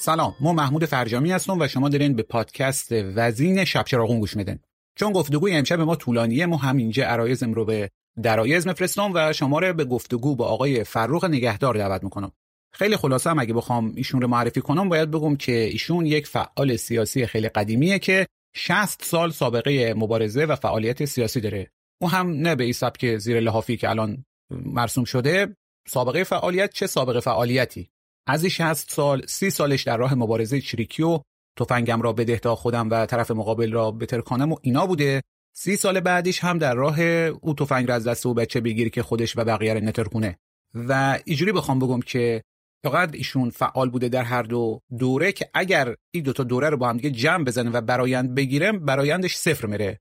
سلام 0.00 0.36
ما 0.40 0.52
محمود 0.52 0.84
فرجامی 0.84 1.32
هستم 1.32 1.60
و 1.60 1.68
شما 1.68 1.88
دارین 1.88 2.14
به 2.14 2.22
پادکست 2.22 2.92
وزین 2.92 3.64
شب 3.64 3.84
چراغون 3.84 4.20
گوش 4.20 4.36
میدن 4.36 4.58
چون 4.96 5.12
گفتگوی 5.12 5.52
امشب 5.54 5.80
ما 5.80 5.96
طولانیه 5.96 6.46
ما 6.46 6.56
همینجا 6.56 7.04
عرایزم 7.04 7.52
رو 7.52 7.64
به 7.64 7.90
درایز 8.22 8.66
مفرستم 8.66 9.10
و 9.14 9.32
شما 9.32 9.58
رو 9.58 9.72
به 9.72 9.84
گفتگو 9.84 10.36
با 10.36 10.46
آقای 10.46 10.84
فروغ 10.84 11.24
نگهدار 11.24 11.74
دعوت 11.74 12.04
می‌کنم. 12.04 12.32
خیلی 12.72 12.96
خلاصه 12.96 13.30
هم 13.30 13.38
اگه 13.38 13.54
بخوام 13.54 13.92
ایشون 13.96 14.22
رو 14.22 14.28
معرفی 14.28 14.60
کنم 14.60 14.88
باید 14.88 15.10
بگم 15.10 15.36
که 15.36 15.52
ایشون 15.52 16.06
یک 16.06 16.26
فعال 16.26 16.76
سیاسی 16.76 17.26
خیلی 17.26 17.48
قدیمیه 17.48 17.98
که 17.98 18.26
60 18.58 19.04
سال 19.04 19.30
سابقه 19.30 19.94
مبارزه 19.94 20.44
و 20.44 20.56
فعالیت 20.56 21.04
سیاسی 21.04 21.40
داره. 21.40 21.70
او 22.00 22.10
هم 22.10 22.30
نه 22.30 22.54
به 22.54 22.64
این 22.64 22.72
سبک 22.72 23.16
زیر 23.16 23.40
لحافی 23.40 23.76
که 23.76 23.90
الان 23.90 24.24
مرسوم 24.50 25.04
شده. 25.04 25.56
سابقه 25.88 26.24
فعالیت 26.24 26.72
چه 26.72 26.86
سابقه 26.86 27.20
فعالیتی؟ 27.20 27.90
از 28.26 28.42
این 28.42 28.50
60 28.50 28.90
سال 28.90 29.26
30 29.26 29.50
سالش 29.50 29.82
در 29.82 29.96
راه 29.96 30.14
مبارزه 30.14 30.60
چریکیو. 30.60 31.20
تفنگم 31.58 32.02
را 32.02 32.12
بدهتا 32.12 32.54
خودم 32.54 32.90
و 32.90 33.06
طرف 33.06 33.30
مقابل 33.30 33.72
را 33.72 33.90
بترکانم 33.90 34.52
و 34.52 34.56
اینا 34.62 34.86
بوده. 34.86 35.22
سی 35.56 35.76
سال 35.76 36.00
بعدش 36.00 36.44
هم 36.44 36.58
در 36.58 36.74
راه 36.74 37.00
او 37.00 37.54
تفنگ 37.54 37.88
را 37.88 37.94
از 37.94 38.06
دست 38.06 38.26
او 38.26 38.34
بچه 38.34 38.60
بگیری 38.60 38.90
که 38.90 39.02
خودش 39.02 39.36
و 39.36 39.44
بقیه 39.44 39.74
رو 39.74 39.80
نترکونه. 39.80 40.38
و 40.74 41.18
اینجوری 41.24 41.52
بخوام 41.52 41.78
بگم 41.78 42.00
که 42.00 42.42
فقط 42.84 43.14
ایشون 43.14 43.50
فعال 43.50 43.90
بوده 43.90 44.08
در 44.08 44.22
هر 44.22 44.42
دو 44.42 44.82
دوره 44.98 45.32
که 45.32 45.50
اگر 45.54 45.94
این 46.10 46.24
دوتا 46.24 46.44
دوره 46.44 46.70
رو 46.70 46.76
با 46.76 46.88
هم 46.88 46.96
دیگه 46.96 47.10
جمع 47.10 47.44
بزنه 47.44 47.70
و 47.70 47.80
برایند 47.80 48.34
بگیرم 48.34 48.84
برایندش 48.84 49.36
صفر 49.36 49.66
میره. 49.66 50.00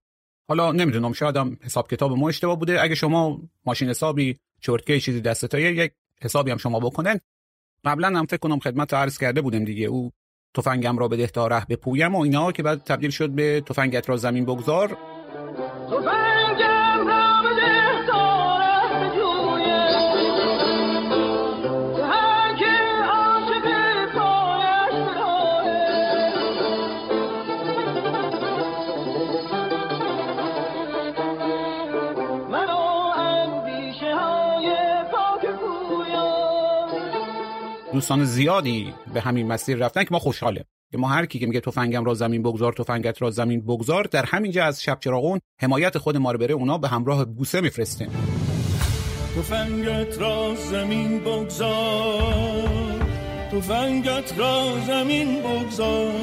حالا 0.49 0.71
نمی‌دونم 0.71 1.13
شاید 1.13 1.37
هم 1.37 1.57
حساب 1.61 1.89
کتاب 1.89 2.11
ما 2.11 2.29
اشتباه 2.29 2.59
بوده. 2.59 2.81
اگه 2.81 2.95
شما 2.95 3.41
ماشین 3.65 3.89
حسابی 3.89 4.37
چرتکه 4.61 4.99
چیزی 4.99 5.21
دستتای 5.21 5.63
یک 5.63 5.91
حسابی 6.21 6.51
هم 6.51 6.57
شما 6.57 6.79
بکنن 6.79 7.19
قبلا 7.85 8.07
هم 8.07 8.25
فکر 8.25 8.37
کنم 8.37 8.59
خدمت 8.59 8.93
عرض 8.93 9.17
کرده 9.17 9.41
بودیم 9.41 9.65
دیگه. 9.65 9.85
او 9.85 10.11
تفنگم 10.53 10.97
را 10.97 11.07
به 11.07 11.17
دهتا 11.17 11.47
ره 11.47 11.65
بپویم 11.65 12.15
و 12.15 12.19
اینا 12.19 12.51
که 12.51 12.63
بعد 12.63 12.83
تبدیل 12.83 13.09
شد 13.09 13.29
به 13.29 13.61
تفنگت 13.61 14.09
را 14.09 14.17
زمین 14.17 14.45
بگذار. 14.45 14.97
دوستان 37.97 38.25
زیادی 38.25 38.93
به 39.13 39.21
همین 39.21 39.47
مسیر 39.47 39.77
رفتن 39.77 40.03
که 40.03 40.09
ما 40.11 40.19
خوشحاله 40.19 40.65
که 40.91 40.97
ما 40.97 41.07
هر 41.07 41.25
کی 41.25 41.39
که 41.39 41.45
میگه 41.45 41.59
تفنگم 41.59 42.05
را 42.05 42.13
زمین 42.13 42.43
بگذار 42.43 42.73
تفنگت 42.73 43.21
را 43.21 43.31
زمین 43.31 43.61
بگذار 43.61 44.03
در 44.03 44.25
همینجا 44.25 44.65
از 44.65 44.83
شب 44.83 44.99
چراغون 44.99 45.39
حمایت 45.61 45.97
خود 45.97 46.17
ما 46.17 46.31
رو 46.31 46.37
بره 46.37 46.53
اونا 46.53 46.77
به 46.77 46.87
همراه 46.87 47.25
بوسه 47.25 47.61
میفرستیم. 47.61 48.09
تفنگت 49.37 50.21
را 50.21 50.55
زمین 50.55 51.19
بگذار 51.19 52.69
تفنگت 53.51 54.39
را 54.39 54.73
زمین 54.87 55.41
بگذار 55.41 56.13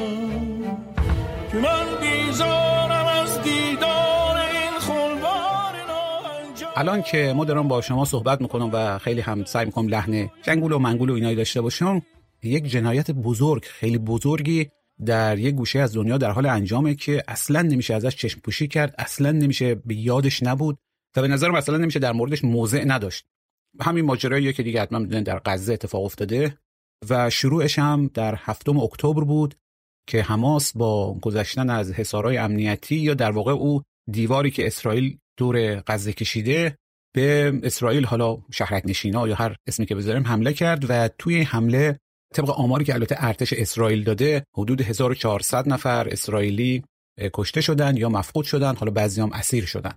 که 1.51 1.57
من 1.57 1.85
بیزارم 2.01 3.05
از 3.05 3.41
دیدار. 3.41 4.14
الان 6.77 7.01
که 7.01 7.33
ما 7.35 7.45
دارم 7.45 7.67
با 7.67 7.81
شما 7.81 8.05
صحبت 8.05 8.41
می‌کنم 8.41 8.69
و 8.73 8.99
خیلی 8.99 9.21
هم 9.21 9.43
سعی 9.43 9.65
می‌کنم 9.65 9.87
لحن 9.87 10.29
جنگول 10.43 10.71
و 10.71 10.79
منگول 10.79 11.09
و 11.09 11.13
اینایی 11.13 11.35
داشته 11.35 11.61
باشم 11.61 12.01
یک 12.43 12.63
جنایت 12.63 13.11
بزرگ 13.11 13.65
خیلی 13.65 13.97
بزرگی 13.97 14.69
در 15.05 15.39
یک 15.39 15.55
گوشه 15.55 15.79
از 15.79 15.95
دنیا 15.95 16.17
در 16.17 16.31
حال 16.31 16.45
انجامه 16.45 16.95
که 16.95 17.23
اصلا 17.27 17.61
نمیشه 17.61 17.93
ازش 17.93 18.15
چشم 18.15 18.39
پوشی 18.39 18.67
کرد 18.67 18.95
اصلا 18.97 19.31
نمیشه 19.31 19.75
به 19.75 19.95
یادش 19.95 20.43
نبود 20.43 20.77
و 21.15 21.21
به 21.21 21.27
نظرم 21.27 21.55
اصلا 21.55 21.77
نمیشه 21.77 21.99
در 21.99 22.11
موردش 22.11 22.43
موضع 22.43 22.83
نداشت. 22.87 23.25
همین 23.81 24.05
ماجراییه 24.05 24.53
که 24.53 24.63
دیگه 24.63 24.81
حتما 24.81 24.99
در 24.99 25.41
غزه 25.45 25.73
اتفاق 25.73 26.03
افتاده 26.03 26.57
و 27.09 27.29
شروعش 27.29 27.79
هم 27.79 28.09
در 28.13 28.35
هفتم 28.37 28.79
اکتبر 28.79 29.23
بود 29.23 29.55
که 30.07 30.21
حماس 30.21 30.77
با 30.77 31.13
گذشتن 31.13 31.69
از 31.69 31.91
حصارهای 31.91 32.37
امنیتی 32.37 32.95
یا 32.95 33.13
در 33.13 33.31
واقع 33.31 33.51
او 33.51 33.81
دیواری 34.11 34.51
که 34.51 34.67
اسرائیل 34.67 35.17
دور 35.37 35.83
غزه 35.87 36.13
کشیده 36.13 36.77
به 37.15 37.59
اسرائیل 37.63 38.05
حالا 38.05 38.37
شهرک 38.51 38.83
نشینا 38.85 39.27
یا 39.27 39.35
هر 39.35 39.55
اسمی 39.67 39.85
که 39.85 39.95
بذاریم 39.95 40.27
حمله 40.27 40.53
کرد 40.53 40.85
و 40.89 41.07
توی 41.07 41.41
حمله 41.41 41.99
طبق 42.33 42.49
آماری 42.49 42.85
که 42.85 42.93
البته 42.93 43.15
ارتش 43.19 43.53
اسرائیل 43.53 44.03
داده 44.03 44.45
حدود 44.57 44.81
1400 44.81 45.69
نفر 45.69 46.07
اسرائیلی 46.09 46.83
کشته 47.33 47.61
شدن 47.61 47.97
یا 47.97 48.09
مفقود 48.09 48.45
شدن 48.45 48.75
حالا 48.75 48.91
بعضی 48.91 49.21
هم 49.21 49.31
اسیر 49.33 49.65
شدن. 49.65 49.91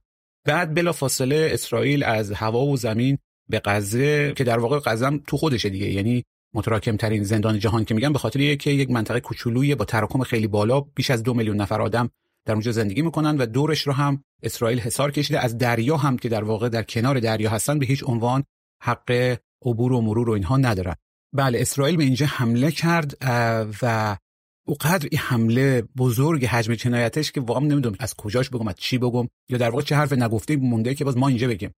بعد 0.46 0.74
بلا 0.74 0.92
فاصله 0.92 1.50
اسرائیل 1.52 2.04
از 2.04 2.32
هوا 2.32 2.66
و 2.66 2.76
زمین 2.76 3.18
به 3.48 3.60
غزه 3.64 4.32
که 4.36 4.44
در 4.44 4.58
واقع 4.58 4.78
غزه 4.78 5.18
تو 5.26 5.36
خودشه 5.36 5.68
دیگه 5.68 5.90
یعنی 5.90 6.24
متراکم 6.54 6.96
ترین 6.96 7.24
زندان 7.24 7.58
جهان 7.58 7.84
که 7.84 7.94
میگن 7.94 8.12
به 8.12 8.18
خاطر 8.18 8.54
که 8.54 8.70
یک 8.70 8.90
منطقه 8.90 9.20
کوچولویی 9.20 9.74
با 9.74 9.84
تراکم 9.84 10.22
خیلی 10.22 10.46
بالا 10.46 10.80
بیش 10.80 11.10
از 11.10 11.22
دو 11.22 11.34
میلیون 11.34 11.56
نفر 11.56 11.82
آدم 11.82 12.10
در 12.48 12.54
اونجا 12.54 12.72
زندگی 12.72 13.02
می‌کنن 13.02 13.36
و 13.36 13.46
دورش 13.46 13.86
رو 13.86 13.92
هم 13.92 14.24
اسرائیل 14.42 14.80
حصار 14.80 15.10
کشیده. 15.10 15.40
از 15.40 15.58
دریا 15.58 15.96
هم 15.96 16.16
که 16.16 16.28
در 16.28 16.44
واقع 16.44 16.68
در 16.68 16.82
کنار 16.82 17.20
دریا 17.20 17.50
هستن 17.50 17.78
به 17.78 17.86
هیچ 17.86 18.04
عنوان 18.04 18.44
حق 18.82 19.38
عبور 19.64 19.92
و 19.92 20.00
مرور 20.00 20.30
و 20.30 20.32
اینها 20.32 20.56
ندارن. 20.56 20.94
بله 21.34 21.60
اسرائیل 21.60 21.96
به 21.96 22.04
اینجا 22.04 22.26
حمله 22.26 22.70
کرد 22.70 23.16
و 23.82 24.16
اونقدر 24.66 25.08
این 25.10 25.20
حمله 25.20 25.82
بزرگ 25.96 26.44
حجم 26.44 26.74
جنایتش 26.74 27.32
که 27.32 27.40
واقعا 27.40 27.64
نمی‌دونم 27.64 27.96
از 28.00 28.14
کجاش 28.14 28.50
بگم 28.50 28.68
از 28.68 28.74
چی 28.74 28.98
بگم 28.98 29.28
یا 29.48 29.58
در 29.58 29.70
واقع 29.70 29.82
چه 29.82 29.96
حرف 29.96 30.12
نگفته 30.12 30.56
مونده 30.56 30.94
که 30.94 31.04
باز 31.04 31.16
ما 31.16 31.28
اینجا 31.28 31.48
بگیم. 31.48 31.72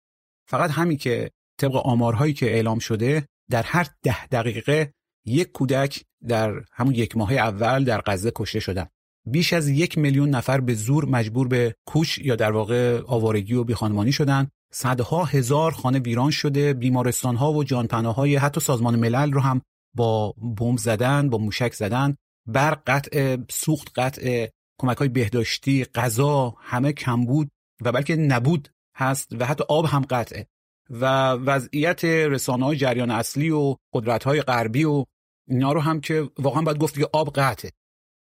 فقط 0.49 0.71
همین 0.71 0.99
که 0.99 1.31
طبق 1.61 1.77
آمارهایی 1.77 2.33
که 2.33 2.47
اعلام 2.47 2.79
شده 2.79 3.27
در 3.51 3.63
هر 3.63 3.87
ده 4.03 4.27
دقیقه 4.27 4.93
یک 5.27 5.53
کودک 5.53 6.05
در 6.29 6.65
همون 6.73 6.95
یک 6.95 7.17
ماه 7.17 7.33
اول 7.33 7.85
در 7.85 8.01
غزه 8.07 8.33
کشته 8.37 8.61
شدن. 8.61 8.87
بیش 9.27 9.53
از 9.53 9.69
یک 9.69 9.99
میلیون 9.99 10.31
نفر 10.31 10.61
به 10.61 10.75
زور 10.75 11.05
مجبور 11.05 11.49
به 11.49 11.75
کوچ 11.87 12.19
یا 12.19 12.37
در 12.37 12.53
واقع 12.53 13.03
آوارگی 13.07 13.55
و 13.55 13.65
بیخانمانی 13.65 14.13
شدن. 14.13 14.49
صدها 14.73 15.25
هزار 15.25 15.73
خانه 15.73 15.99
ویران 15.99 16.31
شده. 16.31 16.73
بیمارستان 16.75 17.37
ها 17.37 17.53
و 17.53 17.65
جانپناهای 17.65 18.37
حتی 18.37 18.61
سازمان 18.61 18.97
ملل 18.97 19.33
رو 19.33 19.41
هم 19.41 19.63
با 19.97 20.33
بمب 20.33 20.79
زدن 20.79 21.31
با 21.31 21.39
موشک 21.39 21.75
زدن. 21.75 22.17
برق 22.47 22.83
قطع 22.87 23.37
سوخت 23.51 23.99
قطع 23.99 24.49
کمک 24.81 24.97
های 24.97 25.09
بهداشتی 25.09 25.85
غذا 25.85 26.55
همه 26.59 26.93
کمبود 26.93 27.51
و 27.83 27.93
بلکه 27.93 28.17
نبود 28.17 28.69
هست 28.97 29.33
و 29.41 29.47
حتی 29.47 29.65
آب 29.69 29.87
هم 29.87 30.03
قطعه 30.11 30.47
و 30.91 31.33
وضعیت 31.33 32.05
رسانه 32.05 32.65
های 32.65 32.77
جریان 32.77 33.11
اصلی 33.11 33.51
و 33.51 33.77
قدرت 33.95 34.25
های 34.25 34.43
غربی 34.43 34.85
و 34.85 35.05
اینا 35.49 35.73
رو 35.73 35.81
هم 35.81 36.01
که 36.01 36.31
واقعا 36.39 36.63
باید 36.63 36.79
گفت 36.79 36.99
که 36.99 37.09
آب 37.13 37.33
قطعه 37.35 37.73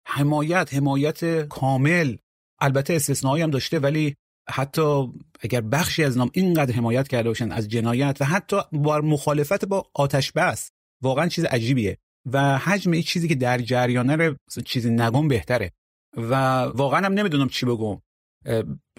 حمایت 0.08 0.74
حمایت 0.74 1.48
کامل. 1.48 2.16
البته 2.60 2.94
استثنایی 2.94 3.42
هم 3.42 3.50
داشته 3.50 3.78
ولی 3.78 4.14
حتی 4.50 5.12
اگر 5.40 5.60
بخشی 5.60 6.04
از 6.04 6.18
نام 6.18 6.30
اینقدر 6.32 6.74
حمایت 6.74 7.08
کرده 7.08 7.28
باشن 7.28 7.52
از 7.52 7.68
جنایت 7.68 8.16
و 8.20 8.24
حتی 8.24 8.56
با 8.72 8.98
مخالفت 8.98 9.64
با 9.64 9.90
آتش 9.94 10.32
بس 10.32 10.70
واقعا 11.02 11.28
چیز 11.28 11.44
عجیبیه. 11.44 11.98
و 12.32 12.58
حجم 12.58 12.90
این 12.90 13.02
چیزی 13.02 13.28
که 13.28 13.34
در 13.34 13.58
جریانه 13.58 14.16
رو 14.16 14.36
چیزی 14.64 14.90
نگم 14.90 15.28
بهتره. 15.28 15.72
و 16.16 16.34
واقعا 16.62 17.06
هم 17.06 17.12
نمی‌دونم 17.12 17.48
چی 17.48 17.66
بگم. 17.66 18.00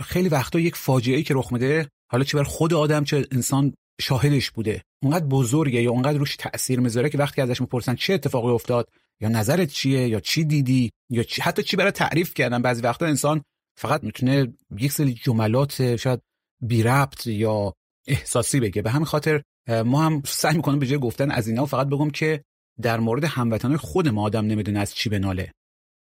خیلی 0.02 0.30
وقتا 0.30 0.60
یک 0.60 0.76
فاجعه 0.76 1.18
ای 1.18 1.24
که 1.24 1.34
رخ 1.34 1.54
میده 1.54 1.90
حالا 2.12 2.24
چه 2.24 2.38
بر 2.38 2.44
خود 2.44 2.74
آدم 2.74 3.04
چه 3.04 3.26
انسان 3.32 3.74
شاهدش 4.02 4.52
بوده. 4.52 4.84
اونقدر 5.04 5.26
بزرگه 5.26 5.82
یا 5.82 5.92
اونقدر 5.92 6.18
روش 6.18 6.36
تاثیر 6.36 6.80
می‌ذاره 6.80 7.10
که 7.10 7.18
وقتی 7.18 7.42
ازش 7.42 7.62
می‌پرسن 7.62 7.96
چه 7.96 8.14
اتفاقی 8.14 8.52
افتاد 8.52 8.90
یا 9.22 9.30
نظرت 9.30 9.70
چیه؟ 9.70 10.08
یا 10.08 10.20
چی 10.20 10.44
دیدی؟ 10.44 10.92
یا 11.10 11.24
چی 11.24 11.42
حتی 11.42 11.64
چی 11.64 11.78
برای 11.78 11.92
تعریف 11.92 12.34
کردن؟ 12.34 12.62
بعضی 12.62 12.82
وقتا 12.82 13.06
انسان 13.06 13.42
فقط 13.78 14.04
می‌تونه 14.04 14.54
یک 14.80 14.92
سری 14.92 15.14
جملات 15.14 15.96
شاید 15.96 16.20
بی 16.62 16.84
ربط 16.84 17.28
یا 17.28 17.74
احساسی 18.08 18.60
بگه. 18.60 18.82
به 18.82 18.92
همین 18.92 19.06
خاطر 19.06 19.42
ما 19.86 20.02
هم 20.02 20.22
سعی 20.26 20.56
می‌کنیم 20.56 20.80
به 20.80 20.88
جای 20.88 21.00
گفتن 21.00 21.32
از 21.32 21.48
اینا 21.48 21.66
فقط 21.66 21.88
بگم 21.88 22.10
که 22.10 22.44
در 22.82 23.00
مورد 23.00 23.24
هموطنان 23.24 23.78
خود 23.78 24.08
ما 24.08 24.24
آدم 24.24 24.46
نمی‌دونه 24.46 24.80
از 24.80 24.96
چی 24.96 25.10
بناله 25.10 25.52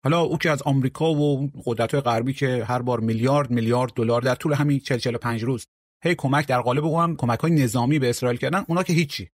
حالا 0.03 0.21
او 0.21 0.37
که 0.37 0.51
از 0.51 0.61
آمریکا 0.61 1.13
و 1.13 1.51
قدرت 1.65 1.95
غربی 1.95 2.33
که 2.33 2.65
هر 2.65 2.81
بار 2.81 2.99
میلیارد 2.99 3.51
میلیارد 3.51 3.93
دلار 3.93 4.21
در 4.21 4.35
طول 4.35 4.53
همین 4.53 4.79
40 4.79 4.97
45 4.97 5.43
روز 5.43 5.65
هی 6.03 6.15
کمک 6.15 6.47
در 6.47 6.61
قالب 6.61 6.85
هم 6.85 7.15
کمک 7.15 7.39
های 7.39 7.51
نظامی 7.51 7.99
به 7.99 8.09
اسرائیل 8.09 8.39
کردن 8.39 8.65
اونا 8.67 8.83
که 8.83 8.93
هیچی. 8.93 9.29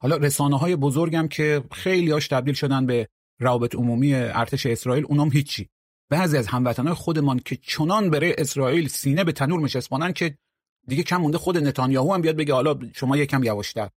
حالا 0.00 0.16
رسانه 0.16 0.58
های 0.58 0.76
بزرگم 0.76 1.28
که 1.28 1.64
خیلی 1.72 2.10
هاش 2.10 2.28
تبدیل 2.28 2.54
شدن 2.54 2.86
به 2.86 3.08
روابط 3.40 3.74
عمومی 3.74 4.14
ارتش 4.14 4.66
اسرائیل 4.66 5.04
اونام 5.08 5.32
هیچی. 5.32 5.68
بعضی 6.10 6.36
از 6.36 6.46
هموطنان 6.46 6.94
خودمان 6.94 7.38
که 7.38 7.56
چنان 7.56 8.10
بره 8.10 8.34
اسرائیل 8.38 8.88
سینه 8.88 9.24
به 9.24 9.32
تنور 9.32 9.60
میچسبانن 9.60 10.12
که 10.12 10.38
دیگه 10.86 11.02
کم 11.02 11.16
مونده 11.16 11.38
خود 11.38 11.58
نتانیاهو 11.58 12.14
هم 12.14 12.20
بیاد 12.20 12.36
بگه 12.36 12.54
حالا 12.54 12.78
شما 12.94 13.16
یکم 13.16 13.44
یواشتر. 13.44 13.88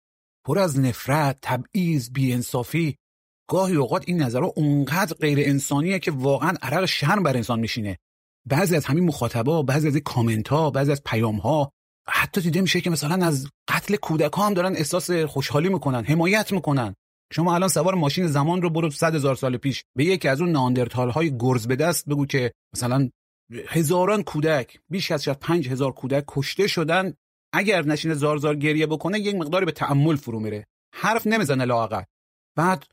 پر 0.45 0.59
از 0.59 0.79
نفرت 0.79 1.37
تبعیض 1.41 2.09
بیانصافی. 2.11 2.95
گاهی 3.49 3.75
اوقات 3.75 4.03
این 4.07 4.21
نظرها 4.21 4.53
اونقدر 4.55 5.15
غیر 5.15 5.39
انسانیه 5.41 5.99
که 5.99 6.11
واقعا 6.11 6.53
عرق 6.61 6.85
شرم 6.85 7.23
بر 7.23 7.37
انسان 7.37 7.59
میشینه. 7.59 7.97
بعضی 8.45 8.75
از 8.75 8.85
همین 8.85 9.03
مخاطبا 9.03 9.63
بعضی 9.63 9.87
از 9.87 9.97
کامنت 9.97 10.47
ها 10.47 10.69
بعضی 10.69 10.91
از 10.91 11.01
پیام 11.05 11.35
ها 11.35 11.71
حتی 12.07 12.41
دیده 12.41 12.61
میشه 12.61 12.81
که 12.81 12.89
مثلا 12.89 13.25
از 13.25 13.47
قتل 13.67 13.95
کودک 13.95 14.33
ها 14.33 14.45
هم 14.45 14.53
دارن 14.53 14.75
احساس 14.75 15.11
خوشحالی 15.11 15.69
می‌کنن 15.69 16.03
حمایت 16.03 16.51
می‌کنن. 16.51 16.95
شما 17.33 17.55
الان 17.55 17.69
سوار 17.69 17.95
ماشین 17.95 18.27
زمان 18.27 18.61
رو 18.61 18.69
برو 18.69 18.89
صد 18.89 19.15
هزار 19.15 19.35
سال 19.35 19.57
پیش 19.57 19.83
به 19.97 20.05
یکی 20.05 20.27
از 20.27 20.41
اون 20.41 20.51
ناندرتال 20.51 21.09
های 21.09 21.37
گرز 21.37 21.67
به 21.67 21.75
دست 21.75 22.05
بگو 22.09 22.25
که 22.25 22.51
مثلا 22.75 23.09
هزاران 23.67 24.23
کودک 24.23 24.79
بیش 24.89 25.11
از 25.11 25.27
پنج 25.27 25.69
هزار 25.69 25.91
کودک 25.91 26.23
کشته 26.27 26.67
شدن. 26.67 27.13
اگر 27.53 27.85
نشینه 27.85 28.13
زار 28.13 28.37
زار 28.37 28.55
گریه 28.55 28.87
بکنه 28.87 29.19
یک 29.19 29.35
مقداری 29.35 29.65
به 29.65 29.71
تعمل 29.71 30.15
فرو 30.15 30.39
میره. 30.39 30.67
حرف 30.95 31.27
نمی‌زنه 31.27 31.65
لااقل 31.65 32.03
بعد 32.57 32.85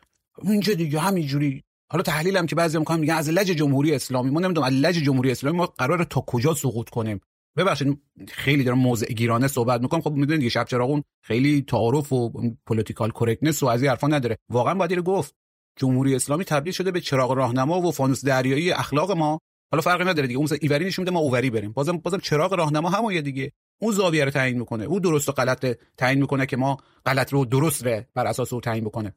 اینجا 0.42 0.74
دیگه 0.74 1.00
همینجوری. 1.00 1.62
حالا 1.92 2.02
تحلیل 2.02 2.36
هم 2.36 2.46
که 2.46 2.54
بعضی 2.54 2.78
میگن 2.78 3.14
از 3.14 3.28
لج 3.28 3.46
جمهوری 3.46 3.94
اسلامی. 3.94 4.30
ما 4.30 4.40
نمی‌دونم 4.40 4.66
از 4.66 4.72
لج 4.72 4.94
جمهوری 4.94 5.30
اسلامی 5.30 5.56
ما 5.56 5.66
قرار 5.66 6.04
تا 6.04 6.20
کجا 6.20 6.54
سقوط 6.54 6.88
کنیم. 6.88 7.20
ببخشید 7.58 8.02
خیلی 8.28 8.64
دارم 8.64 8.78
موضع 8.78 9.06
گیرانه 9.06 9.48
صحبت 9.48 9.80
می‌کنم. 9.80 10.00
خب 10.00 10.12
می‌دونید 10.12 10.38
دیگه 10.40 10.50
شب 10.50 10.64
چراغون 10.64 11.02
خیلی 11.22 11.62
تعارف 11.62 12.12
و 12.12 12.32
political 12.66 13.10
correctness 13.10 13.62
و 13.62 13.66
از 13.66 13.82
این 13.82 13.90
حرفا 13.90 14.06
نداره. 14.06 14.38
واقعا 14.48 14.74
باید 14.74 14.92
گفت 14.92 15.34
جمهوری 15.76 16.14
اسلامی 16.14 16.44
تبدیل 16.44 16.72
شده 16.72 16.90
به 16.90 17.00
چراغ 17.00 17.32
راهنما 17.32 17.80
و 17.80 17.90
فانوس 17.90 18.24
دریایی 18.24 18.72
اخلاق 18.72 19.10
ما. 19.10 19.40
حالا 19.72 19.80
فرقی 19.80 20.04
نداره 20.04 20.26
دیگه 20.26 20.38
اون 20.38 20.48
ایوری 20.60 20.84
نشون 20.84 21.10
ما 21.10 21.18
اووری 21.20 21.50
بریم. 21.50 21.72
بازم 21.72 21.98
بازم 21.98 22.18
چراغ 22.18 22.54
راهنما 22.54 22.90
همون 22.90 23.20
دیگه. 23.20 23.52
اون 23.80 23.92
زاویه 23.92 24.24
رو 24.24 24.30
تعیین 24.30 24.58
می‌کنه. 24.58 24.84
او 24.84 25.00
درست 25.00 25.28
و 25.28 25.32
غلط 25.32 25.78
تعیین 25.96 26.20
می‌کنه 26.20 26.46
که 26.46 26.56
ما 26.56 26.76
غلط 27.06 27.32
رو 27.32 27.44
درست 27.44 27.86
رو 27.86 28.02
بر 28.14 28.26
اساس 28.26 28.52
او 28.52 28.60
تعیین 28.60 28.84
بکنه. 28.84 29.14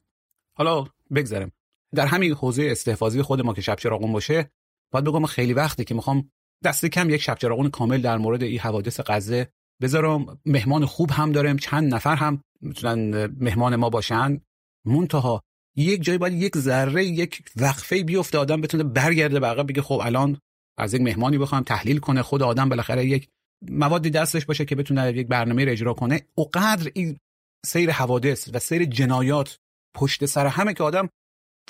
حالا 0.56 0.84
بگذرم 1.14 1.52
در 1.94 2.06
همین 2.06 2.32
حوزه 2.32 2.68
استحفاظی 2.70 3.22
خود 3.22 3.40
ما 3.40 3.54
که 3.54 3.60
شب 3.60 3.76
چراغون 3.76 4.12
باشه 4.12 4.50
باید 4.92 5.04
بگم 5.04 5.26
خیلی 5.26 5.52
وقتی 5.52 5.84
که 5.84 5.94
می‌خوام 5.94 6.30
دست 6.64 6.86
کم 6.86 7.10
یک 7.10 7.22
شب 7.22 7.38
چراغون 7.38 7.70
کامل 7.70 8.00
در 8.00 8.18
مورد 8.18 8.42
این 8.42 8.58
حوادث 8.58 9.00
غزه 9.06 9.48
بذارم. 9.82 10.40
مهمان 10.46 10.86
خوب 10.86 11.10
هم 11.10 11.32
دارم 11.32 11.56
چند 11.56 11.94
نفر 11.94 12.16
هم 12.16 12.42
می‌تونن 12.60 13.26
مهمان 13.26 13.76
ما 13.76 13.90
باشن. 13.90 14.40
منتها 14.86 15.42
یک 15.76 16.02
جایی 16.02 16.18
باید 16.18 16.42
یک 16.42 16.56
ذره 16.56 17.04
یک 17.04 17.42
وقفه 17.56 18.04
بیفته 18.04 18.38
آدم 18.38 18.60
بتونه 18.60 18.84
برگرده 18.84 19.40
به 19.40 19.62
بگه 19.62 19.82
خب 19.82 20.00
الان 20.04 20.38
از 20.78 20.94
یک 20.94 21.00
مهمانی 21.00 21.38
بخوام 21.38 21.62
تحلیل 21.62 21.98
کنه 21.98 22.22
خود 22.22 22.42
آدم 22.42 22.68
بالاخره 22.68 23.06
یک 23.06 23.28
موادی 23.68 24.10
دستش 24.10 24.46
باشه 24.46 24.64
که 24.64 24.76
بتونه 24.76 25.12
یک 25.12 25.26
برنامه 25.26 25.64
اجرا 25.68 25.94
کنه. 25.94 26.20
اونقدر 26.34 26.90
این 26.94 27.18
سیر 27.66 27.90
حوادث 27.90 28.48
و 28.52 28.58
سیر 28.58 28.84
جنایات 28.84 29.58
پشت 29.94 30.26
سر 30.26 30.46
همه 30.46 30.74
که 30.74 30.82
آدم 30.82 31.08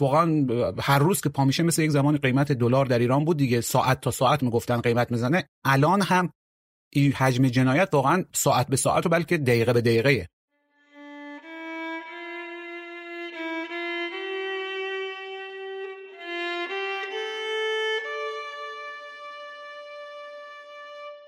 واقعا 0.01 0.47
هر 0.81 0.99
روز 0.99 1.21
که 1.21 1.29
پا 1.29 1.45
میشه 1.45 1.63
مثل 1.63 1.83
یک 1.83 1.91
زمان 1.91 2.17
قیمت 2.17 2.53
دلار 2.53 2.87
در 2.87 2.99
ایران 2.99 3.25
بود 3.25 3.37
دیگه 3.37 3.61
ساعت 3.61 4.01
تا 4.01 4.11
ساعت 4.11 4.43
می‌گفتن 4.43 4.81
قیمت 4.81 5.11
می‌زنه. 5.11 5.49
الان 5.65 6.03
هم 6.03 6.33
این 6.93 7.13
حجم 7.13 7.49
جنایت 7.49 7.89
واقعا 7.93 8.25
ساعت 8.33 8.67
به 8.67 8.77
ساعت 8.77 9.07
و 9.07 9.09
بلکه 9.09 9.39
دقیقه 9.39 9.73
به 9.73 9.81
دقیقه 9.81 10.29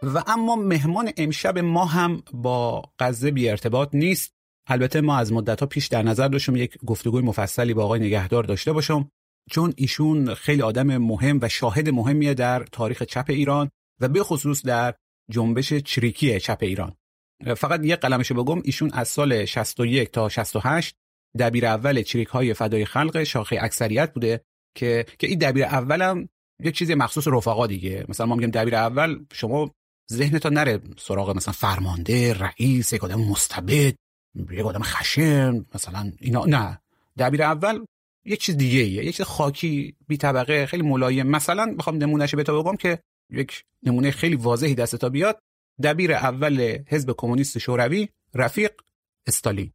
و 0.02 0.22
اما 0.26 0.56
مهمان 0.56 1.10
امشب 1.16 1.58
ما 1.58 1.84
هم 1.84 2.22
با 2.32 2.82
غزه 2.98 3.30
بی 3.30 3.48
ارتباط 3.48 3.88
نیست. 3.92 4.43
البته 4.66 5.00
ما 5.00 5.16
از 5.16 5.32
مدت 5.32 5.64
پیش 5.64 5.86
در 5.86 6.02
نظر 6.02 6.28
داشتم 6.28 6.56
یک 6.56 6.78
گفتگوی 6.86 7.22
مفصلی 7.22 7.74
با 7.74 7.84
آقای 7.84 8.00
نگهدار 8.00 8.44
داشته 8.44 8.72
باشم 8.72 9.10
چون 9.50 9.74
ایشون 9.76 10.34
خیلی 10.34 10.62
آدم 10.62 10.96
مهم 10.96 11.38
و 11.42 11.48
شاهد 11.48 11.88
مهمیه 11.88 12.34
در 12.34 12.64
تاریخ 12.64 13.02
چپ 13.02 13.24
ایران 13.28 13.70
و 14.00 14.08
به 14.08 14.22
خصوص 14.22 14.62
در 14.62 14.94
جنبش 15.30 15.72
چریکی 15.74 16.40
چپ 16.40 16.58
ایران. 16.60 16.96
فقط 17.56 17.80
یک 17.84 17.94
قلمش 17.94 18.32
بگم 18.32 18.62
ایشون 18.64 18.90
از 18.92 19.08
سال 19.08 19.44
61 19.44 20.10
تا 20.10 20.28
68 20.28 20.94
دبیر 21.38 21.66
اول 21.66 22.02
چریک 22.02 22.28
های 22.28 22.54
فدای 22.54 22.84
خلق 22.84 23.22
شاخه 23.22 23.58
اکثریت 23.60 24.12
بوده 24.12 24.44
که 24.76 25.06
که 25.18 25.26
این 25.26 25.38
دبیر 25.38 25.64
اولم 25.64 26.28
یک 26.60 26.76
چیز 26.76 26.90
مخصوص 26.90 27.28
رفقا 27.28 27.66
دیگه. 27.66 28.04
مثلا 28.08 28.26
ما 28.26 28.34
میگیم 28.34 28.50
دبیر 28.50 28.76
اول 28.76 29.24
شما 29.32 29.70
ذهنتون 30.12 30.52
نره 30.52 30.80
سراغ 30.98 31.36
مثلا 31.36 31.52
فرمانده 31.52 32.34
رئیس 32.34 32.92
یک 32.92 33.04
آدم 33.04 33.20
مستبد. 33.20 33.94
یک 34.50 34.66
آدم 34.66 34.82
خشن 34.82 35.64
مثلا 35.74 36.12
اینا 36.20 36.44
نه. 36.44 36.80
دبیر 37.18 37.42
اول 37.42 37.84
یک 38.24 38.40
چیز 38.40 38.56
دیگه 38.56 38.80
ایه. 38.80 39.04
یک 39.04 39.16
چیز 39.16 39.26
خاکی 39.26 39.96
بی 40.08 40.16
طبقه 40.16 40.66
خیلی 40.66 40.82
ملایم. 40.82 41.26
مثلا 41.26 41.74
بخوام 41.78 41.96
نمونهش 41.96 42.34
به 42.34 42.42
تو 42.42 42.62
بگم 42.62 42.76
که 42.76 42.98
یک 43.30 43.64
نمونه 43.82 44.10
خیلی 44.10 44.36
واضحی 44.36 44.74
دست 44.74 44.96
تا 44.96 45.08
بیاد. 45.08 45.38
دبیر 45.82 46.12
اول 46.12 46.78
حزب 46.88 47.14
کمونیست 47.16 47.58
شوروی 47.58 48.08
رفیق 48.34 48.72
استالین. 49.26 49.72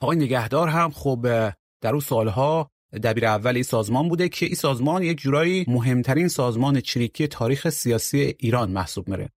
آقای 0.00 0.16
نگهدار 0.16 0.68
هم 0.68 0.90
خب 0.90 1.22
در 1.80 1.90
اون 1.90 2.00
سالها 2.00 2.70
دبیر 3.02 3.26
اول 3.26 3.54
این 3.54 3.62
سازمان 3.62 4.08
بوده 4.08 4.28
که 4.28 4.46
این 4.46 4.54
سازمان 4.54 5.02
یک 5.02 5.18
جورایی 5.18 5.64
مهمترین 5.68 6.28
سازمان 6.28 6.80
چریکی 6.80 7.26
تاریخ 7.26 7.68
سیاسی 7.68 8.34
ایران 8.38 8.70
محسوب 8.70 9.08
میره. 9.08 9.30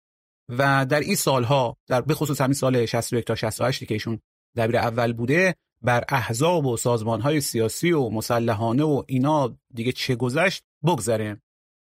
و 0.49 0.85
در 0.85 0.99
این 0.99 1.15
سالها 1.15 1.77
در 1.87 2.01
بخصوص 2.01 2.41
همین 2.41 2.53
سال 2.53 2.85
61 2.85 3.25
تا 3.25 3.35
68 3.35 3.83
که 3.83 3.93
ایشون 3.93 4.19
دبیر 4.57 4.77
اول 4.77 5.13
بوده 5.13 5.55
بر 5.81 6.03
احزاب 6.09 6.65
و 6.65 6.77
سازمانهای 6.77 7.41
سیاسی 7.41 7.91
و 7.91 8.09
مسلحانه 8.09 8.83
و 8.83 9.03
اینا 9.07 9.57
دیگه 9.73 9.91
چه 9.91 10.15
گذشت 10.15 10.63
بگذره. 10.85 11.41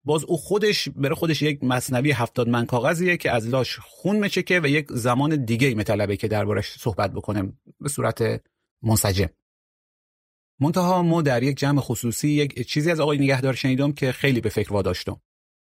باز 0.05 0.25
او 0.25 0.37
خودش 0.37 0.89
بره 0.89 1.15
خودش 1.15 1.43
یک 1.43 1.65
مصنوی 1.65 2.11
هفتاد 2.11 2.49
من 2.49 2.67
کاغذیه 2.67 3.17
که 3.17 3.31
از 3.31 3.49
لاش 3.49 3.79
خون 3.79 4.19
مچکه 4.19 4.61
و 4.61 4.67
یک 4.67 4.87
زمان 4.91 5.45
دیگه 5.45 5.75
مطلبه 5.75 6.17
که 6.17 6.29
دربارش 6.29 6.79
صحبت 6.79 7.13
بکنه 7.13 7.53
به 7.81 7.89
صورت 7.89 8.43
منسجم. 8.83 9.29
منتها 10.61 11.03
ما 11.03 11.23
در 11.23 11.43
یک 11.43 11.57
جمع 11.57 11.81
خصوصی 11.81 12.29
یک 12.29 12.69
چیزی 12.69 12.91
از 12.91 13.01
آقای 13.01 13.19
نگهدار 13.19 13.55
شنیدم 13.55 13.93
که 13.93 14.13
خیلی 14.13 14.41
به 14.41 14.49
فکر 14.49 14.73
واداشتم. 14.73 15.21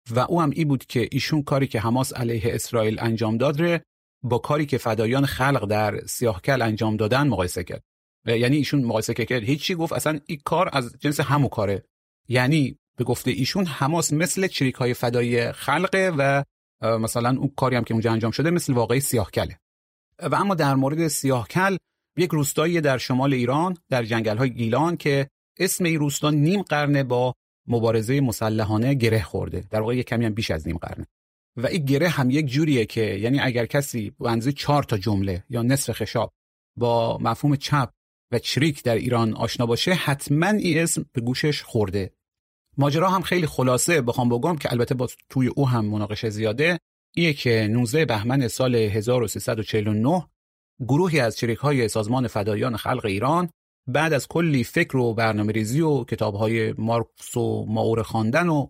و 0.10 0.20
او 0.20 0.42
هم 0.42 0.50
ای 0.56 0.66
بود 0.66 0.86
که 0.86 1.10
ایشون 1.12 1.44
کاری 1.44 1.68
که 1.68 1.80
حماس 1.80 2.14
علیه 2.14 2.42
اسرائیل 2.46 2.98
انجام 3.00 3.38
داد 3.38 3.62
ره 3.62 3.84
با 4.24 4.38
کاری 4.38 4.66
که 4.66 4.78
فدایان 4.78 5.26
خلق 5.26 5.66
در 5.66 6.06
سیاهکل 6.06 6.62
انجام 6.62 6.98
دادن 6.98 7.28
مقایسه 7.28 7.64
کرد. 7.64 7.84
یعنی 8.26 8.58
ایشون 8.58 8.84
مقایسه 8.84 9.14
کرد 9.14 9.44
هیچی 9.44 9.76
گفت 9.76 9.94
اصلا 9.94 10.20
این 10.26 10.42
کار 10.46 10.70
از 10.74 10.96
جنس 11.00 11.20
همو 11.20 11.48
کاره. 11.48 11.84
یعنی 12.28 12.78
به 12.98 13.04
گفته 13.04 13.32
ایشون 13.32 13.66
حماس 13.66 14.14
مثل 14.14 14.48
چریک 14.48 14.76
های 14.76 14.94
فدایی 14.94 15.52
خلقه 15.52 16.12
و 16.18 16.44
مثلا 16.84 17.30
اون 17.30 17.52
کاری 17.58 17.76
هم 17.76 17.84
که 17.84 17.94
اونجا 17.94 18.12
انجام 18.12 18.32
شده 18.32 18.50
مثل 18.50 18.74
واقعی 18.74 19.00
سیاهکله. 19.00 19.60
و 20.24 20.36
اما 20.36 20.56
در 20.56 20.76
مورد 20.76 21.08
سیاهکل 21.08 21.78
یک 22.18 22.30
روستایی 22.30 22.82
در 22.82 22.98
شمال 22.98 23.34
ایران 23.34 23.78
در 23.90 24.04
جنگل 24.04 24.38
های 24.38 24.54
گیلان 24.54 24.98
که 24.98 25.30
اسم 25.60 25.84
این 25.84 26.00
روستا 26.00 26.30
نیم 26.30 26.62
قرنه 26.62 27.04
با 27.04 27.34
مبارزه 27.68 28.22
مسلحانه 28.22 28.94
گره 28.94 29.22
خورده. 29.24 29.64
در 29.70 29.80
واقع 29.80 29.96
یک 29.96 30.08
کمی 30.08 30.26
هم 30.26 30.34
بیش 30.34 30.52
از 30.52 30.68
نیم 30.68 30.78
قرنه. 30.78 31.08
و 31.58 31.68
این 31.68 31.86
گره 31.86 32.10
هم 32.10 32.30
یک 32.30 32.46
جوریه 32.46 32.86
که 32.86 33.02
یعنی 33.02 33.40
اگر 33.40 33.66
کسی 33.66 34.10
به 34.20 34.30
اندازه 34.30 34.52
چهار 34.52 34.84
تا 34.84 34.98
جمله 34.98 35.44
یا 35.50 35.62
نصف 35.62 35.94
خشاب 35.94 36.34
با 36.78 37.18
مفهوم 37.18 37.56
چپ 37.56 37.92
و 38.32 38.40
چریک 38.40 38.84
در 38.84 38.96
ایران 38.96 39.34
آشنا 39.34 39.66
باشه 39.66 39.94
حتما 39.94 40.48
این 40.48 40.78
اسم 40.78 41.06
به 41.14 41.22
گوشش 41.22 41.64
خورده. 41.64 42.14
ماجرا 42.78 43.10
هم 43.10 43.22
خیلی 43.22 43.48
خلاصه 43.48 44.02
بخوام 44.02 44.30
بگم 44.30 44.56
که 44.56 44.72
البته 44.72 44.96
با 44.96 45.08
توی 45.30 45.48
او 45.48 45.70
هم 45.70 45.86
مناقشه 45.86 46.30
زیاده. 46.30 46.80
اینه 47.16 47.34
که 47.34 47.68
19 47.72 48.06
بهمن 48.06 48.48
سال 48.48 48.76
1349 48.76 50.28
گروهی 50.80 51.20
از 51.20 51.38
چریک 51.38 51.58
های 51.58 51.88
سازمان 51.88 52.28
فدایان 52.28 52.78
خلق 52.78 53.06
ایران 53.06 53.50
بعد 53.92 54.14
از 54.14 54.28
کلی 54.28 54.64
فکر 54.64 54.98
و 54.98 55.14
برنامه 55.14 55.52
ریزی 55.52 55.82
و 55.82 56.04
کتاب 56.04 56.36
های 56.36 56.74
مارکس 56.74 57.38
و 57.38 57.66
ماور 57.66 58.04
خواندن 58.04 58.50
و 58.50 58.68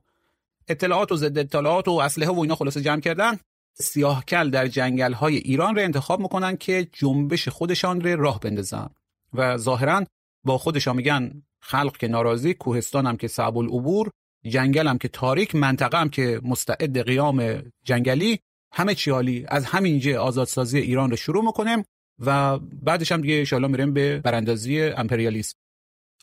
اطلاعات 0.68 1.12
و 1.12 1.16
ضد 1.16 1.38
اطلاعات 1.38 1.88
و 1.88 1.92
اسلحه 1.92 2.30
و 2.30 2.40
اینا 2.40 2.56
خلاصه 2.56 2.82
جمع 2.82 3.02
کردن 3.02 3.38
سیاهکل 3.74 4.50
در 4.50 4.68
جنگل 4.68 5.14
های 5.14 5.36
ایران 5.38 5.76
را 5.76 5.82
انتخاب 5.82 6.20
می‌کنن 6.20 6.58
که 6.58 6.88
جنبش 6.94 7.48
خودشان 7.48 8.02
را 8.02 8.14
راه 8.14 8.40
بندازن. 8.40 8.90
و 9.34 9.58
ظاهرا 9.58 10.06
با 10.44 10.58
خودشان 10.58 10.96
میگن 10.96 11.44
خلق 11.60 11.98
که 11.98 12.08
ناراضی 12.08 12.54
کوهستان 12.54 13.06
هم 13.06 13.18
که 13.18 13.28
صعب 13.28 13.58
العبور 13.58 14.12
جنگل 14.44 14.88
هم 14.88 14.98
که 14.98 15.08
تاریک 15.08 15.56
منطقه 15.56 15.98
هم 15.98 16.10
که 16.10 16.42
مستعد 16.44 17.02
قیام 17.02 17.64
جنگلی 17.84 18.40
همه 18.74 18.96
چیالی 18.96 19.46
از 19.48 19.66
همینجا 19.66 20.24
آزادسازی 20.24 20.80
ایران 20.80 21.10
رو 21.10 21.16
شروع 21.16 21.46
می‌کنیم. 21.46 21.84
و 22.26 22.60
بعدش 22.60 23.12
هم 23.12 23.22
دیگه 23.22 23.56
ان 23.56 23.72
میریم 23.72 23.94
به 23.94 24.20
براندازی 24.20 24.82
امپریالیسم. 24.82 25.56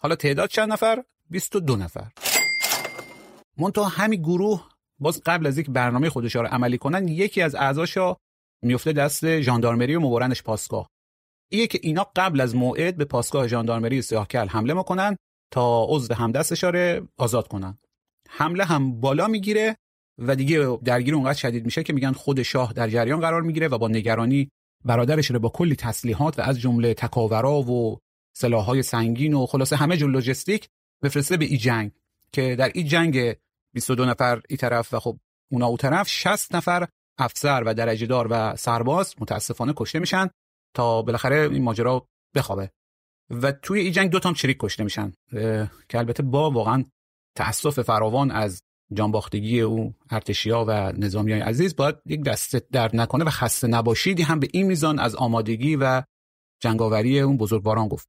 حالا 0.01 0.17
تعداد 0.17 0.49
چند 0.49 0.73
نفر؟ 0.73 1.05
22 1.31 1.77
نفر. 1.77 2.11
منتها 3.59 3.85
همین 3.85 4.23
گروه 4.23 4.69
باز 4.99 5.23
قبل 5.27 5.47
از 5.47 5.59
یک 5.59 5.71
برنامه 5.71 6.11
خودش 6.11 6.37
رو 6.37 6.47
عملی 6.47 6.79
کنن 6.79 7.09
یکی 7.09 7.43
از 7.43 7.55
اعضاشا 7.55 8.17
میفته 8.63 8.93
دست 8.93 9.41
ژاندارمری 9.41 9.97
و 9.97 10.01
مبرنش 10.01 10.43
پاسگاه. 10.43 10.91
ایه 11.49 11.67
که 11.67 11.79
اینا 11.83 12.07
قبل 12.17 12.41
از 12.41 12.57
موعد 12.57 12.97
به 12.97 13.05
پاسگاه 13.05 13.49
ژاندارمری 13.49 14.03
سیاهکل 14.03 14.49
حمله 14.49 14.75
می‌کنن 14.75 15.17
تا 15.53 15.85
عضو 15.89 16.15
همدستش 16.15 16.65
رو 16.65 17.09
آزاد 17.17 17.49
کنن. 17.49 17.79
حمله 18.29 18.65
هم 18.65 19.01
بالا 19.01 19.29
می‌گیره 19.29 19.77
و 20.19 20.37
دیگه 20.37 20.79
درگیر 20.85 21.15
اونقدر 21.15 21.39
شدید 21.39 21.65
میشه 21.65 21.83
که 21.83 21.93
میگن 21.93 22.13
خود 22.13 22.43
شاه 22.43 22.73
در 22.73 22.89
جریان 22.89 23.21
قرار 23.21 23.43
می‌گیره 23.43 23.69
و 23.69 23.79
با 23.79 23.89
نگرانی 23.89 24.51
برادرش 24.85 25.31
رو 25.31 25.39
با 25.39 25.49
کلی 25.49 25.77
تسلیحات 25.77 26.39
و 26.39 26.43
از 26.43 26.61
جمله 26.61 26.95
تکاورا 26.95 27.63
و 27.63 27.99
سلاحهای 28.37 28.83
سنگین 28.83 29.35
و 29.35 29.47
خلاصه 29.47 29.77
همه 29.77 29.97
جور 29.97 30.11
لوجستیک 30.11 30.69
بفرسته 31.03 31.37
به 31.37 31.45
این 31.45 31.59
جنگ 31.59 31.93
که 32.33 32.57
در 32.57 32.71
این 32.75 32.87
جنگ 32.87 33.37
22 33.75 34.05
نفر 34.05 34.41
این 34.49 34.57
طرف 34.57 34.95
و 34.95 35.01
خب 35.01 35.19
اونا 35.51 35.67
او 35.67 35.77
طرف 35.77 36.09
60 36.09 36.55
نفر 36.55 36.89
افسر 37.19 37.63
و 37.67 37.75
درجه 37.75 38.07
دار 38.07 38.27
و 38.31 38.57
سرباز 38.57 39.15
متاسفانه 39.21 39.73
کشته 39.77 39.99
میشن 39.99 40.31
تا 40.75 41.03
بالاخره 41.03 41.49
این 41.53 41.63
ماجرا 41.63 42.07
بخوابه. 42.35 42.71
و 43.31 43.53
توی 43.53 43.81
این 43.81 43.93
جنگ 43.93 44.11
دو 44.11 44.19
تا 44.19 44.33
چریک 44.33 44.57
کشته 44.61 44.85
میشن 44.85 45.13
که 45.89 45.99
البته 45.99 46.23
با 46.23 46.51
واقعا 46.51 46.85
تاسف 47.37 47.83
فراوان 47.83 48.31
از 48.31 48.63
جانباختگی 48.93 49.61
او 49.61 49.95
ارتشیا 50.11 50.65
و 50.69 50.93
نظامی 50.93 51.33
های 51.33 51.41
عزیز 51.41 51.77
باید 51.77 51.97
یک 52.07 52.23
دست 52.23 52.57
درد 52.57 52.97
نکنه 52.97 53.25
و 53.25 53.31
خسته 53.31 53.67
نباشیدی 53.67 54.23
هم 54.23 54.41
به 54.41 54.49
این 54.53 54.67
میزان 54.67 54.99
از 54.99 55.15
آمادگی 55.15 55.77
و 55.77 56.03
جنگاوری 56.61 57.21
اون 57.21 57.37
بزرگواران 57.37 57.89
گفت. 57.89 58.09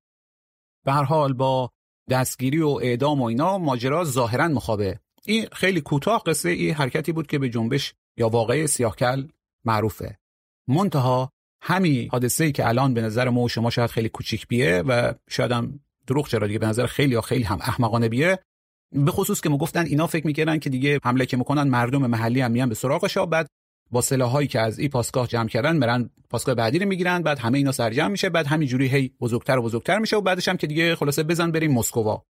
به 0.86 0.92
هر 0.92 1.04
حال 1.04 1.34
با 1.34 1.72
دستگیری 2.10 2.62
و 2.62 2.68
اعدام 2.68 3.22
و 3.22 3.24
اینا 3.24 3.58
ماجرا 3.58 4.04
ظاهرا 4.04 4.48
مخابه 4.48 5.00
این 5.26 5.48
خیلی 5.52 5.82
کوتاه 5.82 6.24
قصه 6.26 6.50
این 6.50 6.74
حرکتی 6.74 7.12
بود 7.12 7.28
که 7.28 7.40
به 7.40 7.50
جنبش 7.50 7.94
یا 8.18 8.30
واقعی 8.30 8.68
سیاهکل 8.68 9.28
معروفه. 9.66 10.18
منتها 10.68 11.32
همین 11.62 12.10
حادثه 12.12 12.44
ای 12.44 12.52
که 12.52 12.68
الان 12.68 12.94
به 12.94 13.02
نظر 13.02 13.30
ما 13.30 13.42
و 13.42 13.50
شما 13.50 13.70
شاید 13.70 13.90
خیلی 13.90 14.10
کوچیک 14.10 14.48
بیه 14.48 14.82
و 14.88 15.14
شاید 15.30 15.52
هم 15.52 15.80
دروغ 16.08 16.28
چرا 16.28 16.48
دیگه 16.48 16.60
به 16.60 16.68
نظر 16.68 16.86
خیلی 16.86 17.14
یا 17.14 17.22
خیلی 17.22 17.44
هم 17.44 17.58
احمقانه 17.62 18.10
بیه 18.10 18.40
به 18.92 19.12
خصوص 19.12 19.42
که 19.42 19.50
ما 19.50 19.58
گفتن 19.58 19.86
اینا 19.86 20.08
فکر 20.08 20.28
می‌کردن 20.28 20.60
که 20.60 20.70
دیگه 20.70 21.00
حمله 21.04 21.26
که 21.26 21.38
می‌کنن 21.38 21.64
مردم 21.64 22.08
محلی 22.08 22.42
هم 22.42 22.52
میان 22.52 22.70
به 22.70 22.76
سراغش 22.76 23.18
بعد 23.18 23.48
با 23.92 24.02
سلاحایی 24.02 24.48
که 24.48 24.60
از 24.60 24.80
این 24.80 24.90
پاسگاه 24.90 25.28
جمع 25.28 25.48
کردن 25.48 25.78
مرن 25.78 26.10
پاسگاه 26.30 26.56
بعدی 26.56 26.80
رو 26.80 26.88
می‌گیرن 26.88 27.22
بعد 27.22 27.40
همه 27.40 27.58
اینا 27.58 27.72
سرجم 27.72 28.12
میشه 28.12 28.30
بعد 28.30 28.48
همینجوری 28.48 28.88
هی 28.88 29.12
بزرگتر 29.22 29.58
و 29.58 29.62
بزرگتر 29.62 30.00
میشه 30.00 30.18
و 30.18 30.22
بعدش 30.22 30.48
هم 30.48 30.58
که 30.58 30.68
دیگه 30.68 30.96
خلاصه 30.96 31.24
بزن 31.24 31.52
بریم 31.52 31.74
مسکوا. 31.74 32.24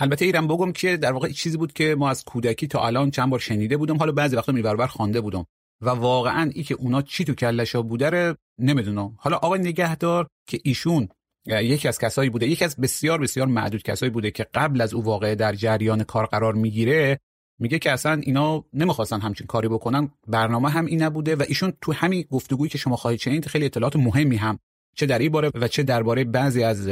البته 0.00 0.24
ایران 0.24 0.48
بگم 0.48 0.72
که 0.72 0.96
در 0.96 1.12
واقع 1.12 1.28
چیزی 1.28 1.56
بود 1.56 1.72
که 1.72 1.94
ما 1.98 2.10
از 2.10 2.24
کودکی 2.24 2.66
تا 2.66 2.86
الان 2.86 3.10
چند 3.10 3.30
بار 3.30 3.40
شنیده 3.40 3.76
بودم 3.76 3.96
حالا 3.96 4.12
بعضی 4.12 4.36
وقتا 4.36 4.52
میبربر 4.52 4.86
خوانده 4.86 5.20
بودم. 5.20 5.46
و 5.80 5.90
واقعا 5.90 6.50
ای 6.54 6.62
که 6.62 6.74
اونا 6.74 7.02
چی 7.02 7.24
تو 7.24 7.34
کلشا 7.34 7.82
بوده 7.82 8.10
رو 8.10 8.34
نمی‌دونم. 8.58 9.14
حالا 9.18 9.36
آقای 9.36 9.60
نگهدار 9.60 10.28
که 10.46 10.60
ایشون 10.64 11.08
یکی 11.46 11.88
از 11.88 11.98
کسایی 11.98 12.30
بوده 12.30 12.46
یکی 12.46 12.64
از 12.64 12.76
بسیار 12.76 13.20
بسیار 13.20 13.46
معدود 13.46 13.82
کسایی 13.82 14.10
بوده 14.10 14.30
که 14.30 14.46
قبل 14.54 14.80
از 14.80 14.94
او 14.94 15.04
واقعه 15.04 15.34
در 15.34 15.54
جریان 15.54 16.04
کار 16.04 16.26
قرار 16.26 16.54
می‌گیره 16.54 17.20
میگه 17.58 17.78
که 17.78 17.92
اصلا 17.92 18.20
اینا 18.22 18.64
نمی‌خواستن 18.72 19.20
همچین 19.20 19.46
کاری 19.46 19.68
بکنن 19.68 20.10
برنامه 20.26 20.70
هم 20.70 20.86
این 20.86 21.02
نبوده 21.02 21.36
و 21.36 21.44
ایشون 21.48 21.72
تو 21.80 21.92
همین 21.92 22.24
گفتگویی 22.30 22.70
که 22.70 22.78
شما 22.78 22.96
خواهید 22.96 23.20
شنید 23.20 23.46
خیلی 23.46 23.64
اطلاعات 23.64 23.96
مهمی 23.96 24.36
هم 24.36 24.58
چه 24.96 25.06
در 25.06 25.18
این 25.18 25.32
باره 25.32 25.50
و 25.54 25.68
چه 25.68 25.82
درباره 25.82 26.24
بعضی 26.24 26.62
از 26.62 26.88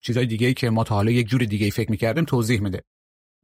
چیزهای 0.00 0.26
دیگه 0.26 0.54
که 0.54 0.70
ما 0.70 0.84
تا 0.84 0.94
حالا 0.94 1.10
یک 1.10 1.26
جور 1.28 1.44
دیگه 1.44 1.70
فکر 1.70 1.90
می‌کردیم 1.90 2.24
توضیح 2.24 2.60
میده. 2.60 2.82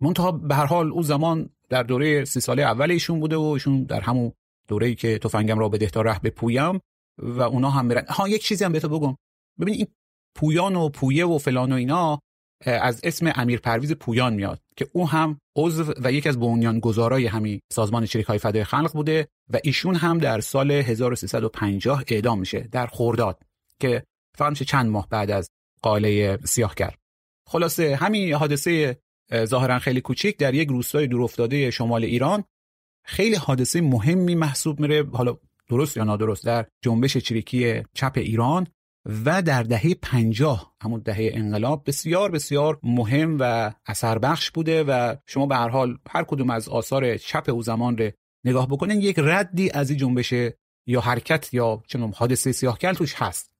منتها 0.01 0.33
به 0.33 0.55
هر 0.55 0.67
حال 0.67 0.93
او 0.93 1.03
زمان 1.03 1.51
در 1.69 1.83
دوره 1.83 2.25
سی 2.25 2.41
ساله 2.41 2.63
اول 2.63 2.91
ایشون 2.91 3.21
بوده 3.21 3.37
و 3.37 3.41
ایشون 3.43 3.85
در 3.85 4.01
همون 4.01 4.33
دوره 4.69 4.87
ای 4.87 4.95
که 4.95 5.19
تفنگم 5.19 5.59
را 5.59 5.69
به 5.69 5.79
تا 5.79 6.03
ره 6.03 6.19
بپویم 6.19 6.81
و 7.19 7.41
اونا 7.41 7.71
هم 7.71 7.89
برن 7.89 8.07
ها 8.09 8.29
یک 8.29 8.43
چیزی 8.43 8.65
هم 8.65 8.73
بهتون 8.73 8.91
بگم. 8.91 9.17
ببین 9.61 9.75
این 9.75 9.87
پویان 10.35 10.77
و 10.77 10.89
پویه 10.89 11.27
و 11.27 11.39
فلان 11.39 11.73
و 11.73 11.75
اینا 11.75 12.21
از 12.67 13.01
اسم 13.05 13.33
امیر 13.35 13.61
پرویز 13.61 13.93
پویان 13.93 14.35
میاد 14.35 14.61
که 14.77 14.89
او 14.93 15.09
هم 15.09 15.41
عضو 15.57 15.95
و 16.03 16.13
یکی 16.13 16.29
از 16.29 16.41
بنیانگذارای 16.41 17.27
همین 17.27 17.61
سازمان 17.73 18.07
چریک 18.07 18.27
های 18.27 18.39
فدای 18.39 18.65
خلق 18.65 18.93
بوده 18.93 19.29
و 19.53 19.59
ایشون 19.65 19.95
هم 19.95 20.19
در 20.19 20.41
سال 20.41 20.71
1350 20.71 22.05
اعدام 22.09 22.39
میشه 22.39 22.61
در 22.61 22.87
خورداد 22.87 23.43
که 23.81 24.05
میشه 24.51 24.65
چند 24.65 24.91
ماه 24.91 25.09
بعد 25.09 25.31
از 25.31 25.51
قاله 25.83 26.39
سیاه 26.45 26.75
کرد 26.75 26.99
خلاصه 27.49 27.97
همین 27.97 28.35
حادثه 28.35 28.99
ظاهرا 29.45 29.79
خیلی 29.79 30.01
کوچیک 30.01 30.37
در 30.37 30.55
یک 30.55 30.69
روستای 30.69 31.07
دورافتاده 31.07 31.71
شمال 31.71 32.05
ایران 32.05 32.45
خیلی 33.05 33.37
حادثه 33.37 33.81
مهمی 33.81 34.35
محسوب 34.35 34.81
میره 34.81 35.07
حالا 35.13 35.39
درست 35.69 35.97
یا 35.97 36.05
نادرست 36.05 36.45
در 36.45 36.67
جنبش 36.85 37.17
چریکی 37.17 37.83
چپ 37.95 38.13
ایران 38.17 38.67
و 39.07 39.43
در 39.43 39.63
دهه 39.63 39.95
پنجاه 39.95 40.75
همون 40.83 41.01
دهه 41.01 41.31
انقلاب 41.33 41.83
بسیار 41.87 42.31
بسیار 42.31 42.81
مهم 42.83 43.37
و 43.41 43.73
اثر 43.87 44.19
بخش 44.19 44.51
بوده 44.51 44.85
و 44.85 45.17
شما 45.27 45.47
به 45.47 45.57
هر 45.57 45.69
حال 45.69 45.99
هر 46.11 46.25
کدوم 46.25 46.51
از 46.51 46.69
آثار 46.69 47.17
چپ 47.17 47.51
او 47.51 47.63
زمان 47.63 47.99
رو 47.99 48.11
نگاه 48.45 48.69
بکنین 48.69 49.01
یک 49.01 49.19
ردی 49.19 49.71
از 49.71 49.91
این 49.91 49.99
جنبش 49.99 50.35
یا 50.87 51.01
حرکت 51.01 51.55
یا 51.55 51.83
چنم 51.87 52.13
حادثه 52.17 52.53
سیاهکل 52.53 52.93
توش 52.93 53.15
هست. 53.15 53.51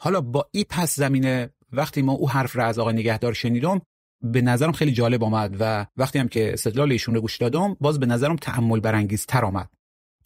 حالا 0.00 0.20
با 0.20 0.48
این 0.52 0.64
پس 0.70 0.96
زمینه 0.96 1.50
وقتی 1.72 2.02
ما 2.02 2.12
او 2.12 2.30
حرف 2.30 2.56
را 2.56 2.66
از 2.66 2.78
آقای 2.78 2.94
نگهدار 2.94 3.32
شنیدم 3.32 3.80
به 4.22 4.42
نظرم 4.42 4.72
خیلی 4.72 4.92
جالب 4.92 5.24
آمد 5.24 5.56
و 5.60 5.86
وقتی 5.96 6.18
هم 6.18 6.28
که 6.28 6.52
استدلال 6.52 6.92
ایشون 6.92 7.14
رو 7.14 7.20
گوش 7.20 7.36
دادم 7.36 7.76
باز 7.80 8.00
به 8.00 8.06
نظرم 8.06 8.36
تعمل 8.36 8.80
برانگیز 8.80 9.26
تر 9.26 9.44
آمد. 9.44 9.68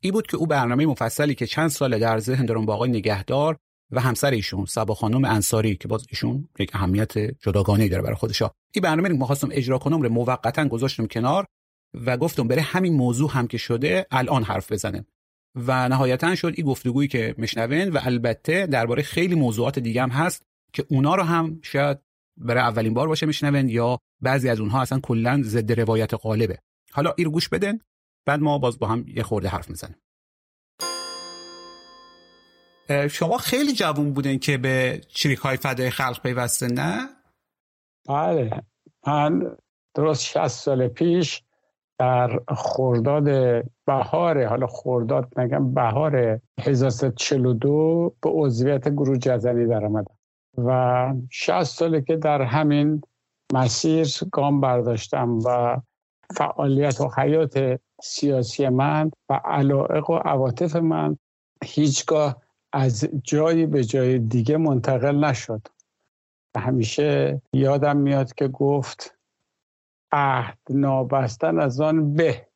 این 0.00 0.12
بود 0.12 0.26
که 0.26 0.36
او 0.36 0.46
برنامه 0.46 0.86
مفصلی 0.86 1.34
که 1.34 1.46
چند 1.46 1.68
سال 1.68 1.98
در 1.98 2.18
ذهن 2.18 2.46
دارم 2.46 2.66
با 2.66 2.74
آقای 2.74 2.90
نگهدار 2.90 3.56
و 3.90 4.00
همسر 4.00 4.30
ایشون 4.30 4.64
سبا 4.64 4.94
خانم 4.94 5.24
انصاری 5.24 5.76
که 5.76 5.88
باز 5.88 6.06
ایشون 6.10 6.48
یک 6.58 6.70
اهمیت 6.74 7.18
جداگانه 7.18 7.88
داره 7.88 8.02
برای 8.02 8.16
خودشا 8.16 8.50
این 8.74 8.82
برنامه 8.82 9.08
رو 9.08 9.24
خواستم 9.24 9.48
اجرا 9.50 9.78
کنم 9.78 10.02
رو 10.02 10.08
موقتا 10.08 10.68
گذاشتم 10.68 11.06
کنار 11.06 11.46
و 11.94 12.16
گفتم 12.16 12.48
بره 12.48 12.62
همین 12.62 12.94
موضوع 12.94 13.30
هم 13.30 13.46
که 13.46 13.58
شده 13.58 14.06
الان 14.10 14.42
حرف 14.42 14.72
بزنه. 14.72 15.06
و 15.56 15.88
نهایتا 15.88 16.34
شد 16.34 16.52
این 16.56 16.66
گفتگویی 16.66 17.08
که 17.08 17.34
مشنوین 17.38 17.88
و 17.88 17.98
البته 18.02 18.66
درباره 18.66 19.02
خیلی 19.02 19.34
موضوعات 19.34 19.78
دیگه 19.78 20.02
هم 20.02 20.10
هست 20.10 20.42
که 20.72 20.86
اونا 20.88 21.14
رو 21.14 21.22
هم 21.22 21.60
شاید 21.62 21.98
برای 22.36 22.62
اولین 22.62 22.94
بار 22.94 23.08
باشه 23.08 23.26
میشنون 23.26 23.68
یا 23.68 23.98
بعضی 24.22 24.48
از 24.48 24.60
اونها 24.60 24.82
اصلا 24.82 25.00
کلا 25.00 25.42
ضد 25.44 25.80
روایت 25.80 26.14
غالبه. 26.14 26.58
حالا 26.92 27.14
این 27.16 27.24
رو 27.24 27.30
گوش 27.30 27.48
بدن 27.48 27.78
بعد 28.26 28.40
ما 28.40 28.58
باز 28.58 28.78
با 28.78 28.86
هم 28.86 29.04
یه 29.08 29.22
خورده 29.22 29.48
حرف 29.48 29.70
می‌زنیم. 29.70 29.96
شما 33.10 33.38
خیلی 33.38 33.72
جوون 33.72 34.12
بودن 34.12 34.38
که 34.38 34.58
به 34.58 35.00
چریک 35.08 35.38
های 35.38 35.56
فدای 35.56 35.90
خلق 35.90 36.22
پیوسته 36.22 36.66
نه؟ 36.66 37.08
بله 38.08 38.62
من 39.06 39.56
درست 39.94 40.22
60 40.22 40.48
سال 40.48 40.88
پیش 40.88 41.42
در 41.98 42.40
خورداد 42.48 43.24
بهار 43.86 44.46
حالا 44.46 44.66
خورداد 44.66 45.40
نگم 45.40 45.74
بهار 45.74 46.40
1342 46.60 48.14
به 48.22 48.30
عضویت 48.30 48.88
گروه 48.88 49.18
جزنی 49.18 49.66
در 49.66 49.84
آمدم 49.84 50.16
و 50.58 51.12
60 51.30 51.62
ساله 51.62 52.02
که 52.02 52.16
در 52.16 52.42
همین 52.42 53.02
مسیر 53.52 54.08
گام 54.32 54.60
برداشتم 54.60 55.38
و 55.44 55.80
فعالیت 56.36 57.00
و 57.00 57.10
حیات 57.16 57.80
سیاسی 58.02 58.68
من 58.68 59.10
و 59.28 59.40
علائق 59.44 60.10
و 60.10 60.14
عواطف 60.14 60.76
من 60.76 61.18
هیچگاه 61.64 62.42
از 62.76 63.08
جایی 63.22 63.66
به 63.66 63.84
جای 63.84 64.18
دیگه 64.18 64.56
منتقل 64.56 65.24
نشد. 65.24 65.68
همیشه 66.56 67.42
یادم 67.52 67.96
میاد 67.96 68.34
که 68.34 68.48
گفت 68.48 69.14
عهد 70.12 70.58
نابستن 70.70 71.58
از 71.58 71.80
آن 71.80 72.14
به 72.14 72.46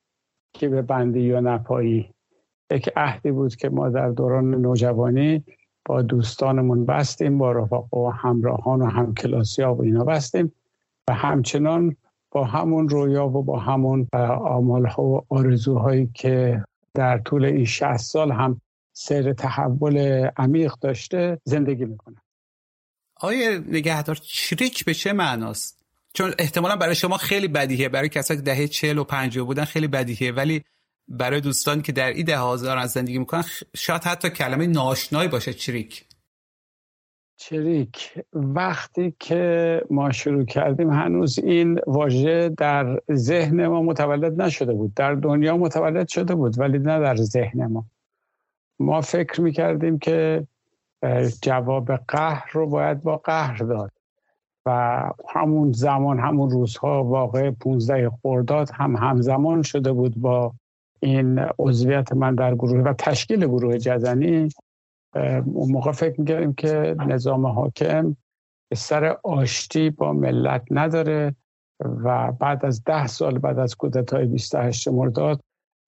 که 0.53 0.69
به 0.69 0.83
بندی 0.83 1.21
یا 1.21 1.41
نپایی. 1.41 2.15
یک 2.71 2.91
عهدی 2.97 3.31
بود 3.31 3.57
که 3.57 3.69
ما 3.69 3.89
در 3.89 4.11
دوران 4.11 4.55
نوجوانی 4.55 5.45
با 5.85 6.03
دوستانمون 6.03 6.87
بستیم 6.87 7.39
با 7.39 7.53
رفاق 7.53 7.95
و 7.95 8.11
همراهان 8.11 8.83
و 8.83 8.87
همکلاسی 8.87 9.63
ها 9.63 9.75
و 9.75 9.83
اینا 9.83 10.05
بستیم 10.05 10.53
و 11.09 11.15
همچنان 11.15 11.97
با 12.31 12.45
همون 12.45 12.89
رویا 12.89 13.29
و 13.29 13.43
با 13.43 13.59
همون 13.59 14.09
آمال 14.45 14.87
ها 14.87 15.03
و 15.03 15.25
آرزوهایی 15.29 16.11
که 16.15 16.65
در 16.95 17.19
طول 17.19 17.45
این 17.45 17.65
60 17.65 17.97
سال 17.97 18.33
هم 18.33 18.61
سیر 19.01 19.33
تحول 19.33 19.99
عمیق 20.37 20.75
داشته 20.81 21.41
زندگی 21.45 21.85
می‌کنه. 21.85 22.17
آیا 23.17 23.59
نگهدار 23.59 24.17
چریک 24.17 24.85
به 24.85 24.95
چه 24.95 25.13
معناست؟ 25.13 25.85
چون 26.15 26.35
احتمالا 26.39 26.77
برای 26.77 26.95
شما 26.95 27.17
خیلی 27.17 27.49
بدیهه 27.49 27.89
برای 27.89 28.09
کسایی 28.09 28.41
که 28.41 28.45
دهه 28.45 28.67
چهل 28.67 28.99
و 28.99 29.05
پنجاه 29.05 29.47
بودن 29.47 29.65
خیلی 29.65 29.89
بدیهه 29.89 30.33
ولی 30.33 30.65
برای 31.09 31.41
دوستان 31.41 31.83
که 31.83 31.93
در 31.93 32.09
این 32.09 32.25
ده 32.25 32.39
هزار 32.39 32.79
از 32.79 32.91
زندگی 32.91 33.19
می‌کنن 33.19 33.45
شاید 33.77 34.05
حتی 34.05 34.31
کلمه 34.31 34.67
ناشنایی 34.67 35.29
باشه 35.29 35.53
چریک. 35.53 36.05
چریک. 37.37 38.19
وقتی 38.33 39.15
که 39.19 39.83
ما 39.91 40.13
شروع 40.13 40.45
کردیم 40.45 40.91
هنوز 40.91 41.39
این 41.39 41.79
واژه 41.87 42.49
در 42.49 43.01
ذهن 43.13 43.67
ما 43.67 43.83
متولد 43.83 44.43
نشده 44.43 44.73
بود. 44.73 44.95
در 44.95 45.15
دنیا 45.15 45.57
متولد 45.57 46.09
شده 46.09 46.35
بود 46.35 46.59
ولی 46.59 46.79
نه 46.79 47.01
در 47.01 47.17
ذهن 47.17 47.67
ما. 47.67 47.85
ما 48.81 49.01
فکر 49.01 49.41
می‌کردیم 49.41 49.99
که 49.99 50.47
جواب 51.43 51.97
قهر 51.97 52.51
رو 52.53 52.67
باید 52.67 53.03
با 53.03 53.17
قهر 53.17 53.57
داد 53.57 53.93
و 54.67 55.03
همون 55.29 55.73
زمان 55.73 56.19
همون 56.19 56.51
روزها 56.51 57.05
واقع 57.05 57.51
15 57.51 58.11
خرداد 58.23 58.71
هم 58.75 58.97
همزمان 58.97 59.63
شده 59.63 59.93
بود 59.93 60.15
با 60.17 60.53
این 61.01 61.39
عضویت 61.59 62.13
من 62.13 62.35
در 62.35 62.55
گروه 62.55 62.81
و 62.81 62.93
تشکیل 62.93 63.47
گروه 63.47 63.79
جزنی 63.79 64.49
اون 65.45 65.73
موقع 65.73 65.93
فکر 65.93 66.21
می‌کردیم 66.21 66.53
که 66.53 66.97
نظام 67.07 67.47
حاکم 67.47 68.17
سر 68.75 69.17
آشتی 69.25 69.91
با 69.91 70.13
ملت 70.13 70.63
نداره 70.71 71.35
و 71.81 72.33
بعد 72.33 72.65
از 72.65 72.85
ده 72.85 73.07
سال 73.07 73.39
بعد 73.39 73.59
از 73.59 73.77
کودتای 73.77 74.27
28 74.27 74.89
مرداد 74.89 75.41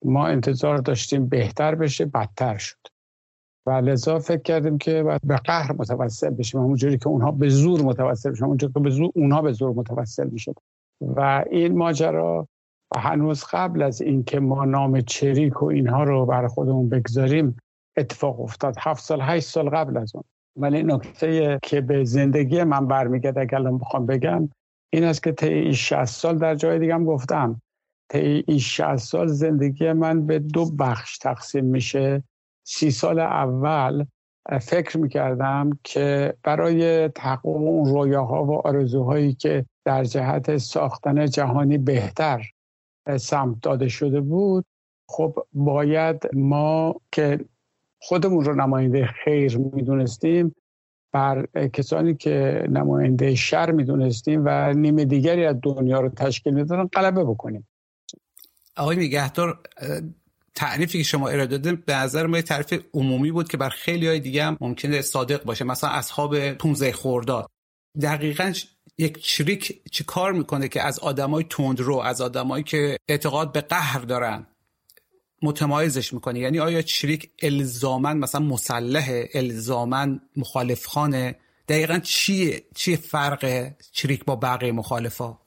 ما 0.05 0.27
انتظار 0.27 0.77
داشتیم 0.77 1.27
بهتر 1.27 1.75
بشه 1.75 2.05
بدتر 2.05 2.57
شد. 2.57 2.77
و 3.65 3.71
لذا 3.71 4.19
فکر 4.19 4.41
کردیم 4.41 4.77
که 4.77 5.03
باید 5.03 5.21
به 5.23 5.35
قهر 5.35 5.73
متوسل 5.73 6.29
بشیم. 6.29 6.61
همونجوری 6.61 6.97
که 6.97 7.07
اونها 7.07 7.31
به 7.31 7.49
زور 7.49 7.81
متوسل 7.81 8.31
بشیم 8.31 8.45
همونجوری 8.45 8.73
که 8.73 8.79
به 8.79 8.89
زور 8.89 9.11
اونها 9.15 9.41
به 9.41 9.51
زور 9.51 9.73
متوسل 9.73 10.29
می‌شد 10.29 10.55
و 11.01 11.45
این 11.51 11.77
ماجرا 11.77 12.47
هنوز 12.97 13.43
قبل 13.51 13.81
از 13.81 14.01
اینکه 14.01 14.39
ما 14.39 14.65
نام 14.65 15.01
چریک 15.01 15.63
و 15.63 15.65
اینها 15.65 16.03
رو 16.03 16.25
بر 16.25 16.47
خودمون 16.47 16.89
بگذاریم 16.89 17.57
اتفاق 17.97 18.41
افتاد. 18.41 18.75
هفت 18.79 19.03
سال 19.03 19.21
هشت 19.21 19.47
سال 19.47 19.69
قبل 19.69 19.97
از 19.97 20.15
اون. 20.15 20.23
ولی 20.55 20.83
نکته 20.83 21.59
که 21.63 21.81
به 21.81 22.03
زندگی 22.03 22.63
من 22.63 22.87
برمیگرده 22.87 23.41
اگر 23.41 23.61
بخوام 23.61 24.05
بگم 24.05 24.49
این 24.93 25.03
است 25.03 25.23
که 25.23 25.31
طی 25.31 25.53
این 25.53 25.71
60 25.71 26.05
سال 26.05 26.37
در 26.37 26.55
جای 26.55 26.79
دیگه 26.79 26.93
هم 26.93 27.05
گفتم. 27.05 27.61
طی 28.13 28.43
این 28.47 28.57
60 28.57 28.95
سال 28.95 29.27
زندگی 29.27 29.93
من 29.93 30.25
به 30.25 30.39
دو 30.39 30.71
بخش 30.79 31.17
تقسیم 31.17 31.65
میشه. 31.65 32.23
سی 32.63 32.91
سال 32.91 33.19
اول 33.19 34.05
فکر 34.61 34.97
می‌کردم 34.97 35.69
که 35.83 36.33
برای 36.43 37.07
تحقق 37.07 37.45
اون 37.45 37.85
رویاها 37.85 38.45
و 38.45 38.67
آرزوهایی 38.67 39.33
که 39.33 39.65
در 39.85 40.03
جهت 40.03 40.57
ساختن 40.57 41.25
جهانی 41.25 41.77
بهتر 41.77 42.45
سمت 43.17 43.61
داده 43.61 43.87
شده 43.87 44.21
بود 44.21 44.65
خب 45.09 45.45
باید 45.53 46.29
ما 46.33 46.95
که 47.11 47.39
خودمون 48.01 48.45
رو 48.45 48.55
نماینده 48.55 49.05
خیر 49.05 49.57
می‌دونستیم 49.57 50.55
بر 51.11 51.45
کسانی 51.73 52.15
که 52.15 52.67
نماینده 52.69 53.35
شر 53.35 53.71
می‌دونستیم 53.71 54.41
و 54.45 54.73
نیمه 54.73 55.05
دیگری 55.05 55.45
از 55.45 55.55
دنیا 55.63 55.99
رو 55.99 56.09
تشکیل 56.09 56.53
می‌دادن 56.53 56.87
غلبه 56.87 57.23
بکنیم. 57.23 57.67
آقای 58.77 58.97
نگهدار 58.97 59.59
تعریفی 60.55 60.97
که 60.97 61.03
شما 61.03 61.29
ارائه 61.29 61.47
دادید 61.47 61.85
به 61.85 61.95
نظر 61.95 62.25
ما 62.25 62.41
تعریف 62.41 62.73
عمومی 62.93 63.31
بود 63.31 63.49
که 63.49 63.57
بر 63.57 63.69
خیلی 63.69 64.07
های 64.07 64.19
دیگه 64.19 64.43
هم 64.43 64.57
ممکنه 64.61 65.01
صادق 65.01 65.43
باشه. 65.43 65.65
مثلا 65.65 65.89
اصحاب 65.89 66.51
15 66.51 66.91
خورداد 66.91 67.49
دقیقا 68.01 68.53
یک 68.97 69.17
شریک 69.21 69.81
چی 69.91 70.03
کار 70.03 70.33
می‌کنه 70.33 70.67
که 70.67 70.81
از 70.81 70.99
آدمای 70.99 71.45
تندرو 71.49 71.97
از 71.97 72.21
آدمایی 72.21 72.63
که 72.63 72.97
اعتقاد 73.07 73.51
به 73.51 73.61
قهر 73.61 73.99
دارن 73.99 74.47
متمایزش 75.41 76.13
می‌کنه؟ 76.13 76.39
یعنی 76.39 76.59
آیا 76.59 76.81
شریک 76.81 77.31
الزامن 77.41 78.17
مثلا 78.17 78.41
مسلح 78.41 79.23
الزامن 79.33 80.21
مخالف 80.37 80.85
خانه 80.85 81.35
دقیقا 81.67 81.99
چیه؟ 81.99 82.63
چیه 82.75 82.95
فرق 82.95 83.71
شریک 83.91 84.25
با 84.25 84.35
بقیه 84.35 84.71
مخالفا؟ 84.71 85.37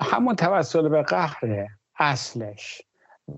همون 0.00 0.36
توسل 0.36 0.88
به 0.88 1.02
قهره. 1.02 1.79
اصلش 2.00 2.82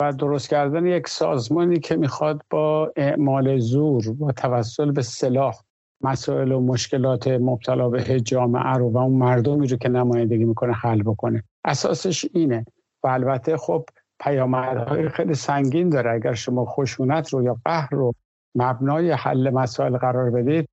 و 0.01 0.13
درست 0.13 0.49
کردن 0.49 0.87
یک 0.87 1.09
سازمانی 1.09 1.79
که 1.79 1.97
می‌خواد 1.97 2.43
با 2.51 2.93
اعمال 2.97 3.59
زور 3.59 4.13
با 4.13 4.33
توسل 4.33 4.91
به 4.91 5.03
سلاح 5.03 5.61
مسائل 6.01 6.53
و 6.53 6.61
مشکلات 6.61 7.29
مبتلا 7.29 7.89
به 7.89 8.21
جامعه 8.21 8.73
رو 8.73 8.91
و 8.91 8.99
اون 8.99 9.13
مردمی 9.13 9.69
رو 9.69 9.77
که 9.77 9.89
نمایندگی 9.89 10.45
می‌کنه 10.45 10.73
حل 10.73 11.03
بکنه. 11.03 11.43
اساسش 11.65 12.27
اینه. 12.35 12.67
و 13.05 13.09
البته 13.09 13.57
خب 13.57 13.85
پیامدهای 14.21 15.09
خیلی 15.09 15.35
سنگین 15.35 15.89
داره. 15.89 16.11
اگر 16.11 16.35
شما 16.35 16.65
خشونت 16.65 17.29
رو 17.33 17.43
یا 17.43 17.57
قهر 17.65 17.89
رو 17.91 18.15
مبنای 18.55 19.11
حل 19.11 19.51
مسائل 19.51 19.97
قرار 19.97 20.31
بدید 20.31 20.69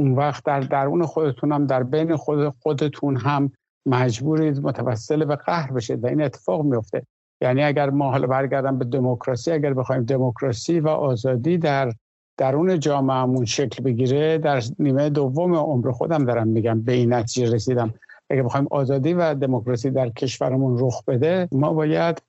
اون 0.00 0.12
وقت 0.12 0.44
در 0.44 0.60
درون 0.60 1.06
خودتون 1.06 1.52
هم 1.52 1.66
در 1.66 1.82
بین 1.82 2.16
خود 2.16 2.48
خودتون 2.48 3.16
هم 3.16 3.52
مجبورید 3.86 4.58
متوسل 4.58 5.24
به 5.24 5.36
قهر 5.36 5.72
بشید 5.72 6.04
و 6.04 6.06
این 6.06 6.22
اتفاق 6.22 6.64
میفته 6.64 7.02
یعنی 7.40 7.62
اگر 7.62 7.90
ما 7.90 8.10
حالا 8.10 8.26
برگردم 8.26 8.78
به 8.78 8.84
دموکراسی 8.84 9.52
اگر 9.52 9.74
بخوایم 9.74 10.02
دموکراسی 10.02 10.80
و 10.80 10.88
آزادی 10.88 11.58
در 11.58 11.92
درون 12.36 12.80
جامعهمون 12.80 13.44
شکل 13.44 13.82
بگیره 13.82 14.38
در 14.38 14.62
نیمه 14.78 15.10
دوم 15.10 15.54
عمر 15.54 15.90
خودم 15.90 16.24
دارم 16.24 16.48
میگم 16.48 16.82
به 16.82 16.92
این 16.92 17.12
نتیجه 17.12 17.54
رسیدم. 17.54 17.94
اگر 18.30 18.42
بخوایم 18.42 18.66
آزادی 18.70 19.12
و 19.12 19.34
دموکراسی 19.34 19.90
در 19.90 20.08
کشورمون 20.08 20.76
رخ 20.78 21.04
بده 21.04 21.48
ما 21.52 21.72
باید 21.72 22.22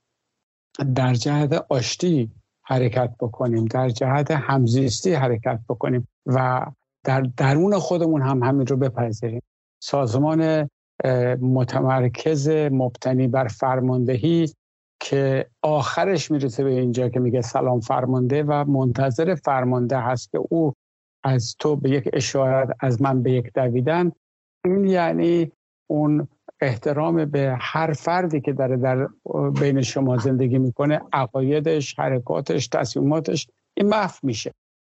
در 0.95 1.13
جهت 1.13 1.65
آشتی 1.69 2.32
حرکت 2.63 3.15
بکنیم 3.19 3.65
در 3.65 3.89
جهت 3.89 4.32
همزیستی 4.32 5.13
حرکت 5.13 5.60
بکنیم 5.69 6.08
و 6.26 6.65
در 7.04 7.22
درون 7.22 7.80
خودمون 7.80 8.22
هم 8.22 8.43
همین 8.43 8.67
رو 8.67 8.78
بپذیریم. 8.78 9.41
سازمان 9.80 10.69
متمرکز 11.41 12.50
مبتنی 12.50 13.28
بر 13.28 13.48
فرماندهی 13.48 14.54
که 15.00 15.46
آخرش 15.62 16.32
می‌رسه 16.32 16.64
به 16.64 16.70
اینجا 16.70 17.10
که 17.10 17.20
میگه 17.20 17.42
سلام 17.42 17.80
فرمانده 17.80 18.44
و 18.44 18.66
منتظر 18.68 19.36
فرمانده 19.36 20.00
هست 20.00 20.32
که 20.32 20.40
او 20.50 20.74
از 21.24 21.56
تو 21.60 21.76
به 21.76 21.90
یک 21.90 22.10
اشارت 22.14 22.78
از 22.80 23.02
من 23.02 23.24
به 23.24 23.32
یک 23.32 23.54
دویدن. 23.54 24.12
این 24.66 24.86
یعنی 24.86 25.52
اون 25.88 26.28
احترام 26.62 27.26
به 27.26 27.58
هر 27.60 27.94
فردی 27.94 28.42
که 28.42 28.54
داره 28.54 28.78
در 28.78 29.08
بین 29.60 29.82
شما 29.82 30.18
زندگی 30.18 30.58
می‌کنه 30.58 31.02
عقایدش 31.14 32.00
حرکاتش 32.00 32.68
تصمیماتش 32.68 33.48
این 33.74 33.88
محو 33.90 34.16
میشه. 34.24 34.54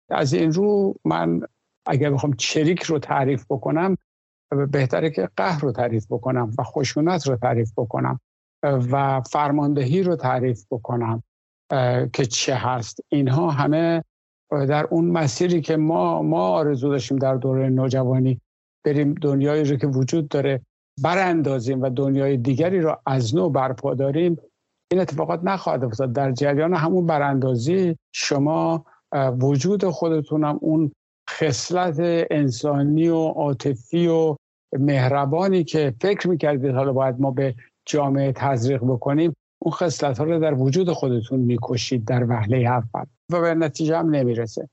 از 0.10 0.34
این 0.34 0.52
رو 0.52 0.96
من 1.06 1.42
اگر 1.86 2.12
بخوام 2.12 2.34
چریک 2.34 2.84
رو 2.84 3.00
تعریف 3.00 3.46
بکنم 3.50 3.98
بهتره 4.72 5.10
که 5.10 5.30
قهر 5.38 5.62
رو 5.62 5.72
تعریف 5.72 6.06
بکنم 6.10 6.52
و 6.58 6.64
خشونت 6.64 7.28
رو 7.28 7.36
تعریف 7.36 7.72
بکنم. 7.78 8.20
و 8.63 9.21
فرماندهی 9.21 10.04
رو 10.04 10.15
تعریف 10.15 10.65
بکنم 10.71 11.24
که 12.13 12.26
چه 12.26 12.56
هست. 12.56 13.00
اینها 13.10 13.50
همه 13.50 14.04
در 14.52 14.86
اون 14.86 15.06
مسیری 15.06 15.62
که 15.62 15.78
ما 15.78 16.21
ما 16.21 16.47
آرزو 16.47 16.89
داشتیم 16.89 17.17
در 17.17 17.36
دوره 17.36 17.69
نوجوانی 17.69 18.41
بریم 18.86 19.13
دنیایی 19.13 19.63
رو 19.63 19.76
که 19.76 19.88
وجود 19.88 20.28
داره 20.28 20.62
براندازیم 21.02 21.82
و 21.82 21.89
دنیای 21.89 22.38
دیگری 22.38 22.80
رو 22.80 22.97
از 23.06 23.36
نو 23.36 23.50
برپا 23.50 23.93
داریم 23.93 24.38
این 24.91 25.02
اتفاقات 25.02 25.39
نخواهد 25.43 25.84
افتاد. 25.84 26.13
در 26.13 26.32
جریان 26.32 26.74
همون 26.74 27.06
براندازی 27.06 27.97
شما 28.13 28.86
وجود 29.39 29.86
خودتونم 29.86 30.60
اون 30.62 30.91
خصلت 31.30 32.28
انسانی 32.32 33.08
و 33.08 33.17
عاطفی 33.17 34.08
و 34.08 34.36
مهربانی 34.80 35.63
که 35.63 35.93
فکر 36.02 36.28
می‌کردید 36.28 36.76
حالا 36.76 36.93
باید 36.93 37.19
ما 37.19 37.32
به 37.32 37.56
جامعه 37.91 38.32
تزریق 38.32 38.84
بکنیم 38.84 39.36
اون 39.60 39.71
خصلت 39.71 40.17
ها 40.17 40.23
رو 40.23 40.39
در 40.39 40.54
وجود 40.54 40.91
خودتون 40.91 41.39
می‌کشید 41.39 42.06
در 42.06 42.30
وهله 42.30 42.58
اول 42.58 43.06
و 43.30 43.41
به 43.41 43.54
نتیجه 43.54 43.97
هم 43.97 44.10
نمی‌رسه. 44.10 44.69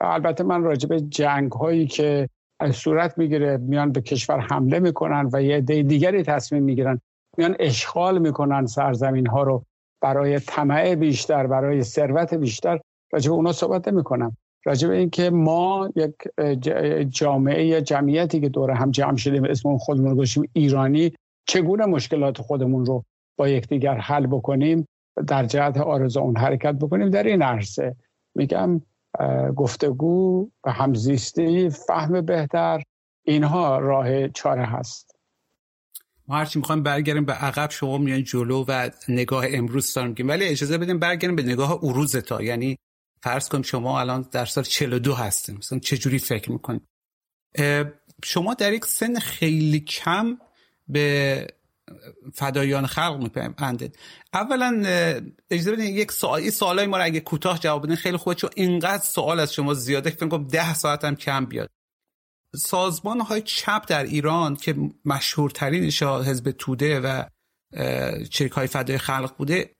البته 0.00 0.44
من 0.44 0.62
راجع 0.62 0.88
به 0.88 1.00
جنگ 1.00 1.52
هایی 1.52 1.86
که 1.86 2.28
صورت 2.72 3.18
می‌گیره 3.18 3.56
میان 3.56 3.92
به 3.92 4.00
کشور 4.00 4.40
حمله 4.40 4.78
می‌کنن 4.78 5.30
و 5.32 5.42
یه 5.42 5.56
عده 5.56 5.82
دیگری 5.82 6.22
تصمیم 6.22 6.62
می‌گیرن 6.62 7.00
میان 7.38 7.56
اشغال 7.60 8.18
می‌کنن 8.18 8.66
سرزمین 8.66 9.26
ها 9.26 9.42
رو 9.42 9.64
برای 10.00 10.40
طمع 10.40 10.94
بیشتر 10.94 11.46
برای 11.46 11.82
ثروت 11.82 12.34
بیشتر 12.34 12.80
راجع 13.12 13.30
به 13.30 13.34
اونا 13.34 13.52
صحبت 13.52 13.88
نمی‌کنم. 13.88 14.36
راجع 14.64 14.88
به 14.88 14.96
اینکه 14.96 15.30
ما 15.30 15.90
یک 15.96 16.14
جامعه 17.10 17.66
یا 17.66 17.80
جمعیتی 17.80 18.40
که 18.40 18.48
دور 18.48 18.70
هم 18.70 18.90
جمع 18.90 19.16
شدیم 19.16 19.44
اسم 19.44 19.78
خودمون 19.78 20.10
رو 20.10 20.16
گذاشتیم 20.16 20.44
ایرانی 20.52 21.12
چگونه 21.46 21.86
مشکلات 21.86 22.40
خودمون 22.40 22.86
رو 22.86 23.04
با 23.36 23.48
یکدیگر 23.48 23.98
حل 23.98 24.26
بکنیم 24.26 24.88
در 25.26 25.44
جهت 25.44 25.76
آرزو 25.76 26.20
اون 26.20 26.36
حرکت 26.36 26.74
بکنیم؟ 26.74 27.10
در 27.10 27.22
این 27.22 27.42
عرصه 27.42 27.96
میگم 28.34 28.80
گفتگو 29.56 30.50
و 30.64 30.72
همزیستی 30.72 31.70
فهم 31.70 32.20
بهتر 32.20 32.82
اینها 33.24 33.78
راه 33.78 34.28
چاره 34.28 34.64
هست. 34.64 35.16
ما 36.28 36.36
هرچی 36.36 36.58
می‌خوایم 36.58 36.82
برگردیم 36.82 37.24
به 37.24 37.32
عقب. 37.32 37.70
شما 37.70 37.98
میان 37.98 38.24
جلو 38.24 38.64
و 38.68 38.90
نگاه 39.08 39.44
امروز 39.48 39.94
دارم 39.94 40.08
میگیم 40.08 40.28
ولی 40.28 40.44
اجازه 40.44 40.78
بدیم 40.78 40.98
برگردیم 40.98 41.36
به 41.36 41.42
نگاه 41.42 41.78
اروز 41.82 42.16
تا. 42.16 42.42
یعنی 42.42 42.76
فرض 43.22 43.48
کن 43.48 43.62
شما 43.62 44.00
الان 44.00 44.28
در 44.32 44.44
سال 44.44 44.64
42 44.64 45.14
هستیم. 45.14 45.56
مثلا 45.56 45.78
چه 45.78 45.96
جوری 45.96 46.18
فکر 46.18 46.52
می‌کنید؟ 46.52 46.82
شما 48.24 48.54
در 48.54 48.72
یک 48.72 48.84
سن 48.84 49.18
خیلی 49.18 49.80
کم 49.80 50.38
به 50.88 51.46
فدایان 52.34 52.86
خلق 52.86 53.16
میپندید 53.22 53.98
اولا 54.32 54.82
اجازه 55.50 55.72
بدین 55.72 55.94
یک 55.94 56.12
سوال 56.12 56.50
سوالای 56.50 56.86
ما 56.86 56.98
اگه 56.98 57.20
کوتاه 57.20 57.58
جواب 57.58 57.82
بدین 57.82 57.96
خیلی 57.96 58.16
خوبه 58.16 58.34
چون 58.36 58.50
اینقدر 58.54 59.04
سوال 59.04 59.40
از 59.40 59.54
شما 59.54 59.74
زیاده 59.74 60.10
فکر 60.10 60.28
کنم 60.28 60.46
10 60.46 60.74
ساعت 60.74 61.04
هم 61.04 61.16
کم 61.16 61.46
بیاد. 61.46 61.70
سازمان 62.56 63.20
های 63.20 63.42
چپ 63.42 63.84
در 63.88 64.04
ایران 64.04 64.56
که 64.56 64.74
مشهورترینش 65.04 66.02
حزب 66.02 66.50
توده 66.50 67.00
و 67.00 67.22
چریک 68.30 68.52
های 68.52 68.66
فدای 68.66 68.98
خلق 68.98 69.36
بوده 69.36 69.70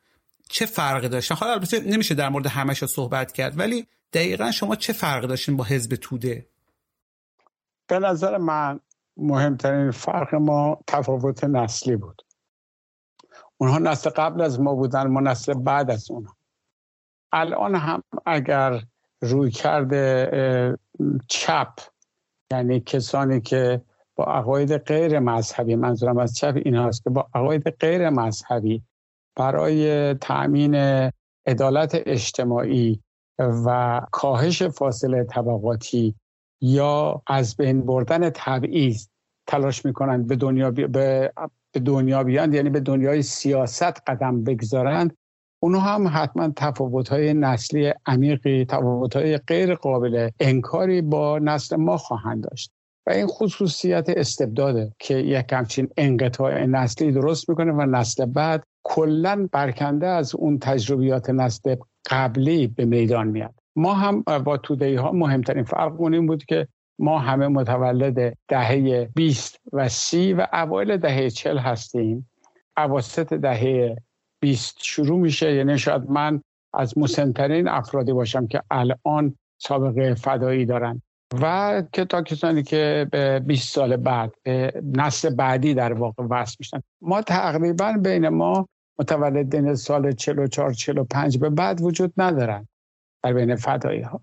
چه 0.48 0.66
فرقی 0.66 1.08
داشتن؟ 1.08 1.34
حالا 1.34 1.52
البته 1.52 1.80
نمیشه 1.80 2.14
در 2.14 2.28
مورد 2.28 2.46
همش 2.46 2.84
صحبت 2.84 3.32
کرد 3.32 3.58
ولی 3.58 3.86
دقیقا 4.12 4.50
شما 4.50 4.76
چه 4.76 4.92
فرقی 4.92 5.26
داشتین 5.26 5.56
با 5.56 5.64
حزب 5.64 5.94
توده؟ 5.94 6.46
به 7.86 7.98
نظر 7.98 8.36
من 8.36 8.80
مهمترین 9.16 9.90
فرق 9.90 10.34
ما 10.34 10.78
تفاوت 10.86 11.44
نسلی 11.44 11.96
بود. 11.96 12.22
اونها 13.58 13.78
نسل 13.78 14.10
قبل 14.10 14.40
از 14.40 14.60
ما 14.60 14.74
بودن 14.74 15.06
ما 15.06 15.20
نسل 15.20 15.54
بعد 15.54 15.90
از 15.90 16.10
اونها 16.10 16.36
الان 17.32 17.74
هم 17.74 18.02
اگر 18.26 18.82
روی 19.22 19.50
کرده 19.50 20.76
چپ 21.28 21.72
یعنی 22.52 22.80
کسانی 22.80 23.40
که 23.40 23.82
با 24.14 24.24
عقاید 24.24 24.76
غیر 24.76 25.18
مذهبی 25.18 25.74
منظورم 25.74 26.18
از 26.18 26.34
چپ 26.36 26.54
این 26.64 26.76
هست 26.76 27.04
که 27.04 27.10
با 27.10 27.28
عقاید 27.34 27.70
غیر 27.70 28.10
مذهبی 28.10 28.82
برای 29.36 30.14
تأمین 30.14 30.74
عدالت 31.46 32.02
اجتماعی 32.06 33.02
و 33.38 34.00
کاهش 34.12 34.62
فاصله 34.62 35.24
طبقاتی 35.24 36.14
یا 36.60 37.22
از 37.26 37.56
بین 37.56 37.86
بردن 37.86 38.30
تبعیض 38.30 39.08
تلاش 39.46 39.84
می‌کنند 39.84 40.26
به 40.26 40.36
دنیا 40.36 40.70
بی... 40.70 40.86
به... 40.86 41.32
دنیا 41.84 42.24
بیاند 42.24 42.54
یعنی 42.54 42.70
به 42.70 42.80
دنیای 42.80 43.22
سیاست 43.22 44.00
قدم 44.06 44.44
بگذارند 44.44 45.16
اونها 45.62 45.94
هم 45.94 46.10
حتما 46.14 46.52
تفاوت 46.56 47.08
های 47.08 47.34
نسلی 47.34 47.92
عمیقی 48.06 48.64
تفاوت 48.64 49.16
های 49.16 49.38
غیر 49.38 49.74
قابل 49.74 50.30
انکاری 50.40 51.02
با 51.02 51.38
نسل 51.38 51.76
ما 51.76 51.96
خواهند 51.96 52.44
داشت. 52.44 52.72
و 53.06 53.10
این 53.10 53.26
خصوصیت 53.26 54.08
استبداده 54.08 54.92
که 54.98 55.14
یک 55.14 55.52
همچین 55.52 55.88
انقطاع 55.96 56.66
نسلی 56.66 57.12
درست 57.12 57.48
می‌کنه 57.48 57.72
و 57.72 57.86
نسل 57.86 58.26
بعد 58.26 58.64
کلا 58.82 59.48
برکنده 59.52 60.06
از 60.06 60.34
اون 60.34 60.58
تجربیات 60.58 61.30
نسل 61.30 61.76
قبلی 62.10 62.66
به 62.66 62.84
میدان 62.84 63.28
میاد. 63.28 63.54
ما 63.76 63.94
هم 63.94 64.22
با 64.22 64.56
توده 64.56 65.00
ها 65.00 65.12
مهمترین 65.12 65.64
فرق 65.64 66.00
این 66.00 66.26
بود 66.26 66.44
که 66.44 66.68
ما 66.98 67.18
همه 67.18 67.48
متولد 67.48 68.36
دهه 68.48 69.04
20 69.14 69.60
و 69.72 69.88
30 69.88 70.32
و 70.32 70.46
اوایل 70.52 70.96
دهه 70.96 71.30
40 71.30 71.58
هستیم. 71.58 72.30
اواسط 72.76 73.32
دهه 73.32 73.96
20 74.40 74.76
شروع 74.82 75.18
میشه 75.18 75.54
یعنی 75.54 75.78
شاید 75.78 76.10
من 76.10 76.42
از 76.74 76.98
مسنترین 76.98 77.68
افرادی 77.68 78.12
باشم 78.12 78.46
که 78.46 78.62
الان 78.70 79.36
سابقه 79.58 80.14
فدایی 80.14 80.66
دارن. 80.66 81.02
و 81.42 81.82
که 81.92 82.04
تا 82.04 82.22
کسانی 82.22 82.62
که 82.62 83.06
به 83.12 83.40
20 83.46 83.74
سال 83.74 83.96
بعد 83.96 84.32
به 84.42 84.82
نسل 84.96 85.34
بعدی 85.34 85.74
در 85.74 85.92
واقع 85.92 86.24
وصل 86.30 86.56
میشن. 86.60 86.82
ما 87.02 87.22
تقریبا 87.22 87.92
بین 87.92 88.28
ما 88.28 88.68
متولدین 88.98 89.74
سال 89.74 90.12
44 90.12 90.72
45 90.72 91.38
به 91.38 91.50
بعد 91.50 91.80
وجود 91.82 92.12
ندارن. 92.16 92.68
در 93.26 93.32
بین 93.32 93.56
فدایی 93.56 94.00
ها 94.00 94.20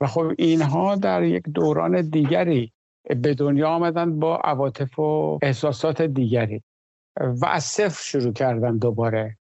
و 0.00 0.06
خب 0.06 0.32
اینها 0.38 0.96
در 0.96 1.22
یک 1.22 1.42
دوران 1.42 2.10
دیگری 2.10 2.72
به 3.22 3.34
دنیا 3.34 3.68
آمدن 3.68 4.18
با 4.18 4.36
عواطف 4.36 4.98
و 4.98 5.38
احساسات 5.42 6.02
دیگری 6.02 6.62
و 7.20 7.46
از 7.46 7.64
صفر 7.64 8.02
شروع 8.02 8.32
کردن 8.32 8.78
دوباره. 8.78 9.36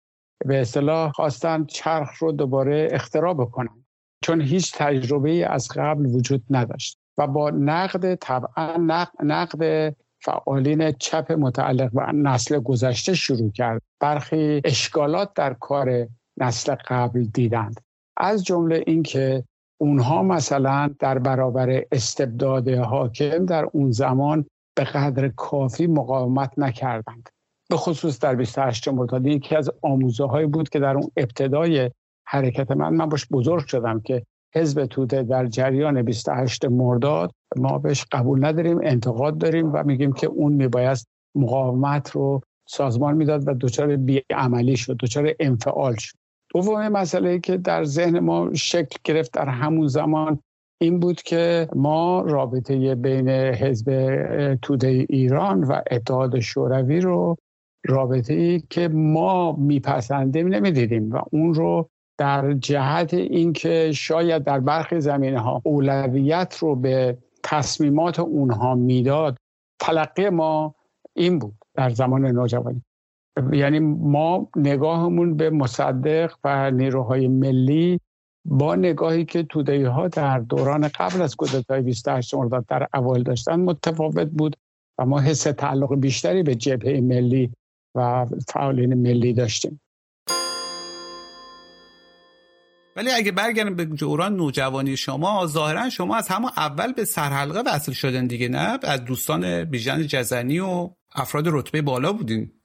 به 0.47 0.61
اصطلاح 0.61 1.13
خواستن 1.13 1.65
چرخ 1.65 2.19
رو 2.19 2.33
دوباره 2.33 2.89
اختراع 2.93 3.35
بکنن 3.35 3.85
چون 4.25 4.41
هیچ 4.41 4.75
تجربه 4.77 5.47
از 5.47 5.69
قبل 5.77 6.07
وجود 6.07 6.45
نداشت. 6.51 6.99
و 7.19 7.27
با 7.27 7.51
نقد 7.51 8.15
طبعا 8.15 8.77
نقد 9.23 9.95
فعالین 10.21 10.93
چپ 10.93 11.33
متعلق 11.33 11.91
به 11.93 12.13
نسل 12.13 12.59
گذشته 12.59 13.15
شروع 13.15 13.51
کرد. 13.51 13.83
برخی 14.01 14.61
اشکالات 14.65 15.35
در 15.35 15.55
کار 15.55 16.09
نسل 16.37 16.75
قبل 16.89 17.25
دیدند. 17.25 17.81
از 18.19 18.45
جمله 18.45 18.85
اینکه 18.87 19.45
اونها 19.81 20.23
مثلا 20.23 20.91
در 20.99 21.19
برابر 21.19 21.83
استبداد 21.93 22.69
حاکم 22.69 23.47
در 23.47 23.69
اون 23.73 23.91
زمان 23.91 24.45
به 24.77 24.85
قدر 24.85 25.29
کافی 25.29 25.87
مقاومت 25.87 26.53
نکردند. 26.57 27.29
به 27.71 27.77
خصوص 27.77 28.19
در 28.19 28.35
28 28.35 28.89
مرداد 28.89 29.27
یکی 29.27 29.57
از 29.57 29.71
آموزه 29.83 30.25
هایی 30.25 30.47
بود 30.47 30.69
که 30.69 30.79
در 30.79 30.95
اون 30.95 31.11
ابتدای 31.17 31.91
حرکت 32.27 32.71
من 32.71 32.95
من 32.95 33.09
باش 33.09 33.27
بزرگ 33.31 33.67
شدم 33.67 34.01
که 34.01 34.23
حزب 34.55 34.87
توده 34.87 35.23
در 35.23 35.47
جریان 35.47 36.03
28 36.03 36.65
مرداد 36.65 37.33
ما 37.57 37.79
بهش 37.79 38.05
قبول 38.13 38.45
نداریم 38.45 38.81
انتقاد 38.83 39.39
داریم 39.39 39.71
و 39.73 39.85
میگیم 39.85 40.13
که 40.13 40.27
اون 40.27 40.53
میباید 40.53 40.99
مقاومت 41.35 42.11
رو 42.11 42.41
سازمان 42.69 43.17
می‌داد 43.17 43.49
و 43.49 43.55
دچار 43.55 43.97
بیعملی 43.97 44.77
شد 44.77 44.97
دچار 44.97 45.35
انفعال 45.41 45.95
شد. 45.95 46.18
دومین 46.55 46.89
مسئله 46.89 47.39
که 47.39 47.57
در 47.57 47.85
ذهن 47.85 48.19
ما 48.19 48.55
شکل 48.55 48.97
گرفت 49.05 49.33
در 49.33 49.49
همون 49.49 49.87
زمان 49.87 50.39
این 50.81 51.01
بود 51.01 51.23
که 51.23 51.69
ما 51.77 52.21
رابطه 52.21 52.95
بین 52.95 53.29
حزب 53.29 54.59
توده 54.63 55.07
ایران 55.09 55.65
و 55.65 55.81
اتحاد 55.91 56.41
شوروی 56.41 57.01
رو 57.01 57.37
رابطه 57.87 58.35
ای 58.35 58.63
که 58.71 58.89
ما 58.89 59.53
میپسندیم 59.53 60.49
نمی‌دیدیم 60.49 61.11
و 61.11 61.19
اون 61.33 61.55
رو 61.55 61.89
در 62.19 62.53
جهت 62.53 63.15
اینکه 63.15 63.93
شاید 63.93 64.45
در 64.45 64.61
برخی 64.61 65.01
زمینه 65.01 65.39
ها 65.41 65.63
اولویت 65.65 66.57
رو 66.59 66.77
به 66.77 67.19
تصمیمات 67.43 68.21
اونها 68.21 68.75
می‌داد 68.75 69.37
تلقی 69.81 70.29
ما 70.29 70.75
این 71.17 71.39
بود 71.39 71.55
در 71.75 71.91
زمان 71.91 72.27
نوجوانی. 72.27 72.83
یعنی 73.53 73.79
ما 73.79 74.49
نگاهمون 74.57 75.37
به 75.37 75.51
مصدق 75.51 76.35
و 76.45 76.71
نیروهای 76.71 77.29
ملی 77.29 78.01
با 78.45 78.75
نگاهی 78.75 79.25
که 79.25 79.43
توده 79.43 79.89
ها 79.89 80.09
در 80.09 80.39
دوران 80.39 80.89
قبل 80.89 81.23
از 81.23 81.37
کودتای 81.37 81.83
28 81.83 82.35
مرداد 82.35 82.67
در 82.67 82.87
اول 82.95 83.23
داشتن 83.23 83.61
متفاوت 83.61 84.29
بود 84.29 84.57
و 84.99 85.07
ما 85.07 85.21
حس 85.21 85.43
تعلق 85.43 85.95
بیشتری 85.95 86.43
به 86.43 86.55
جبهه 86.55 87.01
ملی 87.01 87.51
و 87.95 88.27
فعالین 88.49 88.95
ملی 88.95 89.33
داشتیم. 89.33 89.81
ولی 92.97 93.11
اگه 93.11 93.33
برگردیم 93.33 93.77
به 93.77 93.85
دوران 93.85 94.37
نوجوانی 94.37 94.97
شما 94.97 95.47
ظاهرا 95.47 95.91
شما 95.91 96.17
از 96.17 96.29
همون 96.29 96.51
اول 96.57 96.93
به 96.93 97.05
سرحلقه 97.05 97.63
وصل 97.67 97.93
شدن 97.93 98.27
دیگه 98.27 98.49
نه؟ 98.49 98.79
از 98.83 99.05
دوستان 99.05 99.65
بیژن 99.65 100.07
جزنی 100.07 100.59
و 100.59 100.91
افراد 101.15 101.45
رتبه 101.49 101.83
بالا 101.83 102.13
بودین. 102.13 102.58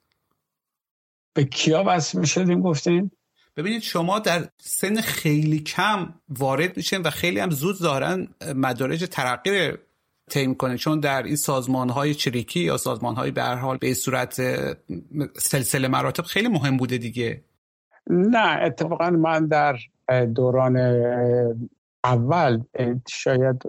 به 1.34 1.44
کیا 1.44 1.84
وصل 1.88 2.20
می 2.20 2.28
شدیم 2.28 2.62
گفتین؟ 2.62 3.12
ببینید 3.58 3.82
شما 3.82 4.20
در 4.20 4.48
سن 4.62 5.02
خیلی 5.02 5.60
کم 5.60 6.14
وارد 6.30 6.78
میشین 6.78 7.02
و 7.02 7.10
خیلی 7.10 7.40
هم 7.40 7.50
زود 7.50 7.76
ظاهرا 7.76 8.18
مدارج 8.56 9.06
ترقی 9.06 9.72
طی 10.30 10.56
کنه 10.56 10.78
چون 10.78 11.00
در 11.00 11.24
این 11.24 11.36
سازمان 11.36 11.90
های 11.90 12.14
چریکی 12.14 12.60
یا 12.60 12.78
سازمان 12.78 13.16
های 13.16 13.32
به 13.32 13.44
حال 13.44 13.78
به 13.78 13.94
صورت 13.94 14.42
سلسله 15.38 15.88
مراتب 15.88 16.24
خیلی 16.24 16.48
مهم 16.48 16.78
بوده 16.78 16.98
دیگه. 16.98 17.44
نه 18.10 18.62
اتفاقا 18.62 19.10
من 19.10 19.48
در 19.48 19.78
دوران 20.36 20.78
اول 22.04 22.64
شاید 23.08 23.64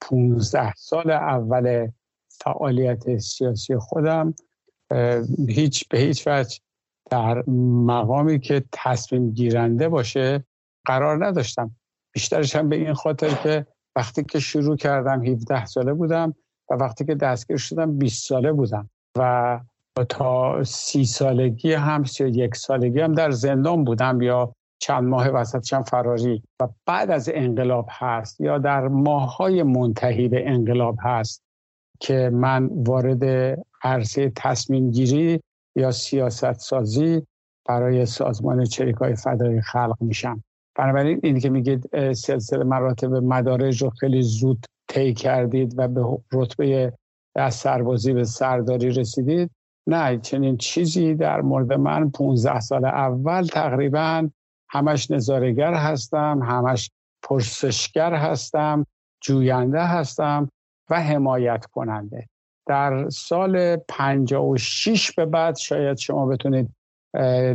15 0.00 0.72
سال 0.76 1.10
اول 1.10 1.88
فعالیت 2.28 3.18
سیاسی 3.18 3.76
خودم 3.76 4.34
هیچ 5.48 5.88
به 5.88 5.98
هیچ 5.98 6.26
وجه 6.26 6.58
در 7.10 7.42
مقامی 7.86 8.40
که 8.40 8.64
تصمیم 8.72 9.30
گیرنده 9.30 9.88
باشه 9.88 10.44
قرار 10.84 11.26
نداشتم. 11.26 11.70
بیشترش 12.12 12.56
هم 12.56 12.68
به 12.68 12.76
این 12.76 12.94
خاطر 12.94 13.28
که 13.28 13.66
وقتی 13.96 14.24
که 14.24 14.38
شروع 14.38 14.76
کردم 14.76 15.24
17 15.24 15.66
ساله 15.66 15.92
بودم 15.94 16.34
و 16.70 16.74
وقتی 16.74 17.04
که 17.04 17.14
دستگیر 17.14 17.56
شدم 17.56 17.98
20 17.98 18.28
ساله 18.28 18.52
بودم 18.52 18.90
و 19.18 19.60
تا 20.08 20.64
سی 20.64 21.04
سالگی 21.04 21.72
هم 21.72 22.04
سی 22.04 22.28
یک 22.28 22.56
سالگی 22.56 23.00
هم 23.00 23.14
در 23.14 23.30
زندان 23.30 23.84
بودم 23.84 24.22
یا 24.22 24.52
چند 24.78 25.04
ماه 25.04 25.28
وسطشم 25.28 25.82
فراری. 25.82 26.42
و 26.60 26.68
بعد 26.86 27.10
از 27.10 27.30
انقلاب 27.34 27.86
هست 27.90 28.40
یا 28.40 28.58
در 28.58 28.88
ماهای 28.88 29.62
منتهی 29.62 30.28
به 30.28 30.50
انقلاب 30.50 30.96
هست 31.00 31.42
که 32.00 32.30
من 32.32 32.70
وارد 32.72 33.24
عرصه 33.82 34.32
تصمیم 34.36 34.90
گیری 34.90 35.40
یا 35.78 35.90
سیاست 35.90 36.52
سازی 36.52 37.26
برای 37.66 38.06
سازمان 38.06 38.64
چریکای 38.64 39.14
فدای 39.14 39.60
خلق 39.60 39.96
میشم 40.00 40.44
بنابراین 40.74 41.20
این 41.22 41.40
که 41.40 41.50
میگید 41.50 42.12
سلسله 42.12 42.64
مراتب 42.64 43.14
مدارج 43.14 43.82
رو 43.82 43.90
خیلی 43.90 44.22
زود 44.22 44.66
طی 44.88 45.14
کردید 45.14 45.74
و 45.78 45.88
به 45.88 46.04
رتبه 46.32 46.92
از 47.36 47.54
سربازی 47.54 48.12
به 48.12 48.24
سرداری 48.24 48.90
رسیدید 48.90 49.50
نه 49.86 50.18
چنین 50.18 50.56
چیزی 50.56 51.14
در 51.14 51.40
مورد 51.40 51.72
من 51.72 52.10
15 52.10 52.60
سال 52.60 52.84
اول 52.84 53.42
تقریبا 53.42 54.28
همش 54.70 55.10
نظارگر 55.10 55.74
هستم 55.74 56.40
همش 56.42 56.90
پرسشگر 57.22 58.14
هستم 58.14 58.86
جوینده 59.22 59.84
هستم 59.86 60.50
و 60.90 61.02
حمایت 61.02 61.64
کننده. 61.64 62.28
در 62.68 63.08
سال 63.08 63.76
56 63.76 65.12
به 65.12 65.26
بعد 65.26 65.56
شاید 65.56 65.98
شما 65.98 66.26
بتونید 66.26 66.70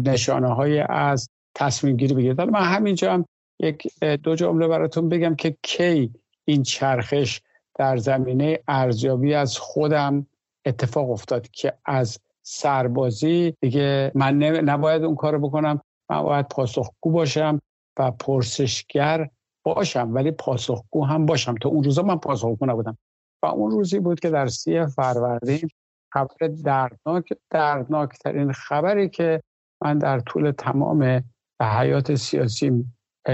نشانه 0.05 0.47
های 0.47 0.79
از 0.79 1.29
تصمیم 1.55 1.97
گیری 1.97 2.13
بگیرید. 2.13 2.41
من 2.41 2.63
همینجا 2.63 3.13
هم 3.13 3.25
یک 3.59 4.03
دو 4.23 4.35
جمله 4.35 4.67
براتون 4.67 5.09
بگم 5.09 5.35
که 5.35 5.57
کی 5.61 6.13
این 6.45 6.63
چرخش 6.63 7.41
در 7.75 7.97
زمینه 7.97 8.59
ارزیابی 8.67 9.33
از 9.33 9.57
خودم 9.57 10.27
اتفاق 10.65 11.11
افتاد 11.11 11.47
که 11.47 11.73
از 11.85 12.19
سربازی 12.41 13.53
دیگه 13.61 14.11
من 14.15 14.43
نباید 14.43 15.03
اون 15.03 15.15
کارو 15.15 15.39
بکنم. 15.39 15.81
من 16.09 16.21
باید 16.21 16.47
پاسخگو 16.47 17.11
باشم 17.11 17.59
و 17.99 18.11
پرسشگر 18.11 19.29
باشم 19.63 20.13
ولی 20.13 20.31
پاسخگو 20.31 21.05
هم 21.05 21.25
باشم. 21.25 21.55
تا 21.55 21.69
اون 21.69 21.83
روزا 21.83 22.01
من 22.01 22.17
پاسخگو 22.17 22.65
نبودم. 22.65 22.97
و 23.43 23.45
اون 23.45 23.71
روزی 23.71 23.99
بود 23.99 24.19
که 24.19 24.29
در 24.29 24.47
سی 24.47 24.85
فروردین 24.85 25.69
خبر 26.13 26.47
دردناک 26.63 27.33
دردناکترین 27.49 28.51
خبری 28.51 29.09
که 29.09 29.41
من 29.81 29.97
در 29.97 30.19
طول 30.19 30.51
تمام 30.51 31.23
حیات 31.61 32.15
سیاسی 32.15 32.85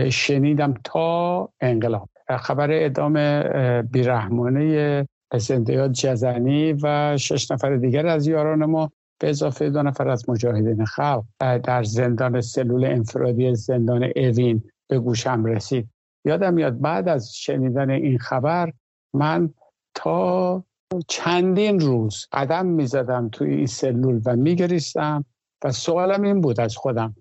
شنیدم 0.09 0.73
تا 0.83 1.49
انقلاب. 1.61 2.09
خبر 2.39 2.71
اعدام 2.71 3.43
بیرحمانه 3.81 5.07
زندیات 5.35 5.91
جزنی 5.91 6.73
و 6.73 7.17
شش 7.17 7.51
نفر 7.51 7.75
دیگر 7.75 8.07
از 8.07 8.27
یاران 8.27 8.65
ما 8.65 8.91
به 9.19 9.29
اضافه 9.29 9.69
دو 9.69 9.83
نفر 9.83 10.09
از 10.09 10.29
مجاهدین 10.29 10.85
خلق. 10.85 11.23
در 11.39 11.83
زندان 11.83 12.41
سلول 12.41 12.85
انفرادی 12.85 13.55
زندان 13.55 14.09
اوین 14.15 14.63
به 14.87 14.99
گوشم 14.99 15.45
رسید. 15.45 15.89
یادم 16.25 16.53
میاد 16.53 16.79
بعد 16.79 17.07
از 17.07 17.35
شنیدن 17.35 17.89
این 17.89 18.17
خبر 18.17 18.73
من 19.13 19.53
تا 19.93 20.63
چندین 21.07 21.79
روز 21.79 22.27
قدم 22.31 22.65
می‌زدم 22.65 23.29
توی 23.29 23.55
این 23.55 23.65
سلول 23.65 24.21
و 24.25 24.35
میگریستم 24.35 25.25
و 25.63 25.71
سوالم 25.71 26.21
این 26.21 26.41
بود 26.41 26.59
از 26.59 26.77
خودم 26.77 27.15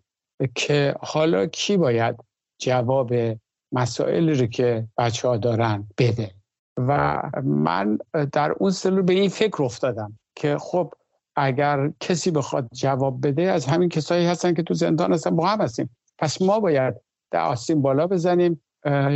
که 0.54 0.94
حالا 1.00 1.46
کی 1.46 1.76
باید 1.76 2.16
جواب 2.60 3.12
مسائلی 3.72 4.34
رو 4.34 4.46
که 4.46 4.88
بچه 4.98 5.28
ها 5.28 5.36
دارن 5.36 5.88
بده. 5.98 6.30
و 6.78 7.22
من 7.44 7.98
در 8.32 8.52
اون 8.52 8.70
سلول 8.70 9.02
به 9.02 9.12
این 9.12 9.28
فکر 9.28 9.62
افتادم 9.62 10.18
که 10.34 10.56
خب 10.58 10.94
اگر 11.36 11.92
کسی 12.00 12.30
بخواد 12.30 12.68
جواب 12.72 13.26
بده 13.26 13.42
از 13.42 13.66
همین 13.66 13.88
کسایی 13.88 14.26
هستن 14.26 14.54
که 14.54 14.62
تو 14.62 14.74
زندان 14.74 15.12
هستن 15.12 15.36
با 15.36 15.46
هم 15.46 15.60
هستیم. 15.60 15.96
پس 16.18 16.42
ما 16.42 16.60
باید 16.60 16.94
آستین 17.32 17.82
بالا 17.82 18.06
بزنیم 18.06 18.60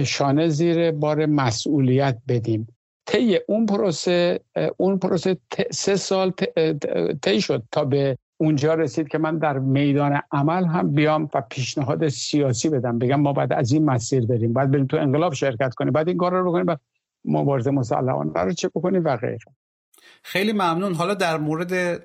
شانه 0.04 0.48
زیر 0.48 0.90
بار 0.90 1.26
مسئولیت 1.26 2.18
بدیم. 2.28 2.76
طی 3.06 3.38
اون 3.48 3.66
پروسه 3.66 4.40
اون 4.76 4.98
پروسه 4.98 5.36
سه 5.70 5.96
سال 5.96 6.32
طی 7.22 7.40
شد 7.40 7.62
تا 7.72 7.84
به 7.84 8.18
اونجا 8.36 8.74
رسید 8.74 9.08
که 9.08 9.18
من 9.18 9.38
در 9.38 9.58
میدان 9.58 10.22
عمل 10.32 10.64
هم 10.64 10.90
بیام 10.94 11.28
و 11.34 11.40
پیشنهاد 11.50 12.08
سیاسی 12.08 12.68
بدم. 12.68 12.98
بگم 12.98 13.20
ما 13.20 13.32
باید 13.32 13.52
از 13.52 13.72
این 13.72 13.84
مسیر 13.84 14.26
بریم. 14.26 14.52
باید 14.52 14.70
بریم 14.70 14.86
تو 14.86 14.96
انقلاب 14.96 15.34
شرکت 15.34 15.74
کنیم. 15.74 15.92
بعد 15.92 16.08
این 16.08 16.16
کار 16.16 16.32
رو 16.32 16.50
بکنیم 16.50 16.66
بعد 16.66 16.80
مبارزه 17.24 17.70
مسلحانه 17.70 18.40
رو 18.40 18.52
چه 18.52 18.68
بکنیم 18.68 19.04
و 19.04 19.16
غیره. 19.16 19.38
خیلی 20.22 20.52
ممنون. 20.52 20.94
حالا 20.94 21.14
در 21.14 21.38
مورد 21.38 22.02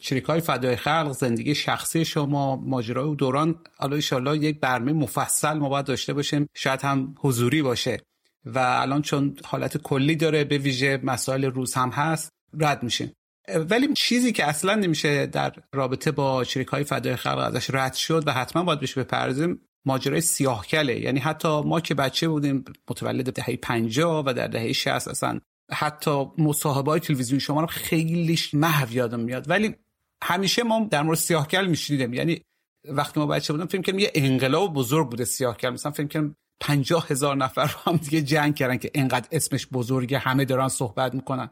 چریکای 0.00 0.40
فدای 0.40 0.76
خلق 0.76 1.12
زندگی 1.12 1.54
شخصی 1.54 2.04
شما 2.04 2.56
ماجرای 2.56 3.14
دوران 3.14 3.54
حالا 3.76 3.96
ایشالله 3.96 4.36
یک 4.36 4.60
برنامه 4.60 4.92
مفصل 4.92 5.58
ما 5.58 5.68
باید 5.68 5.86
داشته 5.86 6.14
باشیم. 6.14 6.48
شاید 6.54 6.80
هم 6.82 7.14
حضوری 7.20 7.62
باشه. 7.62 7.98
و 8.44 8.58
الان 8.58 9.02
چون 9.02 9.36
حالت 9.44 9.76
کلی 9.76 10.16
داره 10.16 10.44
به 10.44 10.58
ویژه 10.58 11.00
مسائل 11.02 11.44
روز 11.44 11.74
هم 11.74 11.90
هست 11.90 12.32
رد 12.58 12.82
میشه. 12.82 13.12
ولی 13.54 13.88
چیزی 13.94 14.32
که 14.32 14.44
اصلا 14.44 14.74
نمیشه 14.74 15.26
در 15.26 15.52
رابطه 15.72 16.10
با 16.10 16.44
شریک 16.44 16.68
های 16.68 16.84
فدای 16.84 17.16
خلق 17.16 17.38
ازش 17.38 17.70
رد 17.70 17.94
شد 17.94 18.22
و 18.26 18.32
حتما 18.32 18.62
باید 18.62 18.80
بهش 18.80 18.98
بپردازیم 18.98 19.60
ماجرای 19.84 20.20
سیاهکله. 20.20 21.00
یعنی 21.00 21.20
حتی 21.20 21.48
ما 21.48 21.80
که 21.80 21.94
بچه 21.94 22.28
بودیم 22.28 22.64
متولد 22.90 23.32
دهه 23.32 23.56
50 23.56 24.22
و 24.26 24.32
در 24.32 24.46
دهه 24.46 24.72
60 24.72 25.08
اصلا 25.08 25.40
حتی 25.72 26.24
مصاحبه 26.38 26.90
های 26.90 27.00
تلویزیون 27.00 27.38
شما 27.38 27.60
رو 27.60 27.66
خیلیش 27.66 28.54
محو 28.54 28.92
یادم 28.92 29.20
میاد. 29.20 29.50
ولی 29.50 29.74
همیشه 30.22 30.62
ما 30.62 30.88
در 30.90 31.02
مورد 31.02 31.18
سیاهکل 31.18 31.66
میشنیدیم. 31.66 32.14
یعنی 32.14 32.42
وقتی 32.88 33.20
ما 33.20 33.26
بچه 33.26 33.52
بودم 33.52 33.66
فکر 33.66 33.82
کنم 33.82 33.98
یه 33.98 34.10
انقلاب 34.14 34.74
بزرگ 34.74 35.10
بوده 35.10 35.24
سیاهکل. 35.24 35.70
مثلا 35.70 35.92
فکر 35.92 36.06
کنم 36.06 36.34
پنجاه 36.60 37.06
هزار 37.08 37.36
نفر 37.36 37.66
رو 37.66 37.92
هم 37.92 37.96
دیگه 37.96 38.22
جنگ 38.22 38.54
کردن 38.54 38.76
که 38.76 38.90
انقدر 38.94 39.28
اسمش 39.32 39.66
بزرگه 39.72 40.18
همه 40.18 40.44
دارن 40.44 40.68
صحبت 40.68 41.14
می‌کنن. 41.14 41.50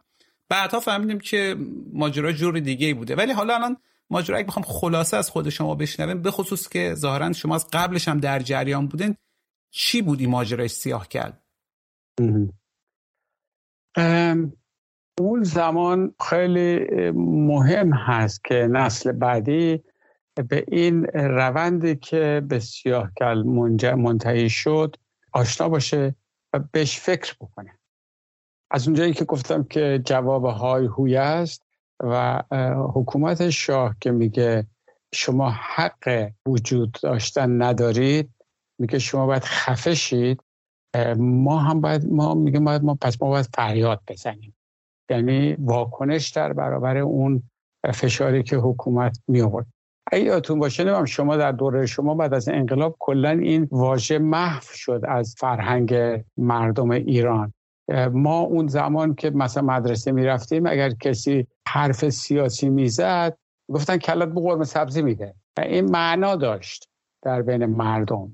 بعدها 0.49 0.81
فهمیدیم 0.81 1.21
که 1.21 1.57
ماجرا 1.93 2.33
جور 2.33 2.61
دیگه 2.61 2.95
بوده. 2.95 3.17
ولی 3.17 3.33
حالا 3.33 3.55
الان 3.55 3.77
ماجرا 4.11 4.37
اگه 4.37 4.47
بخوام 4.47 4.65
خلاصه 4.69 5.17
از 5.17 5.31
خود 5.31 5.49
شما 5.49 5.75
بشنویم 5.75 6.23
به 6.23 6.31
خصوص 6.31 6.69
که 6.69 6.95
ظاهرا 6.95 7.33
شما 7.33 7.55
از 7.55 7.67
قبلش 7.73 8.09
هم 8.09 8.21
در 8.21 8.39
جریان 8.39 8.87
بودین 8.87 9.17
چی 9.71 10.03
بود 10.03 10.21
این 10.21 10.31
ماجرای 10.31 10.69
سیاه 10.69 11.09
کرد 11.09 11.43
اون 15.19 15.43
زمان 15.43 16.15
خیلی 16.31 16.79
مهم 17.15 17.93
هست 17.93 18.45
که 18.45 18.55
نسل 18.55 19.13
بعدی 19.13 19.83
به 20.43 20.65
این 20.69 21.05
روندی 21.15 21.97
که 21.97 22.43
به 22.49 22.59
سیاهکل 22.59 23.43
منتهی 23.97 24.51
شد 24.51 24.97
آشنا 25.33 25.69
باشه 25.69 26.15
و 26.53 26.59
بهش 26.73 26.99
فکر 27.01 27.35
بکنه. 27.41 27.79
از 28.71 28.89
اونجایی 28.89 29.13
که 29.13 29.25
گفتم 29.25 29.65
که 29.65 30.03
جواب 30.05 30.45
های 30.45 30.87
هوی 30.87 31.17
است 31.17 31.63
و 32.03 32.43
حکومت 32.95 33.51
شاه 33.51 33.97
که 34.01 34.11
میگه 34.11 34.67
شما 35.15 35.51
حق 35.51 36.31
وجود 36.49 36.99
داشتن 37.03 37.63
ندارید 37.63 38.31
میگه 38.79 38.99
شما 38.99 39.27
باید 39.27 39.45
خفه 39.45 39.95
شید. 39.95 40.43
ما 41.19 41.59
هم 41.59 41.81
باید 41.81 42.13
ما 42.13 42.35
میگه 42.35 42.61
باید 42.61 42.83
ما 42.83 42.95
پس 42.95 43.23
ما 43.23 43.29
باید 43.29 43.49
فریاد 43.55 44.01
بزنیم. 44.09 44.57
یعنی 45.11 45.55
واکنش 45.59 46.29
در 46.29 46.53
برابر 46.53 46.97
اون 46.97 47.43
فشاری 47.95 48.43
که 48.43 48.57
حکومت 48.57 49.19
می 49.29 49.41
آورد 49.41 49.67
اگه 50.13 50.25
یادتون 50.25 50.59
باشه 50.59 50.85
نمیم 50.85 51.05
شما 51.05 51.37
در 51.37 51.53
دوره 51.53 51.87
شما 51.87 52.15
بعد 52.15 52.35
از 52.35 52.49
انقلاب 52.49 52.97
کلا 52.99 53.31
این 53.31 53.69
واژه 53.71 54.19
محو 54.19 54.63
شد 54.75 55.03
از 55.09 55.35
فرهنگ 55.39 56.23
مردم 56.37 56.91
ایران. 56.91 57.53
ما 58.13 58.41
اون 58.41 58.67
زمان 58.67 59.15
که 59.15 59.31
مثلا 59.31 59.63
مدرسه 59.63 60.13
می‌رفتیم 60.13 60.67
اگر 60.67 60.91
کسی 60.91 61.47
حرف 61.69 62.09
سیاسی 62.09 62.69
می‌زد 62.69 63.37
گفتن 63.73 63.97
کلت 63.97 64.29
به 64.29 64.41
قرم 64.41 64.65
سبزی 64.65 65.03
میده. 65.03 65.35
و 65.59 65.61
این 65.61 65.91
معنا 65.91 66.37
داشت 66.37 66.89
در 67.23 67.43
بین 67.43 67.67
مردم. 67.67 68.33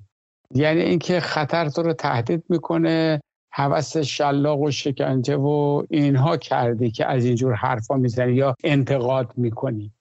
یعنی 0.55 0.81
اینکه 0.81 1.21
خطر 1.21 1.69
تو 1.69 1.83
رو 1.83 1.93
تهدید 1.93 2.45
می‌کنه 2.49 3.21
حوث 3.53 3.97
شلاق 3.97 4.61
و 4.61 4.71
شکنجه 4.71 5.37
و 5.37 5.83
اینها 5.91 6.37
کردی 6.37 6.91
که 6.91 7.07
از 7.07 7.25
اینجور 7.25 7.55
حرفا 7.55 7.97
می‌زنی 7.97 8.33
یا 8.33 8.55
انتقاد 8.65 9.33
می‌کنی. 9.37 9.93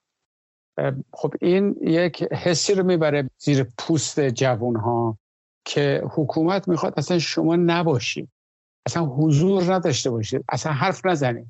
خب 1.13 1.33
این 1.41 1.75
یک 1.81 2.23
حسی 2.33 2.75
رو 2.75 2.83
می‌بره 2.83 3.29
زیر 3.37 3.67
پوست 3.77 4.19
جوون 4.19 4.75
ها 4.75 5.17
که 5.65 6.03
حکومت 6.11 6.67
می‌خواد 6.67 6.93
اصلا 6.97 7.19
شما 7.19 7.55
نباشید. 7.55 8.29
اصلا 8.85 9.05
حضور 9.05 9.73
نداشته 9.73 10.09
باشید. 10.09 10.45
اصلا 10.49 10.71
حرف 10.71 11.05
نزنید. 11.05 11.47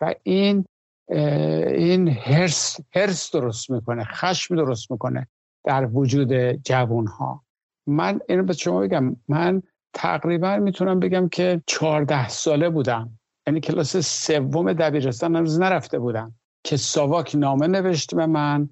و 0.00 0.14
این 0.22 0.64
این 1.06 2.08
هرس, 2.08 2.76
هرس 2.94 3.30
درست 3.32 3.70
می‌کنه 3.70 4.04
خشم 4.04 4.56
درست 4.56 4.90
می‌کنه 4.90 5.26
در 5.64 5.88
وجود 5.92 6.32
جوان 6.52 7.06
ها 7.06 7.44
من 7.86 8.20
اینو 8.28 8.42
به 8.42 8.52
شما 8.52 8.80
بگم 8.80 9.16
من 9.28 9.62
تقریبا 9.94 10.56
می‌تونم 10.56 11.00
بگم 11.00 11.28
که 11.28 11.62
چهارده 11.66 12.28
ساله 12.28 12.70
بودم. 12.70 13.18
یعنی 13.46 13.60
کلاس 13.60 13.96
سوم 13.96 14.72
دبیرستان 14.72 15.36
هنوز 15.36 15.60
نرفته 15.60 15.98
بودم. 15.98 16.34
که 16.66 16.76
ساواک 16.76 17.36
نامه 17.36 17.66
نوشت 17.66 18.14
به 18.14 18.26
من 18.26 18.68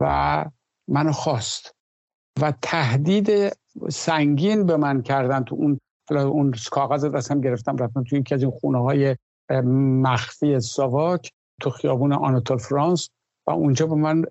و 0.00 0.44
منو 0.88 1.12
خواست. 1.12 1.76
و 2.40 2.52
تهدید 2.62 3.56
سنگین 3.88 4.66
به 4.66 4.76
من 4.76 5.02
کردن 5.02 5.44
تو 5.44 5.54
اون 5.54 5.78
اون 6.10 6.54
کاغذ 6.70 7.04
دستم 7.04 7.40
گرفتم 7.40 7.76
رفتم 7.76 8.04
تو 8.04 8.16
یکی 8.16 8.34
از 8.34 8.42
این 8.42 8.50
خونه 8.50 8.78
های 8.78 9.16
مخفی 10.02 10.60
ساواک 10.60 11.30
تو 11.60 11.70
خیابون 11.70 12.12
آناتول 12.12 12.58
فرانس 12.58 13.08
و 13.46 13.50
اونجا 13.50 13.86
با 13.86 13.94
من 13.94 14.24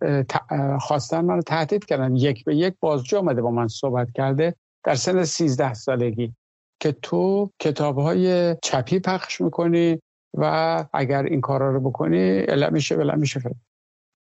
خواستن 0.80 1.26
من 1.26 1.42
تهدید 1.42 1.86
کردن. 1.86 2.16
یک 2.16 2.44
به 2.44 2.56
یک 2.56 2.76
بازجو 2.80 3.18
آمده 3.18 3.42
با 3.42 3.52
من 3.52 3.68
صحبت 3.68 4.12
کرده 4.12 4.56
در 4.84 4.96
سن 4.96 5.24
13 5.24 5.74
سالگی 5.74 6.34
که 6.80 6.92
تو 6.92 7.52
کتاب 7.60 8.00
های 8.00 8.56
چپی 8.64 9.00
پخش 9.00 9.42
می‌کنی 9.42 10.00
و 10.38 10.86
اگر 10.94 11.24
این 11.24 11.42
کارا 11.42 11.72
رو 11.72 11.80
بکنی 11.80 12.40
الا 12.48 12.70
میشه 12.70 12.96
بلا 12.96 13.16
میشه 13.16 13.42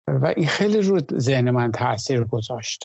و 0.09 0.27
این 0.37 0.47
خیلی 0.47 0.81
رو 0.81 1.01
ذهن 1.19 1.51
من 1.51 1.73
تاثیر 1.73 2.25
گذاشت. 2.25 2.85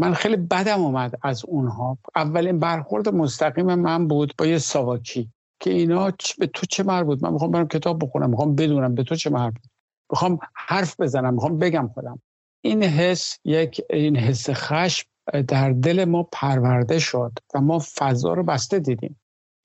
من 0.00 0.14
خیلی 0.14 0.36
بدم 0.36 0.80
اومد 0.80 1.14
از 1.22 1.44
اونها. 1.44 1.98
اولین 2.16 2.58
برخورد 2.58 3.08
مستقیم 3.08 3.74
من 3.74 4.08
بود 4.08 4.34
با 4.38 4.46
یه 4.46 4.58
ساواکی 4.58 5.30
که 5.60 5.70
اینا 5.70 6.12
به 6.38 6.46
تو 6.46 6.66
چه 6.66 6.82
مربوط 6.82 7.22
من 7.22 7.32
می‌خوام 7.32 7.50
برم 7.50 7.68
کتاب 7.68 8.04
بخونم 8.04 8.30
می‌خوام 8.30 8.54
بدونم 8.54 8.94
به 8.94 9.02
تو 9.02 9.14
چه 9.14 9.30
مربوط 9.30 9.66
می‌خوام 10.10 10.38
حرف 10.54 11.00
بزنم 11.00 11.34
می‌خوام 11.34 11.58
بگم 11.58 11.90
خودم. 11.94 12.22
این 12.64 12.82
حس 12.82 13.38
یک 13.44 13.80
این 13.90 14.16
حس 14.16 14.50
خشم 14.50 15.06
در 15.48 15.70
دل 15.70 16.04
ما 16.04 16.28
پرورده 16.32 16.98
شد 16.98 17.32
و 17.54 17.60
ما 17.60 17.78
فضا 17.94 18.32
رو 18.32 18.42
بسته 18.42 18.78
دیدیم. 18.78 19.20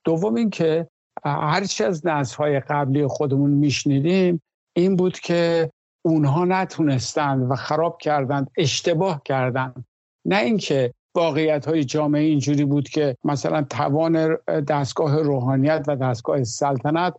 دوم 0.06 0.36
اینکه 0.36 0.88
هرچی 1.24 1.84
از 1.84 2.08
نسل‌های 2.08 2.60
قبلی 2.60 3.08
خودمون 3.08 3.52
میشنیدیم 3.52 4.42
این 4.76 4.96
بود 4.96 5.20
که 5.20 5.72
اونها 6.06 6.46
نتونستند 6.46 7.52
و 7.52 7.56
خراب 7.56 7.98
کردند 7.98 8.52
اشتباه 8.58 9.22
کردند. 9.26 9.86
نه 10.26 10.38
اینکه 10.38 10.94
واقعیت 11.16 11.66
های 11.68 11.84
جامعه 11.84 12.22
اینجوری 12.22 12.66
بود 12.66 12.90
که 12.90 13.18
مثلا 13.24 13.62
توان 13.62 14.38
دستگاه 14.68 15.22
روحانیت 15.22 15.86
و 15.88 15.96
دستگاه 15.96 16.44
سلطنت 16.44 17.14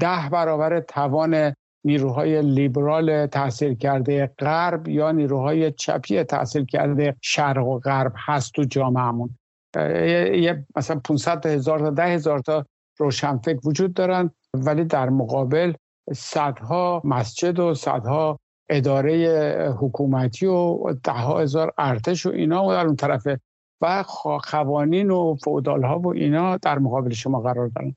ده 0.00 0.28
برابر 0.32 0.80
توان 0.80 1.54
نیروهای 1.84 2.42
لیبرال 2.42 3.26
تحصیل 3.26 3.74
کرده 3.74 4.30
غرب 4.38 4.88
یا 4.88 5.12
نیروهای 5.12 5.72
چپی 5.72 6.22
تحصیل 6.22 6.64
کرده 6.64 7.16
شرق 7.20 7.66
و 7.66 7.78
غرب 7.78 8.12
هست 8.16 8.52
تو 8.52 8.64
جامعهمون. 8.64 9.38
یه 9.76 10.66
مثلا 10.76 11.00
500 11.04 11.46
هزار 11.46 11.78
تا 11.78 11.90
ده 11.90 12.06
هزار 12.06 12.38
تا 12.38 12.66
روشنفکر 13.02 13.68
وجود 13.68 13.94
دارن 13.94 14.30
ولی 14.54 14.84
در 14.84 15.10
مقابل 15.10 15.72
صدها 16.12 17.02
مسجد 17.04 17.58
و 17.58 17.74
صدها 17.74 18.38
اداره 18.70 19.74
حکومتی 19.78 20.46
و 20.46 20.92
ده 21.04 21.12
هزار 21.12 21.72
ارتش 21.78 22.26
و 22.26 22.30
اینا 22.30 22.66
و 22.66 22.72
در 22.72 22.86
اون 22.86 22.96
طرفه 22.96 23.40
و 23.80 24.04
قوانین 24.50 25.10
و 25.10 25.36
فودال 25.44 25.84
ها 25.84 25.98
و 25.98 26.06
اینا 26.06 26.56
در 26.56 26.78
مقابل 26.78 27.10
شما 27.10 27.40
قرار 27.40 27.68
دارن. 27.68 27.94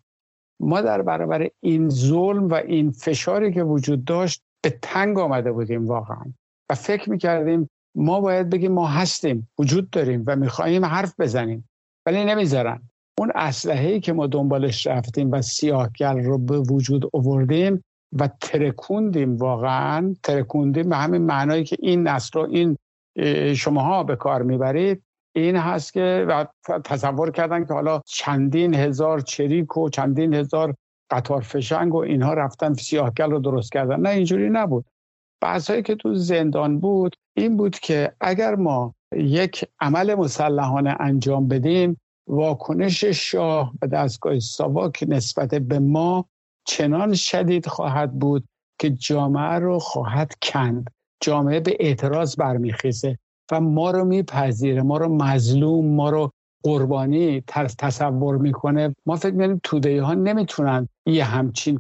ما 0.60 0.82
در 0.82 1.02
برابر 1.02 1.50
این 1.60 1.90
ظلم 1.90 2.48
و 2.48 2.54
این 2.54 2.92
فشاری 2.92 3.54
که 3.54 3.64
وجود 3.64 4.06
داشت 4.06 4.44
به 4.64 4.80
تنگ 4.82 5.20
آمده 5.20 5.52
بودیم 5.52 5.88
واقعا 5.88 6.34
و 6.70 6.76
فکر 6.76 7.10
می‌کردیم 7.10 7.70
ما 7.96 8.22
باید 8.22 8.50
بگیم 8.50 8.72
ما 8.72 8.88
هستیم 8.88 9.50
وجود 9.60 9.90
داریم 9.90 10.24
و 10.28 10.36
می‌خواهیم 10.36 10.86
حرف 10.86 11.20
بزنیم 11.20 11.70
ولی 12.06 12.26
نمی‌ذارن. 12.26 12.90
اون 13.20 13.32
اسلحه 13.36 14.00
که 14.00 14.14
ما 14.14 14.28
دنبالش 14.28 14.88
رفتیم 14.88 15.32
و 15.32 15.42
سیاهگل 15.42 16.20
رو 16.20 16.38
به 16.38 16.60
وجود 16.60 17.10
آوردیم 17.14 17.84
و 18.20 18.30
ترکوندیم 18.42 19.38
واقعا. 19.38 20.16
ترکوندیم 20.24 20.90
به 20.90 20.96
همین 20.96 21.22
معنایی 21.22 21.64
که 21.64 21.78
این 21.80 22.08
نسل 22.08 22.40
رو 22.40 22.48
این 22.52 22.78
شماها 23.56 24.04
به 24.04 24.16
کار 24.16 24.42
می‌برید. 24.42 25.02
این 25.36 25.56
هست 25.56 25.94
که 25.94 26.26
و 26.30 26.46
تصور 26.84 27.32
کردن 27.32 27.66
که 27.66 27.74
حالا 27.74 28.02
چندین 28.06 28.74
هزار 28.74 29.20
چریک 29.20 29.78
و 29.78 29.90
چندین 29.90 30.34
هزار 30.34 30.76
قطار 31.12 31.42
فشنگ 31.42 31.94
و 31.94 31.98
اینها 31.98 32.34
رفتن 32.34 32.74
سیاهگل 32.74 33.32
رو 33.32 33.40
درست 33.40 33.72
کردن. 33.72 34.00
نه 34.00 34.10
اینجوری 34.10 34.50
نبود. 34.50 34.86
بحثایی 35.42 35.82
که 35.82 35.96
تو 35.96 36.16
زندان 36.16 36.80
بود 36.80 37.16
این 37.38 37.58
بود 37.58 37.80
که 37.80 38.14
اگر 38.22 38.56
ما 38.56 38.94
یک 39.16 39.66
عمل 39.80 40.16
مسلحانه 40.16 40.96
انجام 41.00 41.48
بدیم 41.48 41.98
واکنش 42.28 43.04
شاه 43.04 43.74
و 43.82 43.88
دستگاه 43.88 44.40
ساواک 44.40 45.06
نسبت 45.08 45.56
به 45.56 45.80
ما 45.80 46.26
چنان 46.68 47.14
شدید 47.14 47.68
خواهد 47.68 48.20
بود 48.20 48.46
که 48.80 48.90
جامعه 48.90 49.60
رو 49.60 49.80
خواهد 49.80 50.34
کند. 50.42 50.90
جامعه 51.22 51.60
به 51.60 51.78
اعتراض 51.80 52.36
برمیخیزه 52.36 53.18
و 53.52 53.62
ما 53.62 53.92
رو 53.92 54.06
میپذیره 54.06 54.82
ما 54.82 54.98
رو 54.98 55.16
مظلوم 55.16 55.86
ما 55.86 56.10
رو 56.10 56.32
قربانی 56.64 57.42
تصور 57.78 58.38
می‌کنه. 58.38 58.96
ما 59.06 59.16
فکر 59.16 59.34
می‌کنیم 59.34 59.60
توده 59.64 60.04
ها 60.04 60.14
نمی‌تونن 60.14 60.88
یه 61.06 61.24
همچین 61.24 61.80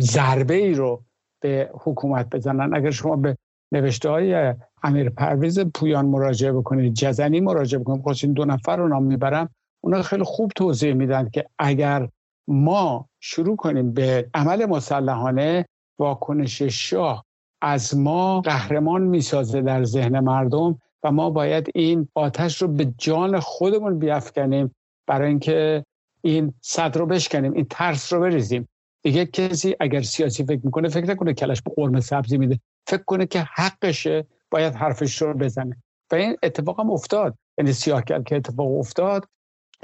ضربه 0.00 0.54
ای 0.54 0.74
رو 0.74 1.02
به 1.42 1.70
حکومت 1.74 2.36
بزنن. 2.36 2.74
اگر 2.74 2.90
شما 2.90 3.16
به 3.16 3.36
نوشته 3.74 4.08
های 4.08 4.54
امیر 4.82 5.10
پرویز 5.10 5.60
پویان 5.60 6.06
مراجعه 6.06 6.52
بکنید 6.52 6.94
جزنی 6.94 7.40
مراجعه 7.40 7.80
بکنید. 7.80 8.02
خواستین 8.02 8.32
دو 8.32 8.44
نفر 8.44 8.76
رو 8.76 8.88
نام 8.88 9.02
می‌برم 9.02 9.48
اونا 9.80 10.02
خیلی 10.02 10.22
خوب 10.24 10.52
توضیح 10.56 10.92
میدن 10.92 11.28
که 11.28 11.44
اگر 11.58 12.08
ما 12.48 13.08
شروع 13.20 13.56
کنیم 13.56 13.92
به 13.92 14.28
عمل 14.34 14.66
مسلحانه 14.66 15.66
واکنش 15.98 16.62
شاه 16.62 17.24
از 17.62 17.96
ما 17.96 18.40
قهرمان 18.40 19.02
می‌سازه 19.02 19.62
در 19.62 19.84
ذهن 19.84 20.20
مردم 20.20 20.78
و 21.02 21.12
ما 21.12 21.30
باید 21.30 21.70
این 21.74 22.08
آتش 22.14 22.62
رو 22.62 22.68
به 22.68 22.92
جان 22.98 23.40
خودمون 23.40 23.98
بیافکنیم 23.98 24.74
برای 25.06 25.28
اینکه 25.28 25.84
این 26.22 26.54
صد 26.60 26.96
رو 26.96 27.06
بشکنیم 27.06 27.52
این 27.52 27.66
ترس 27.70 28.12
رو 28.12 28.20
بریزیم. 28.20 28.68
دیگه 29.04 29.26
کسی 29.26 29.76
اگر 29.80 30.02
سیاسی 30.02 30.44
فکر 30.44 30.60
می‌کنه 30.64 30.88
فکر 30.88 31.06
نکنه 31.06 31.34
کلش 31.34 31.62
به 31.62 31.72
قرمه 31.76 32.00
سبزی 32.00 32.38
میده. 32.38 32.60
فکر 32.86 33.02
کنه 33.02 33.26
که 33.26 33.40
حقشه 33.40 34.26
باید 34.50 34.74
حرفش 34.74 35.22
رو 35.22 35.34
بزنه. 35.34 35.82
و 36.12 36.14
این 36.14 36.36
اتفاق 36.42 36.80
هم 36.80 36.90
افتاد. 36.90 37.38
یعنی 37.58 37.72
سیاه 37.72 38.04
که 38.04 38.36
اتفاق 38.36 38.78
افتاد 38.78 39.28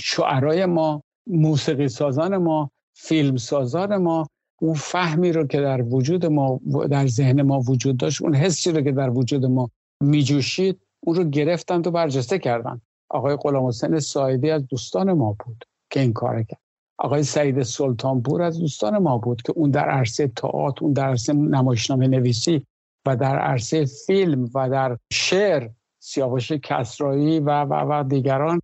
شعرای 0.00 0.66
ما 0.66 1.02
موسیقی 1.26 1.88
سازان 1.88 2.36
ما 2.36 2.70
فیلم 2.94 3.36
سازان 3.36 3.96
ما 3.96 4.26
اون 4.60 4.74
فهمی 4.74 5.32
رو 5.32 5.46
که 5.46 5.60
در 5.60 5.82
وجود 5.82 6.26
ما 6.26 6.60
در 6.90 7.06
ذهن 7.06 7.42
ما 7.42 7.60
وجود 7.60 7.96
داشت 7.96 8.22
اون 8.22 8.34
حسی 8.34 8.72
رو 8.72 8.80
که 8.80 8.92
در 8.92 9.10
وجود 9.10 9.46
ما 9.46 9.70
میجوشید 10.00 10.80
اون 11.00 11.16
رو 11.16 11.24
گرفتن 11.24 11.78
و 11.78 11.90
برجسته 11.90 12.38
کردن 12.38 12.80
آقای 13.08 13.36
غلام 13.36 13.66
حسین 13.66 14.00
سایدی 14.00 14.50
از 14.50 14.66
دوستان 14.66 15.12
ما 15.12 15.36
بود 15.44 15.64
که 15.90 16.00
این 16.00 16.12
کار 16.12 16.42
کرد. 16.42 16.60
آقای 17.00 17.22
سعید 17.22 17.62
سلطانپور 17.62 18.42
از 18.42 18.58
دوستان 18.58 18.98
ما 18.98 19.18
بود 19.18 19.42
که 19.42 19.52
اون 19.56 19.70
در 19.70 19.88
عرصه 19.88 20.28
تئاتر 20.28 20.84
اون 20.84 20.92
در 20.92 21.08
عرصه 21.08 21.32
نمایشنامه 21.32 22.08
نویسی 22.08 22.66
و 23.06 23.16
در 23.16 23.38
عرصه 23.38 23.84
فیلم 24.06 24.50
و 24.54 24.70
در 24.70 24.98
شعر 25.12 25.68
سیاوش 26.02 26.52
کسرایی 26.52 27.40
و 27.40 27.64
و, 27.64 27.74
و 27.74 28.04
دیگران 28.04 28.60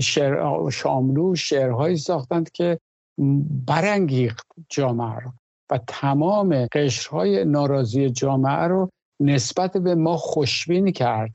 شعر 0.00 0.70
شاملو 0.70 1.34
شعرهایی 1.34 1.96
ساختند 1.96 2.50
که 2.52 2.78
برانگیخت 3.66 4.46
جامعه 4.68 5.18
رو 5.18 5.32
و 5.70 5.78
تمام 5.86 6.66
قشرهای 6.72 7.44
ناراضی 7.44 8.10
جامعه 8.10 8.64
رو 8.64 8.90
نسبت 9.20 9.76
به 9.76 9.94
ما 9.94 10.16
خوشبین 10.16 10.92
کرد. 10.92 11.30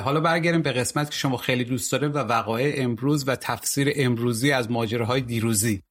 بله 0.00 0.04
حالا 0.06 0.20
برگردیم 0.20 0.62
به 0.62 0.72
قسمت 0.72 1.10
که 1.10 1.16
شما 1.16 1.36
خیلی 1.36 1.64
دوست 1.64 1.92
داره 1.92 2.08
و 2.08 2.18
وقایع 2.18 2.82
امروز 2.82 3.28
و 3.28 3.36
تفسیر 3.36 3.92
امروزی 3.96 4.52
از 4.52 4.70
ماجراهای 4.70 5.20
دیروزی. 5.20 5.82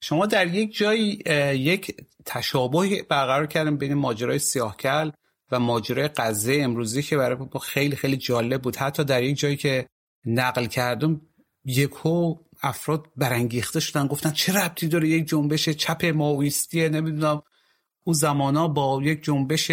شما 0.00 0.26
در 0.26 0.54
یک 0.54 0.76
جایی 0.76 1.22
یک 1.54 1.96
تشابه 2.24 3.02
برقرار 3.02 3.46
کردن 3.46 3.76
بین 3.76 3.94
ماجرای 3.94 4.38
سیاهکل 4.38 5.10
و 5.50 5.60
ماجرای 5.60 6.08
قضیه 6.08 6.64
امروزی 6.64 7.02
که 7.02 7.16
برای 7.16 7.36
ما 7.36 7.58
خیلی 7.58 7.96
خیلی 7.96 8.16
جالب 8.16 8.62
بود. 8.62 8.76
حتی 8.76 9.04
در 9.04 9.22
یک 9.22 9.38
جایی 9.38 9.56
که 9.56 9.86
نقل 10.26 10.66
کردم 10.66 11.20
یکو 11.64 12.34
افراد 12.62 13.06
برانگیخته 13.16 13.80
شدن 13.80 14.06
گفتن 14.06 14.30
چه 14.30 14.52
ربطی 14.52 14.88
داره 14.88 15.08
یک 15.08 15.28
جنبش 15.28 15.68
چپ 15.68 16.04
ماویستیه 16.04 16.88
نمی‌دونم 16.88 17.42
او 18.04 18.14
زمانا 18.14 18.68
با 18.68 19.00
یک 19.02 19.22
جنبش 19.22 19.70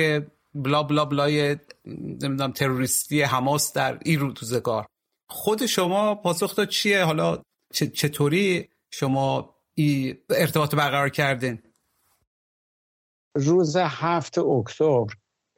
بلا 0.55 0.83
بلا 0.83 1.05
بلای 1.05 1.57
نمی‌دونم 1.85 2.51
تروریستی 2.51 3.21
حماس 3.21 3.73
در 3.73 3.99
این 4.05 4.19
روزگار 4.19 4.85
خود 5.29 5.65
شما 5.65 6.15
پاسخ 6.15 6.55
داد 6.55 6.67
چیه؟ 6.67 7.03
حالا 7.03 7.41
چطوری 7.73 8.69
شما 8.91 9.55
ای 9.73 10.15
ارتباط 10.29 10.75
برقرار 10.75 11.09
کردین؟ 11.09 11.59
روز 13.35 13.75
هفت 13.77 14.37
اکتبر 14.37 15.13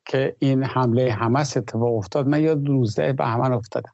که 0.06 0.36
این 0.40 0.64
حمله 0.64 1.12
حماس 1.12 1.58
اتفاق 1.58 1.96
افتاد 1.96 2.28
من 2.28 2.44
یاد 2.44 3.16
به 3.16 3.26
همان 3.26 3.54
افتادم. 3.54 3.94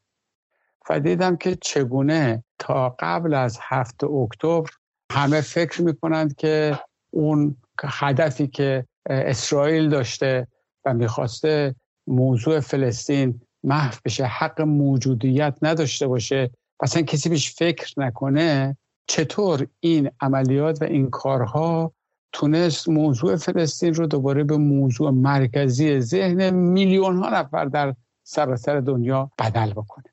و 0.89 0.99
دیدم 0.99 1.35
که 1.35 1.55
چگونه 1.55 2.43
تا 2.59 2.95
قبل 2.99 3.33
از 3.33 3.59
هفت 3.61 4.03
اکتبر 4.03 4.69
همه 5.11 5.41
فکر 5.41 5.81
می‌کنند 5.81 6.35
که 6.35 6.79
اون 7.09 7.57
هدفی 7.83 8.47
که 8.47 8.85
اسرائیل 9.05 9.89
داشته 9.89 10.47
و 10.85 10.93
می‌خواسته 10.93 11.75
موضوع 12.07 12.59
فلسطین 12.59 13.41
محو 13.63 13.99
بشه 14.05 14.25
حق 14.25 14.61
موجودیت 14.61 15.55
نداشته 15.61 16.07
باشه 16.07 16.51
اصلا 16.79 17.01
کسی 17.01 17.29
بهش 17.29 17.55
فکر 17.55 17.93
نکنه 17.97 18.77
چطور 19.07 19.67
این 19.79 20.09
عملیات 20.21 20.81
و 20.81 20.85
این 20.85 21.09
کارها 21.09 21.93
تونست 22.33 22.89
موضوع 22.89 23.35
فلسطین 23.35 23.93
رو 23.93 24.07
دوباره 24.07 24.43
به 24.43 24.57
موضوع 24.57 25.09
مرکزی 25.11 25.99
ذهن 25.99 26.49
میلیون 26.49 27.17
ها 27.17 27.29
نفر 27.29 27.65
در 27.65 27.95
سراسر 28.23 28.79
دنیا 28.79 29.31
بدل 29.39 29.71
بکنه؟ 29.71 30.05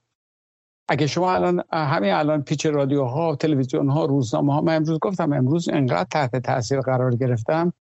اگه 0.89 1.07
شما 1.07 1.35
الان 1.35 1.63
همین 1.73 2.13
الان 2.13 2.43
پیچ 2.43 2.67
رادیوها 2.67 3.37
تلویزیون 3.37 3.89
ها 3.89 4.05
روزنامه 4.05 4.55
ها 4.55 4.61
من 4.61 4.77
امروز 4.77 4.99
گفتم 4.99 5.33
امروز 5.33 5.69
انقدر 5.69 6.07
تحت 6.11 6.37
تاثیر 6.37 6.81
قرار 6.81 7.17
گرفتم 7.17 7.73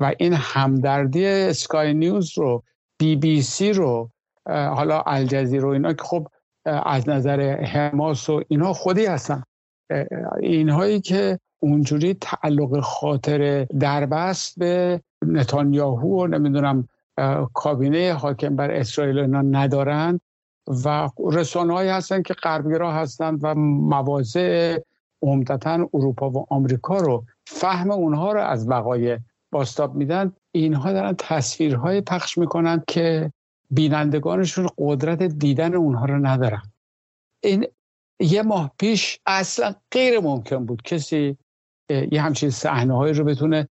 و 0.00 0.12
این 0.18 0.32
همدردی 0.32 1.26
اسکای 1.26 1.94
نیوز 1.94 2.38
رو 2.38 2.62
بی 2.98 3.16
بی 3.16 3.42
سی 3.42 3.72
رو 3.72 4.10
حالا 4.46 5.00
الجزیره 5.06 5.62
رو 5.62 5.68
اینا 5.68 5.92
که 5.92 6.02
خب 6.02 6.28
از 6.64 7.08
نظر 7.08 7.40
حماس 7.64 8.30
و 8.30 8.42
اینها 8.48 8.72
خودی 8.72 9.06
هستن. 9.06 9.42
اینهایی 10.40 11.00
که 11.00 11.38
اونجوری 11.58 12.14
تعلق 12.14 12.80
خاطر 12.80 13.64
دربست 13.64 14.58
به 14.58 15.00
نتانیاهو 15.26 16.22
و 16.22 16.26
نمی‌دونم 16.26 16.88
کابینه 17.54 18.12
حاکم 18.12 18.56
بر 18.56 18.70
اسرائیل 18.70 19.18
اینا 19.18 19.42
ندارند 19.42 20.20
و 20.84 21.08
رسانه 21.32 21.72
هایی 21.72 21.90
هستن 21.90 22.22
که 22.22 22.34
غربگرا 22.34 22.92
هستند 22.92 23.40
و 23.42 23.54
مواضع 23.54 24.78
عمدتا 25.22 25.88
اروپا 25.94 26.30
و 26.30 26.46
آمریکا 26.50 26.98
رو 26.98 27.24
فهم 27.46 27.90
اونها 27.90 28.32
رو 28.32 28.40
از 28.40 28.68
وقایع 28.68 29.18
باستاب 29.54 29.94
میدن 29.94 30.32
اینها 30.52 30.92
دارن 30.92 31.14
تصویرهای 31.18 32.00
پخش 32.00 32.38
می‌کنن 32.38 32.82
که 32.88 33.32
بینندگانشون 33.70 34.68
قدرت 34.78 35.22
دیدن 35.22 35.74
اونها 35.74 36.04
رو 36.04 36.26
ندارن. 36.26 36.62
این 37.42 37.66
یه 38.20 38.42
ماه 38.42 38.70
پیش 38.78 39.18
اصلا 39.26 39.74
غیر 39.90 40.20
ممکن 40.20 40.66
بود 40.66 40.82
کسی 40.82 41.36
یه 42.12 42.22
همچین 42.22 42.50
صحنه 42.50 43.12
رو 43.12 43.24
بتونه 43.24 43.68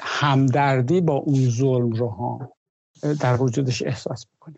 همدردی 0.00 1.00
با 1.00 1.14
اون 1.14 1.50
ظلم 1.50 1.90
رو 1.90 2.08
ها 2.08 2.52
در 3.20 3.42
وجودش 3.42 3.82
احساس 3.82 4.26
بکنه. 4.26 4.54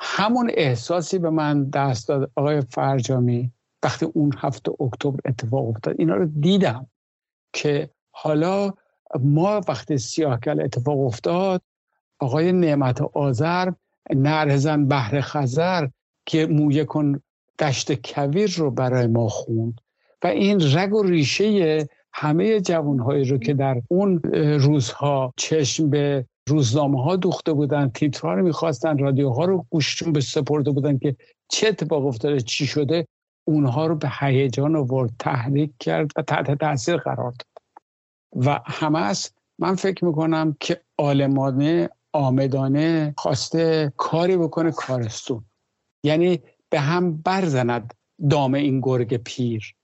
همون 0.00 0.50
احساسی 0.54 1.18
به 1.18 1.30
من 1.30 1.70
دست 1.70 2.08
داد 2.08 2.30
آقای 2.34 2.60
فرجامی 2.60 3.52
وقتی 3.82 4.06
اون 4.06 4.32
هفته 4.38 4.72
اکتبر 4.82 5.20
اتفاق 5.24 5.68
افتاد. 5.68 5.94
اینا 5.98 6.14
رو 6.14 6.26
دیدم 6.26 6.86
که 7.52 7.90
حالا 8.10 8.72
ما 9.20 9.60
وقتی 9.68 9.98
سیاهکل 9.98 10.60
اتفاق 10.60 11.00
افتاد 11.00 11.62
آقای 12.18 12.52
نعمت 12.52 13.02
آذر 13.02 13.70
نرزن 14.14 14.86
بحر 14.86 15.20
خزر 15.20 15.88
که 16.26 16.46
مویه 16.46 16.84
کن 16.84 17.20
دشت 17.58 18.10
کویر 18.12 18.54
رو 18.56 18.70
برای 18.70 19.06
ما 19.06 19.28
خوند. 19.28 19.80
و 20.24 20.26
این 20.26 20.60
رگ 20.74 20.94
و 20.94 21.02
ریشه 21.02 21.88
همه 22.12 22.60
جوانهایی 22.60 23.24
رو 23.24 23.38
که 23.38 23.54
در 23.54 23.82
اون 23.88 24.22
روزها 24.60 25.32
چشم 25.36 25.90
به 25.90 26.26
روزنامه 26.48 27.02
ها 27.02 27.16
دوخته 27.16 27.52
بودن 27.52 27.88
تیترها 27.88 28.34
رو 28.34 28.44
می‌خواستن 28.44 28.98
رادیوها 28.98 29.44
رو 29.44 29.66
گوششون 29.70 30.12
به 30.12 30.20
سپرده 30.20 30.70
بودن 30.70 30.98
که 30.98 31.16
چه 31.48 31.68
اتفاق 31.68 32.06
افتاده 32.06 32.40
چی 32.40 32.66
شده 32.66 33.06
اونها 33.44 33.86
رو 33.86 33.96
به 33.96 34.10
هیجان 34.20 34.76
آورد 34.76 35.10
تحریک 35.18 35.70
کرد 35.80 36.10
و 36.16 36.22
تحت 36.22 36.58
تاثیر 36.58 36.96
قرار 36.96 37.30
داد. 37.30 37.47
و 38.46 38.60
همس 38.66 39.32
من 39.58 39.74
فکر 39.74 40.04
می‌کنم 40.04 40.56
که 40.60 40.80
آلمانه 40.98 41.90
آمدانه 42.12 43.14
خواسته 43.16 43.92
کاری 43.96 44.36
بکنه 44.36 44.72
کارستون 44.72 45.44
یعنی 46.04 46.42
به 46.70 46.80
هم 46.80 47.16
برزند 47.16 47.94
دام 48.30 48.54
این 48.54 48.80
گرگ 48.80 49.16
پیر. 49.16 49.74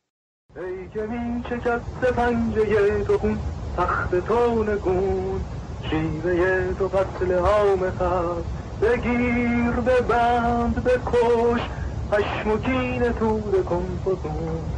ای 0.56 0.88
که 0.88 1.00
می 1.02 1.44
شکست 1.50 2.14
پنجه 2.16 3.02
تو 3.02 3.18
خون 3.18 3.42
تخت 3.74 4.14
تو 4.14 4.64
نگون 4.64 5.44
شیوه 5.90 6.74
تو 6.74 6.88
قتل 6.88 7.32
هام 7.38 7.90
خست 7.90 8.48
بگیر 8.80 9.70
به 9.70 10.00
بند 10.00 10.84
بکش 10.84 11.60
پشمکین 12.10 13.02
تور 13.12 13.62
کن 13.62 14.00
فزون. 14.04 14.72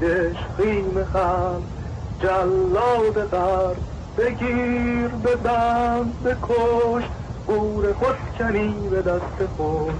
دش 0.00 0.36
خیم 0.56 1.04
خم 1.04 1.62
جلاد 2.20 3.24
غرب 3.24 3.84
بگیر 4.16 5.08
به 5.08 5.36
بند 5.36 6.22
بکش 6.22 7.04
گور 7.46 7.92
خودکنی 7.92 8.88
به 8.88 9.02
دست 9.02 9.46
خوش 9.56 9.94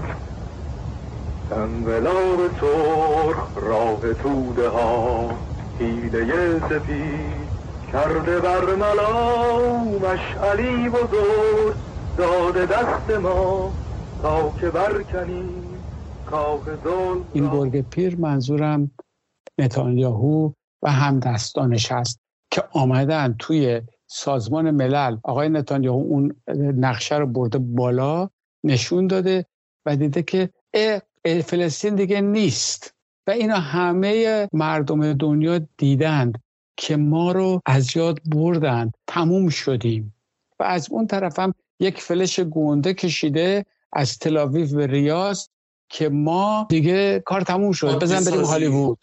انقلاب 1.51 2.39
سرخ 2.61 3.51
راه 3.55 4.13
توده 4.13 4.69
ها 4.69 5.37
حیله 5.79 6.59
سپید 6.69 7.49
کرده 7.91 8.39
بر 8.39 8.75
ملا 8.75 9.83
مشعلی 9.83 10.89
بزرگ. 10.89 11.75
داده 12.17 12.65
دست 12.65 13.09
ما 13.09 13.75
تا 14.21 14.49
که 14.59 14.69
برکنیم 14.69 15.85
این 17.33 17.49
گرگ 17.49 17.89
پیر 17.89 18.19
منظورم 18.19 18.91
نتانیاهو 19.59 20.51
و 20.85 20.91
همدستانش 20.91 21.91
هست 21.91 22.19
که 22.51 22.63
آمدن 22.71 23.35
توی 23.39 23.81
سازمان 24.07 24.71
ملل 24.71 25.17
آقای 25.23 25.49
نتانیاهو 25.49 25.97
اون 25.99 26.35
نقشه 26.57 27.17
رو 27.17 27.27
برده 27.27 27.57
بالا 27.57 28.29
نشون 28.63 29.07
داده 29.07 29.45
و 29.85 29.95
دیده 29.95 30.23
که 30.23 30.49
فلسطین 31.45 31.95
دیگه 31.95 32.21
نیست. 32.21 32.95
و 33.27 33.31
اینا 33.31 33.55
همه 33.55 34.47
مردم 34.53 35.13
دنیا 35.13 35.59
دیدند 35.77 36.41
که 36.77 36.97
ما 36.97 37.31
رو 37.31 37.61
از 37.65 37.97
یاد 37.97 38.19
بردند. 38.25 38.93
تموم 39.07 39.49
شدیم. 39.49 40.15
و 40.59 40.63
از 40.63 40.87
اون 40.91 41.07
طرف 41.07 41.39
هم 41.39 41.53
یک 41.79 42.01
فلش 42.01 42.39
گونده 42.39 42.93
کشیده 42.93 43.65
از 43.93 44.17
تلاویف 44.17 44.73
به 44.73 44.87
ریاض 44.87 45.47
که 45.89 46.09
ما 46.09 46.67
دیگه 46.69 47.23
کار 47.25 47.41
تموم 47.41 47.71
شد. 47.71 47.99
بزن 47.99 48.31
بریم 48.31 48.45
هالیوود. 48.45 48.97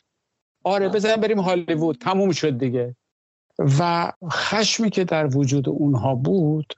آره 0.64 0.88
بزن 0.88 1.16
بریم 1.16 1.38
هالیوود. 1.38 1.98
تموم 1.98 2.32
شد 2.32 2.58
دیگه. 2.58 2.96
و 3.58 4.12
خشمی 4.30 4.90
که 4.90 5.04
در 5.04 5.36
وجود 5.36 5.68
اونها 5.68 6.14
بود 6.14 6.74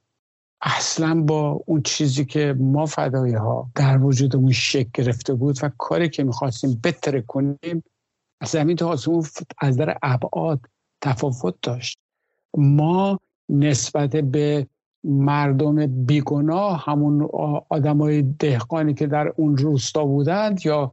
اصلا 0.60 1.20
با 1.20 1.62
اون 1.66 1.82
چیزی 1.82 2.24
که 2.24 2.56
ما 2.58 2.86
فدایی 2.86 3.34
ها 3.34 3.70
در 3.74 3.98
وجودمون 3.98 4.52
شک 4.52 4.86
گرفته 4.94 5.34
بود 5.34 5.58
و 5.62 5.70
کاری 5.78 6.08
که 6.08 6.24
می‌خواستیم 6.24 6.80
بتره 6.84 7.20
کنیم 7.20 7.84
از 8.40 8.48
زمین 8.48 8.76
تا 8.76 8.88
آسمون 8.88 9.24
از 9.58 9.76
در 9.76 9.98
ابعاد 10.02 10.60
تفاوت 11.00 11.54
داشت. 11.62 11.98
ما 12.56 13.20
نسبت 13.48 14.16
به 14.16 14.66
مردم 15.04 15.86
بیگناه 15.86 16.84
همون 16.86 17.28
آدمای 17.68 18.22
دهقانی 18.22 18.94
که 18.94 19.06
در 19.06 19.32
اون 19.36 19.56
روستا 19.56 20.04
بودند 20.04 20.66
یا 20.66 20.92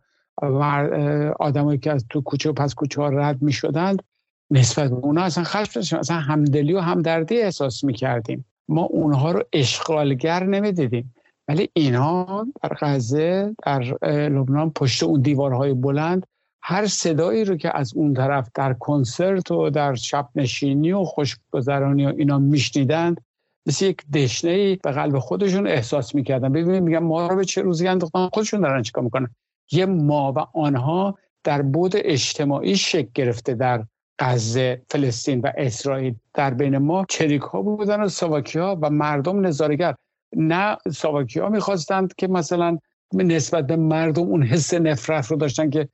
آدمایی 1.39 1.79
که 1.79 1.91
از 1.91 2.05
تو 2.09 2.21
کوچه 2.21 2.49
و 2.49 2.53
پس 2.53 2.73
کوچه 2.73 3.01
ها 3.01 3.09
رد 3.09 3.41
می 3.41 3.53
شدند 3.53 4.03
نسبت 4.51 4.89
به 4.89 4.95
اونا 4.95 5.21
اصلا 5.21 5.43
خشم 5.43 5.71
داشتیم. 5.75 5.99
اصلا 5.99 6.17
همدلی 6.17 6.73
و 6.73 6.79
همدردی 6.79 7.41
احساس 7.41 7.83
می 7.83 7.93
کردیم 7.93 8.45
ما 8.69 8.81
اونها 8.81 9.31
رو 9.31 9.43
اشغالگر 9.53 10.43
نمی‌دیدیم. 10.43 11.13
ولی 11.47 11.69
اینها 11.73 12.47
در 12.63 12.77
غزه 12.79 13.55
در 13.63 13.81
لبنان 14.29 14.69
پشت 14.69 15.03
اون 15.03 15.21
دیوارهای 15.21 15.73
بلند 15.73 16.27
هر 16.63 16.87
صدایی 16.87 17.45
رو 17.45 17.55
که 17.55 17.77
از 17.77 17.93
اون 17.95 18.13
طرف 18.13 18.49
در 18.55 18.73
کنسرت 18.73 19.51
و 19.51 19.69
در 19.69 19.95
شب 19.95 20.29
نشینی 20.35 20.91
و 20.91 21.03
خوشگذرانی 21.03 22.05
و 22.05 22.13
اینا 22.17 22.39
میشنیدند 22.39 23.21
مثل 23.67 23.85
یک 23.85 24.07
دشنه 24.11 24.75
به 24.75 24.91
قلب 24.91 25.19
خودشون 25.19 25.67
احساس 25.67 26.15
می‌کردن. 26.15 26.51
ببینید 26.51 26.83
میگن 26.83 26.99
ما 26.99 27.27
رو 27.27 27.35
به 27.35 27.45
چه 27.45 27.61
روزی 27.61 27.87
انداختن؟ 27.87 28.29
خودشون 28.33 28.61
دارن 28.61 28.81
چیکار 28.81 29.03
می‌کنن؟ 29.03 29.29
یه 29.71 29.85
ما 29.85 30.33
و 30.35 30.39
آنها 30.59 31.17
در 31.43 31.61
بود 31.61 31.91
اجتماعی 31.95 32.75
شکل 32.77 33.09
گرفته 33.13 33.53
در 33.53 33.85
غزه 34.19 34.81
فلسطین 34.89 35.41
و 35.41 35.51
اسرائیل. 35.57 36.15
در 36.33 36.53
بین 36.53 36.77
ما 36.77 37.05
چریک 37.09 37.41
ها 37.41 37.61
بودن 37.61 38.01
و 38.01 38.07
سواکی 38.07 38.59
ها 38.59 38.79
و 38.81 38.89
مردم 38.89 39.45
نظارگر 39.45 39.95
نه 40.35 40.77
سواکی 40.91 41.39
ها 41.39 41.49
می‌خواستند 41.49 42.15
که 42.15 42.27
مثلا 42.27 42.77
نسبت 43.13 43.67
به 43.67 43.75
مردم 43.75 44.21
اون 44.21 44.43
حس 44.43 44.73
نفرت 44.73 45.27
رو 45.27 45.37
داشتن 45.37 45.69
که 45.69 45.89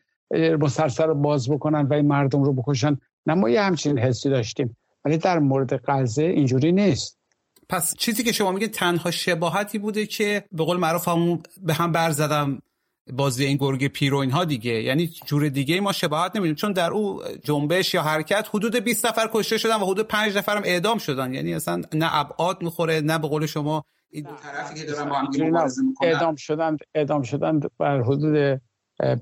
مسلسل 0.59 1.03
رو 1.03 1.15
باز 1.15 1.49
بکنن 1.49 1.81
و 1.81 1.93
این 1.93 2.07
مردم 2.07 2.43
رو 2.43 2.53
بکشن. 2.53 2.97
نه 3.25 3.33
ما 3.33 3.49
یه 3.49 3.61
همچین 3.61 3.99
حسی 3.99 4.29
داشتیم. 4.29 4.77
ولی 5.05 5.17
در 5.17 5.39
مورد 5.39 5.81
غزه 5.85 6.23
اینجوری 6.23 6.71
نیست. 6.71 7.17
پس 7.69 7.95
چیزی 7.97 8.23
که 8.23 8.31
شما 8.31 8.51
میگید 8.51 8.71
تنها 8.71 9.11
شباهتی 9.11 9.79
بوده 9.79 10.05
که 10.05 10.43
به 10.51 10.63
قول 10.63 10.77
معروف 10.77 11.07
همون 11.07 11.43
به 11.61 11.73
هم 11.73 11.91
برزدم 11.91 12.61
بازی 13.13 13.45
این 13.45 13.57
گرگ 13.57 13.87
پیرو 13.87 14.17
اینها 14.17 14.45
دیگه. 14.45 14.71
یعنی 14.71 15.07
جور 15.25 15.49
دیگه 15.49 15.81
ما 15.81 15.91
شباهت 15.91 16.35
نمیدیم. 16.35 16.55
چون 16.55 16.71
در 16.71 16.91
او 16.91 17.21
جنبش 17.43 17.93
یا 17.93 18.01
حرکت 18.01 18.47
حدود 18.53 18.75
20 18.75 19.05
نفر 19.05 19.29
کشته 19.33 19.57
شدن 19.57 19.75
و 19.75 19.85
حدود 19.85 20.07
5 20.07 20.37
نفرم 20.37 20.61
اعدام 20.65 20.97
شدن. 20.97 21.33
یعنی 21.33 21.53
اصلا 21.53 21.81
نه 21.93 22.15
ابعاد 22.15 22.61
می‌خوره 22.63 23.01
نه 23.01 23.17
به 23.17 23.27
قول 23.27 23.45
شما 23.45 23.85
این 24.09 24.23
دو 24.23 24.35
طرفی 24.35 24.75
که 24.75 24.85
دارن 24.85 25.09
با 25.09 25.15
هم 25.15 25.27
اعدام 26.01 26.35
شدند 26.35 26.79
اعدام 26.95 27.21
شدند 27.23 27.71
بر 27.77 28.01
حدود 28.01 28.61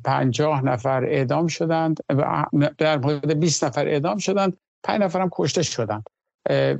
50 0.05 0.65
نفر 0.65 1.03
اعدام 1.05 1.47
شدند 1.47 1.99
در 2.77 2.97
حدود 2.97 3.39
20 3.39 3.63
نفر 3.63 3.88
اعدام 3.88 4.17
شدند. 4.17 4.57
5 4.83 5.01
نفرم 5.01 5.29
کشته 5.31 5.63
شدند. 5.63 6.03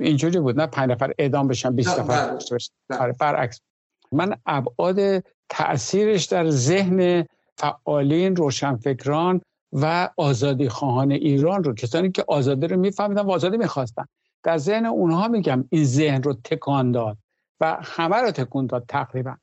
اینجوری 0.00 0.38
بود. 0.38 0.60
نه 0.60 0.66
5 0.66 0.90
نفر 0.90 1.12
اعدام 1.18 1.48
بشن 1.48 1.76
20 1.76 1.98
نفر 1.98 2.36
کشته 2.36 2.54
بشن. 2.54 2.72
آره، 3.00 3.12
برعکس. 3.20 3.60
من 4.12 4.36
ابعاد 4.46 5.24
تاثیرش 5.48 6.24
در 6.24 6.50
ذهن 6.50 7.26
فعالین 7.56 8.36
روشنفکران 8.36 9.40
و 9.72 10.08
آزادی 10.16 10.68
خواهان 10.68 11.12
ایران 11.12 11.64
رو 11.64 11.74
کسانی 11.74 12.10
که 12.10 12.24
آزادی 12.28 12.66
رو 12.66 12.76
میفهمیدن 12.76 13.22
و 13.22 13.30
آزادی 13.30 13.56
می‌خواستن. 13.56 14.04
در 14.42 14.58
ذهن 14.58 14.86
اونها 14.86 15.28
میگم 15.28 15.64
این 15.70 15.84
ذهن 15.84 16.22
رو 16.22 16.34
تکان 16.44 16.92
داد 16.92 17.16
و 17.60 17.78
همه 17.82 18.16
رو 18.16 18.30
تکون 18.30 18.66
داد 18.66 18.84
تقریبا. 18.88 19.36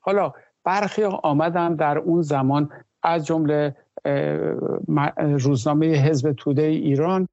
حالا 0.00 0.32
برخی 0.64 1.04
آمدن 1.04 1.74
در 1.74 1.98
اون 1.98 2.22
زمان 2.22 2.70
از 3.02 3.26
جمله 3.26 3.76
روزنامه 5.16 5.86
حزب 5.86 6.32
توده 6.32 6.62
ایران 6.62 7.28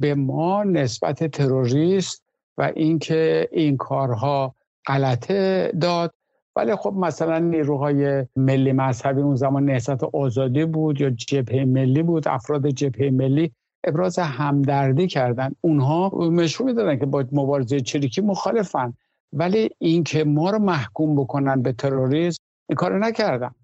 به 0.00 0.14
ما 0.14 0.64
نسبت 0.64 1.24
تروریست 1.24 2.24
و 2.58 2.72
اینکه 2.76 3.48
این 3.52 3.76
کارها 3.76 4.54
غلطه 4.86 5.72
داد 5.80 6.14
ولی 6.56 6.76
خب 6.76 6.94
مثلا 6.96 7.38
نیروهای 7.38 8.26
ملی 8.36 8.72
مذهبی 8.72 9.20
اون 9.20 9.36
زمان 9.36 9.64
نهضت 9.64 10.04
آزادی 10.04 10.64
بود 10.64 11.00
یا 11.00 11.10
جبهه 11.10 11.64
ملی 11.64 12.02
بود 12.02 12.28
افراد 12.28 12.68
جبهه 12.68 13.10
ملی 13.10 13.52
ابراز 13.84 14.18
همدردی 14.18 15.06
کردن. 15.06 15.54
اونها 15.60 16.08
مشروع 16.08 16.68
می‌دادن 16.68 16.98
که 16.98 17.06
با 17.06 17.24
مبارزه 17.32 17.80
چریکی 17.80 18.20
مخالفن. 18.20 18.94
ولی 19.32 19.70
اینکه 19.78 20.24
ما 20.24 20.50
رو 20.50 20.58
محکوم 20.58 21.16
بکنن 21.16 21.62
به 21.62 21.72
تروریسم 21.72 22.42
این 22.68 22.76
کارو 22.76 22.98
نکردن. 22.98 23.54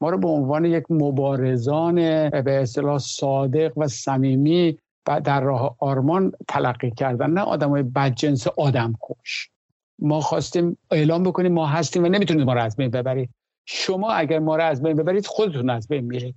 ما 0.00 0.10
رو 0.10 0.18
به 0.18 0.28
عنوان 0.28 0.64
یک 0.64 0.84
مبارزان 0.90 1.94
به 2.30 2.62
اصطلاح 2.62 2.98
صادق 2.98 3.78
و 3.78 3.88
صمیمی 3.88 4.78
و 5.08 5.20
در 5.20 5.40
راه 5.40 5.76
آرمان 5.78 6.32
تلقی 6.48 6.90
کردن. 6.90 7.30
نه 7.30 7.40
آدمای 7.40 7.82
بدجنس 7.82 8.46
آدم 8.46 8.94
کش. 9.02 9.50
ما 9.98 10.20
خواستیم 10.20 10.78
اعلام 10.90 11.22
بکنیم 11.22 11.52
ما 11.52 11.66
هستیم 11.66 12.04
و 12.04 12.08
نمی‌تونید 12.08 12.46
ما 12.46 12.52
رو 12.52 12.62
از 12.62 12.76
بین 12.76 12.90
ببرید. 12.90 13.30
شما 13.66 14.12
اگر 14.12 14.38
ما 14.38 14.56
رو 14.56 14.64
از 14.64 14.82
بین 14.82 14.96
ببرید 14.96 15.26
خودتون 15.26 15.70
از 15.70 15.88
بین 15.88 16.04
میرید 16.04 16.36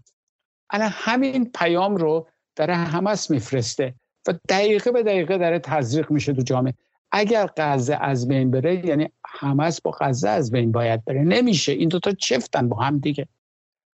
الان 0.69 0.89
همین 0.91 1.51
پیام 1.55 1.95
رو 1.95 2.27
در 2.55 2.71
همس 2.71 3.31
میفرسته 3.31 3.95
و 4.27 4.33
دقیقه 4.49 4.91
به 4.91 5.03
دقیقه 5.03 5.37
داره 5.37 5.59
تزریق 5.59 6.11
میشه 6.11 6.33
تو 6.33 6.41
جامعه. 6.41 6.73
اگر 7.11 7.49
غزه 7.57 7.95
از 8.01 8.27
بین 8.27 8.51
بره 8.51 8.85
یعنی 8.85 9.09
همس 9.25 9.81
با 9.81 9.91
غزه 9.99 10.29
از 10.29 10.51
بین 10.51 10.71
باید 10.71 11.05
بره. 11.05 11.23
نمیشه. 11.23 11.71
این 11.71 11.89
دوتا 11.89 12.11
چفتن 12.11 12.69
با 12.69 12.77
هم 12.77 12.99
دیگه. 12.99 13.27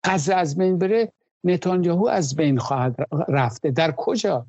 غزه 0.05 0.35
از 0.35 0.59
بین 0.59 0.79
بره 0.79 1.13
نتانیاهو 1.45 2.07
از 2.07 2.37
بین 2.37 2.59
خواهد 2.59 2.97
رفته. 3.29 3.71
در 3.71 3.93
کجا؟ 3.93 4.47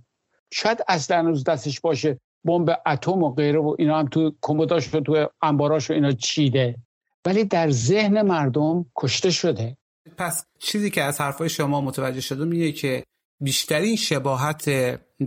شاید 0.52 0.84
اصلا 0.88 1.30
از 1.30 1.44
دستش 1.44 1.82
باشه. 1.82 2.20
بمب 2.46 2.82
اتم 2.86 3.24
و 3.24 3.34
غیره 3.34 3.60
و 3.60 3.76
اینا 3.80 4.00
هم 4.00 4.08
تو 4.08 4.36
کمداش 4.42 4.96
و 4.96 5.00
تو 5.00 5.28
انباراش 5.42 5.90
و 5.90 5.94
اینا 5.94 6.12
چیده. 6.12 6.76
ولی 7.26 7.44
در 7.44 7.70
ذهن 7.70 8.22
مردم 8.22 8.86
کشته 8.96 9.32
شده. 9.32 9.78
پس 10.18 10.46
چیزی 10.60 10.90
که 10.90 11.04
از 11.04 11.22
حرفای 11.22 11.50
شما 11.50 11.82
متوجه 11.82 12.22
شدم 12.22 12.50
اینه 12.50 12.72
که 12.72 13.04
بیشترین 13.42 13.96
شباهت 13.96 14.70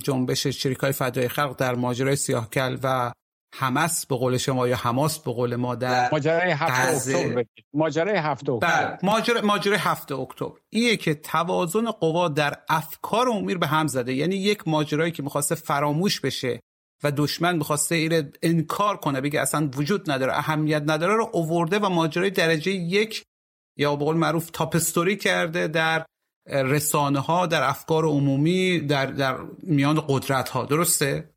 جنبش 0.04 0.46
چریکای 0.46 0.92
فدای 0.92 1.28
خلق 1.28 1.56
در 1.56 1.74
ماجرای 1.74 2.16
سیاهکل 2.16 2.78
و 2.82 3.12
حماس 3.54 4.06
به 4.06 4.16
قول 4.16 4.36
شما 4.36 4.68
یا 4.68 4.76
حماس 4.76 5.18
به 5.18 5.32
قول 5.32 5.56
ما 5.56 5.74
در 5.74 6.08
ماجرای 6.12 6.50
هفت 6.50 7.08
اکتبر 7.08 7.44
ماجرای 7.74 8.16
هفت 8.16 8.48
اکتبر. 8.48 8.86
بله، 8.86 8.98
ماجرای 9.02 9.42
ماجرای 9.42 9.78
هفت 9.78 10.12
اکتبر. 10.12 10.58
اینه 10.70 10.96
که 10.96 11.14
توازن 11.14 11.90
قوا 11.90 12.28
در 12.28 12.54
افکار 12.68 13.28
امیر 13.28 13.58
به 13.58 13.66
هم 13.66 13.86
زده. 13.86 14.14
یعنی 14.14 14.36
یک 14.36 14.68
ماجرایی 14.68 15.12
که 15.12 15.22
می‌خواسته 15.22 15.54
فراموش 15.54 16.20
بشه. 16.20 16.60
و 17.02 17.12
دشمن 17.16 17.56
می‌خواسته 17.56 17.94
ایره 17.94 18.32
انکار 18.42 18.96
کنه 18.96 19.20
بگه 19.20 19.40
اصلا 19.40 19.70
وجود 19.76 20.10
نداره 20.10 20.32
اهمیت 20.36 20.82
نداره 20.86 21.14
رو 21.14 21.30
اوورده 21.32 21.78
و 21.78 21.88
ماجرای 21.88 22.30
درجه 22.30 22.72
یک 22.72 23.24
یا 23.76 23.96
به 23.96 24.04
قول 24.04 24.16
معروف 24.16 24.50
تاپستوری 24.50 25.16
کرده 25.16 25.68
در 25.68 26.06
رسانه 26.46 27.20
ها 27.20 27.46
در 27.46 27.62
افکار 27.62 28.04
عمومی 28.04 28.80
در, 28.80 29.06
در 29.06 29.38
میان 29.62 30.04
قدرت 30.08 30.48
ها 30.48 30.64
درسته؟ 30.64 31.34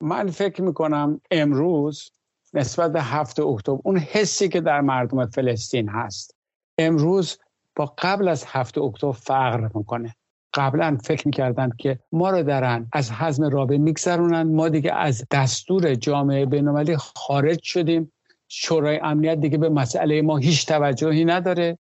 من 0.00 0.30
فکر 0.30 0.62
می‌کنم 0.62 1.20
امروز 1.30 2.10
نسبت 2.54 2.92
به 2.92 3.02
هفته 3.02 3.42
اکتبر 3.42 3.78
اون 3.84 3.98
حسی 3.98 4.48
که 4.48 4.60
در 4.60 4.80
مردم 4.80 5.26
فلسطین 5.26 5.88
هست 5.88 6.36
امروز 6.78 7.38
با 7.76 7.94
قبل 7.98 8.28
از 8.28 8.44
هفته 8.46 8.80
اکتبر 8.80 9.12
فرق 9.12 9.76
می‌کنه 9.76 10.14
قبلا 10.54 10.98
فکر 11.04 11.26
می‌کردند 11.26 11.76
که 11.76 11.98
ما 12.12 12.30
رو 12.30 12.42
دارن 12.42 12.88
از 12.92 13.12
حزم 13.12 13.44
رابه 13.44 13.78
میگذرونن. 13.78 14.42
ما 14.42 14.68
دیگه 14.68 14.94
از 14.94 15.24
دستور 15.30 15.94
جامعه 15.94 16.46
بینالمللی 16.46 16.96
خارج 16.96 17.62
شدیم. 17.62 18.12
شورای 18.48 19.00
امنیت 19.02 19.40
دیگه 19.40 19.58
به 19.58 19.68
مسئله 19.68 20.22
ما 20.22 20.36
هیچ 20.36 20.66
توجهی 20.66 21.24
نداره. 21.24 21.78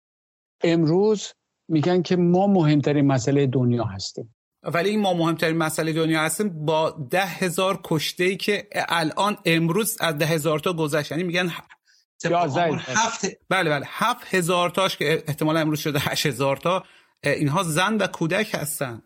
امروز 0.64 1.34
میگن 1.68 2.02
که 2.02 2.16
ما 2.16 2.48
مهمترین 2.48 3.08
مسئله 3.08 3.48
دنیا 3.48 3.84
هستیم. 3.84 4.36
ولی 4.64 4.90
این 4.90 5.02
ما 5.02 5.14
مهمترین 5.14 5.58
مسئله 5.58 5.94
دنیا 5.94 6.22
هستیم 6.22 6.66
با 6.66 7.08
ده 7.10 7.26
هزار 7.26 7.80
کشته 7.84 8.24
ای 8.24 8.38
که 8.38 8.68
الان 8.74 9.38
امروز 9.46 9.98
از 10.00 10.18
ده 10.18 10.26
هزار 10.26 10.60
تا 10.60 10.74
گذشت. 10.74 11.12
یعنی 11.12 11.24
میگن 11.24 11.48
هفت. 11.48 13.26
بله 13.50 13.70
بله. 13.70 13.86
هفت 13.90 14.36
هزار 14.36 14.70
تاش 14.70 14.98
که 14.98 15.24
احتمال 15.28 15.58
امروز 15.58 15.80
شده 15.80 16.00
هشت 16.00 16.26
هزار 16.26 16.58
تا. 16.58 16.84
اینها 17.24 17.64
زن 17.64 17.98
و 17.98 18.08
کودک 18.08 18.56
هستن. 18.56 19.02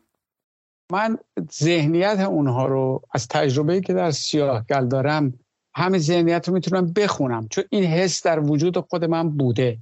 من 0.92 1.18
ذهنیت 1.52 2.20
اونها 2.20 2.66
رو 2.66 3.02
از 3.14 3.28
تجربه 3.28 3.82
که 3.82 3.94
در 3.94 4.12
سیاهگل 4.12 4.88
دارم 4.88 5.40
همه 5.76 5.98
ذهنیت 5.98 6.48
رو 6.48 6.54
می‌تونم 6.54 6.94
بخونم. 6.94 7.48
چون 7.48 7.64
این 7.70 7.84
حس 7.84 8.24
در 8.24 8.40
وجود 8.40 8.80
خود 8.80 9.06
من 9.06 9.30
بوده. 9.30 9.78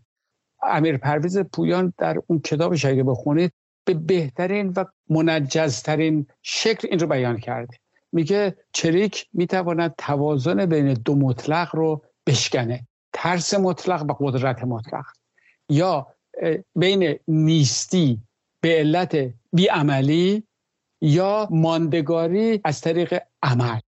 امیر 0.63 0.97
پرویز 0.97 1.37
پویان 1.37 1.93
در 1.97 2.17
اون 2.27 2.39
کتابش 2.39 2.85
اگه 2.85 3.03
بخونید 3.03 3.51
به 3.85 3.93
بهترین 3.93 4.73
و 4.75 4.85
منجزترین 5.09 6.27
شکل 6.41 6.87
این 6.91 6.99
رو 6.99 7.07
بیان 7.07 7.37
کرده. 7.37 7.77
میگه 8.11 8.57
چریک 8.73 9.27
می‌تواند 9.33 9.95
توازن 9.97 10.65
بین 10.65 10.93
دو 10.93 11.15
مطلق 11.15 11.75
رو 11.75 12.03
بشکنه. 12.27 12.87
ترس 13.13 13.53
مطلق 13.53 14.09
و 14.09 14.13
قدرت 14.19 14.63
مطلق. 14.63 15.05
یا 15.69 16.07
بین 16.75 17.19
نیستی 17.27 18.21
به 18.61 18.69
علت 18.69 19.33
بیعملی 19.53 20.43
یا 21.01 21.47
ماندگاری 21.51 22.61
از 22.63 22.81
طریق 22.81 23.21
عمل. 23.43 23.79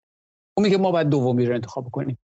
اون 0.57 0.67
میگه 0.67 0.79
ما 0.79 0.91
باید 0.91 1.09
دومی 1.09 1.47
رو 1.47 1.55
انتخاب 1.55 1.91
کنیم. 1.91 2.19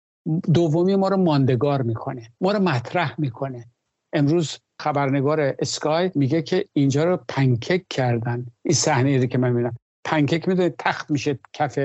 دومی 0.54 0.96
ما 0.96 1.08
رو 1.08 1.18
ماندگار 1.18 1.82
می‌کنه 1.82 2.32
ما 2.42 2.52
رو 2.52 2.60
مطرح 2.60 3.16
می‌کنه. 3.18 3.66
امروز 4.14 4.60
خبرنگار 4.80 5.56
اسکای 5.60 6.12
میگه 6.16 6.42
که 6.42 6.66
اینجا 6.74 7.04
رو 7.04 7.20
پنکک 7.28 7.86
کردن. 7.90 8.46
این 8.66 8.76
صحنه 8.76 9.28
که 9.28 9.38
من 9.38 9.50
می‌بینم. 9.50 9.76
پنکک 10.06 10.48
می‌دونه 10.48 10.74
تخت 10.80 11.12
میشه 11.12 11.40
کف 11.54 11.80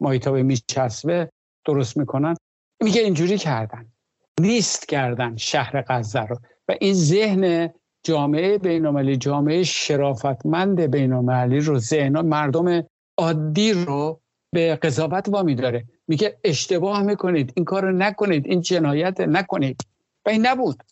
مایتابه 0.00 0.42
میچسبه 0.42 1.30
درست 1.64 1.96
می‌کنن. 1.96 2.34
میگه 2.82 3.00
اینجوری 3.00 3.38
کردن. 3.38 3.86
نیست 4.40 4.88
کردن 4.88 5.36
شهر 5.36 5.84
غزه 5.88 6.20
رو. 6.20 6.38
و 6.68 6.74
این 6.80 6.94
ذهن 6.94 7.70
جامعه 8.04 8.58
بینالمللی 8.58 9.16
جامعه 9.16 9.62
شرافتمند 9.62 10.80
بینالمللی 10.80 11.60
رو 11.60 11.78
ذهن 11.78 12.20
مردم 12.20 12.82
عادی 13.18 13.72
رو 13.72 14.20
به 14.52 14.76
قضاوت 14.76 15.28
وامی 15.28 15.54
داره. 15.54 15.84
میگه 16.08 16.38
اشتباه 16.44 17.02
می‌کنید 17.02 17.52
این 17.56 17.64
کار 17.64 17.82
رو 17.82 17.92
نکنید 17.92 18.46
این 18.46 18.60
جنایت 18.60 19.20
نکنید. 19.20 19.80
و 20.26 20.30
این 20.30 20.46
نبود. 20.46 20.82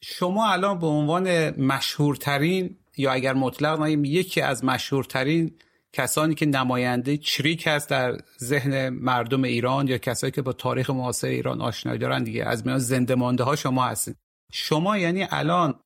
شما 0.00 0.52
الان 0.52 0.78
به 0.78 0.86
عنوان 0.86 1.50
مشهورترین 1.60 2.76
یا 2.96 3.12
اگر 3.12 3.32
مطلق 3.32 3.78
ناییم 3.78 4.04
یکی 4.04 4.40
از 4.40 4.64
مشهورترین 4.64 5.52
کسانی 5.92 6.34
که 6.34 6.46
نماینده 6.46 7.16
چریک 7.16 7.66
هست 7.66 7.90
در 7.90 8.16
ذهن 8.40 8.88
مردم 8.88 9.44
ایران 9.44 9.88
یا 9.88 9.98
کسایی 9.98 10.30
که 10.30 10.42
با 10.42 10.52
تاریخ 10.52 10.90
معاصر 10.90 11.28
ایران 11.28 11.60
آشنایی 11.60 11.98
دارن 11.98 12.24
دیگه 12.24 12.44
از 12.44 12.66
میان 12.66 12.78
زنده 12.78 13.14
مانده 13.14 13.44
ها 13.44 13.56
شما 13.56 13.84
هستید 13.84 14.16
شما 14.56 14.98
یعنی 14.98 15.26
الان 15.30 15.80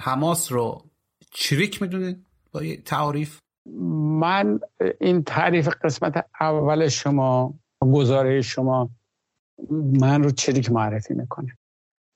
حماس 0.00 0.52
رو 0.52 0.90
چریک 1.30 1.82
می‌دونید 1.82 2.26
با 2.52 2.62
تعریف؟ 2.84 3.38
من 4.20 4.60
این 5.00 5.24
تعریف 5.24 5.68
قسمت 5.68 6.26
اول 6.40 6.88
شما 6.88 7.54
گزاره 7.80 8.42
شما 8.42 8.90
من 10.00 10.22
رو 10.22 10.30
چریک 10.30 10.70
معرفی 10.70 11.14
می‌کنه. 11.14 11.58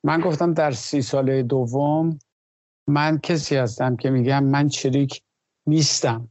من 0.04 0.20
گفتم 0.20 0.54
در 0.54 0.70
سی 0.70 1.02
ساله 1.02 1.42
دوم 1.42 2.18
من 2.88 3.18
کسی 3.18 3.56
هستم 3.56 3.96
که 3.96 4.10
میگم 4.10 4.44
من 4.44 4.68
چریک 4.68 5.22
نیستم 5.66 6.28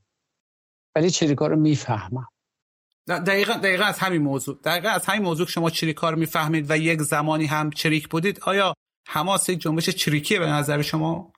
ولی 0.95 1.09
چریکا 1.09 1.47
رو 1.47 1.55
می‌فهمم. 1.55 2.27
دقیقا, 3.07 3.53
دقیقا 3.53 3.83
از 3.83 3.99
همین 3.99 4.21
موضوع 4.21 4.59
دقیقا 4.63 4.89
از 4.89 5.05
همین 5.05 5.21
موضوع 5.21 5.47
شما 5.47 5.69
چریکا 5.69 6.09
رو 6.09 6.19
می‌فهمید 6.19 6.71
و 6.71 6.77
یک 6.77 7.01
زمانی 7.01 7.45
هم 7.45 7.69
چریک 7.69 8.09
بودید 8.09 8.39
آیا 8.39 8.73
حماس 9.07 9.49
یک 9.49 9.59
جنبش 9.59 9.89
چریکیه 9.89 10.39
به 10.39 10.47
نظر 10.47 10.81
شما؟ 10.81 11.31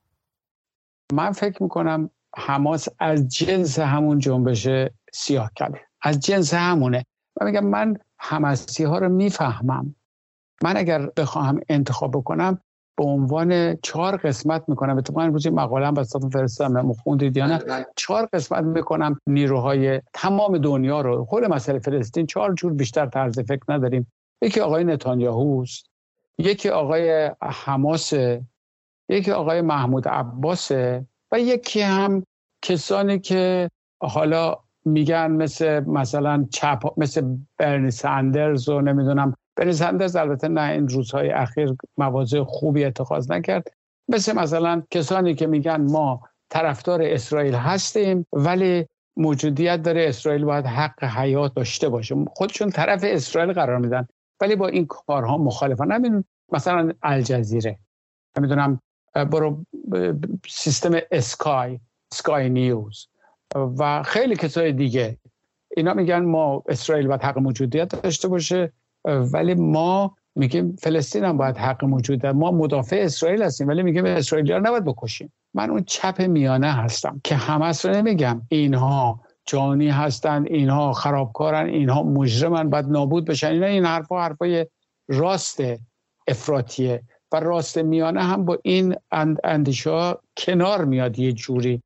من 1.14 1.32
فکر 1.32 1.64
می‌کنم 1.64 2.10
حماس 2.36 2.88
از 3.00 3.28
جنس 3.28 3.80
همون 3.80 4.20
جنبش 4.20 4.68
سیاه 5.14 5.52
کله. 5.58 5.82
از 6.02 6.20
جنس 6.20 6.54
همونه. 6.54 7.06
من 7.42 7.48
میگم 7.48 7.66
من 7.66 7.98
حماسی 8.18 8.84
ها 8.84 9.00
رو 9.00 9.10
می‌فهمم. 9.10 9.96
من 10.64 10.78
اگر 10.78 11.06
بخواهم 11.06 11.60
انتخاب 11.70 12.12
بکنم 12.12 12.62
به 12.98 13.04
عنوان 13.04 13.78
چهار 13.84 14.18
قسمت 14.18 14.64
می‌کنم. 14.68 14.98
اتفاقا 14.98 15.22
امروز 15.22 15.48
مقاله 15.48 15.88
هم 15.88 16.04
فرستادم 16.34 16.94
خوندید 16.94 17.38
یا 17.38 17.48
نه. 17.48 17.86
چهار 17.96 18.30
قسمت 18.34 18.64
می‌کنم 18.64 19.20
نیروهای 19.28 20.02
تمام 20.14 20.58
دنیا 20.58 21.02
رو. 21.02 21.26
خود 21.26 21.44
مسئله 21.44 21.80
فلسطین 21.80 22.26
چهار 22.26 22.54
جور 22.54 22.74
بیشتر 22.74 23.06
طرز 23.06 23.40
فکر 23.40 23.64
نداریم. 23.70 24.12
یکی 24.42 24.60
آقای 24.60 24.84
نتانیاهوست 24.84 25.90
یکی 26.38 26.70
آقای 26.70 27.32
حماس 27.42 28.14
یکی 29.10 29.32
آقای 29.32 29.62
محمود 29.62 30.08
عباس 30.08 30.72
و 31.32 31.40
یکی 31.40 31.82
هم 31.82 32.24
کسانی 32.62 33.20
که 33.20 33.70
حالا 34.02 34.58
میگن 34.86 35.32
مثل 35.32 35.80
مثلا 35.80 36.46
چپ 36.54 36.94
مثل 36.98 37.38
برنی 37.58 37.92
سندرز 37.92 38.70
و 38.70 38.82
نمی‌دونم. 38.82 39.34
برنی 39.56 39.74
سندرز 39.74 40.16
البته 40.16 40.48
نه 40.48 40.72
این 40.72 40.88
روزهای 40.88 41.30
اخیر 41.30 41.76
مواضع 41.98 42.44
خوبی 42.44 42.86
اتخاذ 42.86 43.32
نکرد. 43.32 43.68
مثل 44.10 44.36
مثلا 44.36 44.84
کسانی 44.92 45.36
که 45.36 45.48
میگن 45.48 45.82
ما 45.82 46.22
طرفدار 46.50 47.02
اسرائیل 47.02 47.56
هستیم 47.56 48.26
ولی 48.34 48.86
موجودیت 49.18 49.82
داره 49.82 50.06
اسرائیل 50.08 50.46
باید 50.46 50.66
حق 50.66 51.04
حیات 51.04 51.54
داشته 51.54 51.90
باشه. 51.90 52.16
خودشون 52.36 52.70
طرف 52.70 53.02
اسرائیل 53.04 53.54
قرار 53.54 53.78
میدن. 53.78 54.08
ولی 54.42 54.56
با 54.56 54.68
این 54.68 54.86
کارها 54.86 55.38
مخالفن 55.38 55.92
همین 55.92 56.24
مثلا 56.52 56.92
الجزیره. 57.04 57.80
نمی‌دونم 58.38 58.82
برو 59.14 59.66
سیستم 60.48 60.92
اسکای 61.12 61.80
سکای 62.14 62.50
نیوز. 62.50 63.08
و 63.56 64.04
خیلی 64.04 64.36
کسای 64.36 64.72
دیگه. 64.72 65.18
اینا 65.78 65.94
میگن 65.94 66.20
ما 66.20 66.64
اسرائیل 66.68 67.08
باید 67.08 67.22
حق 67.22 67.38
موجودیت 67.38 68.02
داشته 68.04 68.28
باشه 68.28 68.72
ولی 69.06 69.54
ما 69.54 70.16
میگیم 70.36 70.76
فلسطین 70.76 71.24
هم 71.24 71.38
باید 71.38 71.58
حق 71.58 71.86
موجودیت 71.86 72.26
ما 72.26 72.52
مدافع 72.52 72.96
اسرائیل 72.96 73.44
هستیم 73.44 73.68
ولی 73.68 73.84
میگیم 73.84 74.06
اسرائیلی 74.06 74.52
ها 74.54 74.60
نباید 74.60 74.86
بکشیم. 74.86 75.34
من 75.54 75.70
اون 75.70 75.84
چپ 75.84 76.22
میانه 76.22 76.72
هستم 76.72 77.22
که 77.24 77.36
همه 77.36 77.74
رو 77.84 77.90
نمیگم. 77.90 78.42
اینها 78.50 79.22
جانی 79.48 79.90
هستن 79.90 80.46
اینها 80.48 80.94
خرابکارن 80.94 81.70
اینها 81.70 82.04
مجرمن 82.04 82.70
باید 82.70 82.86
نابود 82.86 83.26
بشن. 83.26 83.48
اینا 83.48 83.66
این 83.66 83.86
حرفا 83.86 84.22
حرفای 84.22 84.66
راست 85.08 85.62
افراتیه 86.28 87.04
و 87.32 87.40
راست 87.40 87.78
میانه 87.78 88.24
هم 88.24 88.46
با 88.46 88.60
این 88.64 88.96
اندیشه 89.44 90.16
کنار 90.38 90.86
میاد 90.86 91.20
یه 91.20 91.34
جوری. 91.34 91.84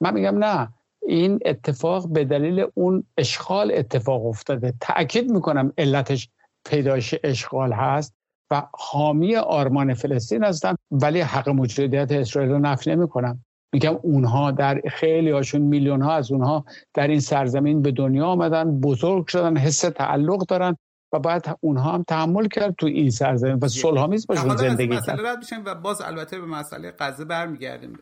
من 0.00 0.14
میگم 0.14 0.44
نه 0.44 0.68
این 1.02 1.38
اتفاق 1.44 2.12
به 2.12 2.24
دلیل 2.24 2.66
اون 2.74 3.04
اشغال 3.18 3.72
اتفاق 3.74 4.26
افتاده. 4.26 4.74
تأکید 4.80 5.30
می‌کنم 5.30 5.72
علتش 5.78 6.28
پیدایش 6.64 7.14
اشغال 7.24 7.72
هست 7.72 8.14
و 8.50 8.62
حامی 8.72 9.36
آرمان 9.36 9.94
فلسطین 9.94 10.44
هستم 10.44 10.76
ولی 10.90 11.20
حق 11.20 11.48
موجودیت 11.48 12.12
اسرائیل 12.12 12.52
رو 12.52 12.58
نفی 12.58 12.90
نمی‌کنم 12.90 13.44
میگم 13.72 13.98
اونها 14.02 14.50
در 14.50 14.80
خیلی 14.90 15.30
هاشون 15.30 15.60
میلیون 15.60 16.02
ها 16.02 16.14
از 16.14 16.32
اونها 16.32 16.64
در 16.94 17.08
این 17.08 17.20
سرزمین 17.20 17.82
به 17.82 17.92
دنیا 17.92 18.26
آمدن 18.26 18.80
بزرگ 18.80 19.26
شدن 19.26 19.56
حس 19.56 19.80
تعلق 19.80 20.46
دارن 20.46 20.76
و 21.12 21.18
بعد 21.18 21.58
اونها 21.60 21.92
هم 21.92 22.02
تحمل 22.02 22.48
کرد 22.48 22.74
تو 22.78 22.86
این 22.86 23.10
سرزمین 23.10 23.58
و 23.62 23.68
صلحآمیز 23.68 24.26
باشون 24.26 24.56
زندگی 24.56 25.00
کرد. 25.06 25.20
و 25.64 25.74
باز 25.74 26.00
البته 26.00 26.40
به 26.40 26.46
مسئله 26.46 26.94
غزه 26.98 27.24
برمیگردیم. 27.24 27.98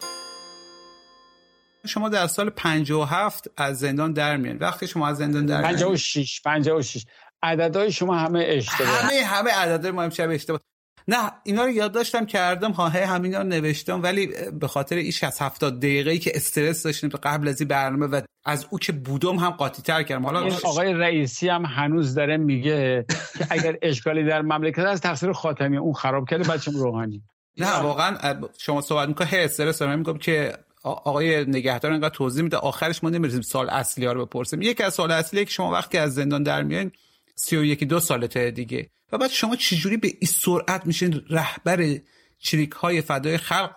شما 1.87 2.09
در 2.09 2.27
سال 2.27 2.51
57 2.51 3.51
از 3.57 3.79
زندان 3.79 4.13
در 4.13 4.37
میان 4.37 4.57
وقتی 4.57 4.87
شما 4.87 5.09
از 5.09 5.17
زندان 5.17 5.47
در 5.47 5.63
56 5.63 6.43
56 6.43 7.05
عددهای 7.43 7.93
شما 7.93 8.15
همه 8.15 8.45
اشتباه. 8.49 8.89
همه 8.89 9.25
همه 9.25 9.51
عددهای 9.51 9.91
ما 9.91 10.03
امشب 10.03 10.31
اشتباه. 10.31 10.61
نه 11.09 11.33
اینا 11.45 11.65
رو 11.65 11.71
یاد 11.71 11.93
داشتم 11.93 12.27
کردم 12.27 12.73
ها 12.73 12.89
همین 12.89 13.35
رو 13.35 13.43
نوشتم 13.43 14.03
ولی 14.03 14.31
به 14.61 14.69
خاطر 14.69 14.97
ایش 14.97 15.25
از 15.25 15.43
70 15.43 15.79
دقیقه 15.79 16.19
که 16.19 16.33
استرس 16.35 16.83
داشتیم 16.83 17.11
قبل 17.11 17.49
از 17.49 17.61
این 17.61 17.69
برنامه 17.69 18.07
و 18.07 18.21
از 18.45 18.67
او 18.71 18.79
که 18.79 18.93
بودم 18.93 19.37
هم 19.37 19.51
قاطی 19.51 19.83
تر 19.83 20.03
کردم. 20.03 20.27
حالا 20.27 20.41
این 20.41 20.53
آقای 20.65 20.95
رئیسی 20.95 21.49
هم 21.49 21.65
هنوز 21.65 22.15
داره 22.15 22.37
میگه 22.37 23.05
که 23.39 23.47
اگر 23.51 23.77
اشکالی 23.83 24.25
در 24.25 24.43
مملکت 24.43 24.79
از 24.79 25.01
تقصیر 25.01 25.33
خاتمی 25.33 25.77
اون 25.77 25.93
خراب 25.93 26.29
کرده 26.29 26.53
بچه‌م 26.53 26.75
روحانی. 26.75 27.23
نه 27.57 27.77
واقعا 27.77 28.41
شما 28.59 28.81
صحبت 28.81 29.09
می‌کنه 29.09 29.29
استرس 29.33 29.79
دارم 29.79 29.99
میگم 29.99 30.19
که 30.19 30.53
آقای 30.83 31.45
نگهدار 31.45 31.93
انقدر 31.93 32.15
توضیح 32.15 32.43
میده 32.43 32.57
آخرش 32.57 33.05
ما 33.05 33.11
نمی‌رسیم 33.11 33.41
سال 33.41 33.71
اصلی 33.71 34.07
ها 34.07 34.13
رو 34.13 34.27
بپرسیم. 34.27 34.63
یکی 34.63 34.83
از 34.83 34.95
سال 34.95 35.11
اصلی 35.11 35.45
که 35.45 35.51
شما 35.51 35.73
وقتی 35.73 35.99
از 35.99 36.15
زندان 36.15 36.43
در 36.43 36.63
میایین 36.63 36.93
سی 37.39 37.57
و 37.57 37.65
یکی 37.65 37.87
دو 37.87 38.01
سالته 38.01 38.51
دیگه. 38.51 38.91
و 39.13 39.19
بعد 39.19 39.31
شما 39.31 39.57
چجوری 39.57 39.97
به 39.97 40.09
این 40.09 40.29
سرعت 40.29 40.87
میشین 40.87 41.23
رهبر 41.31 41.99
چریک 42.39 42.73
های 42.73 43.03
فدای 43.03 43.39
خلق 43.39 43.77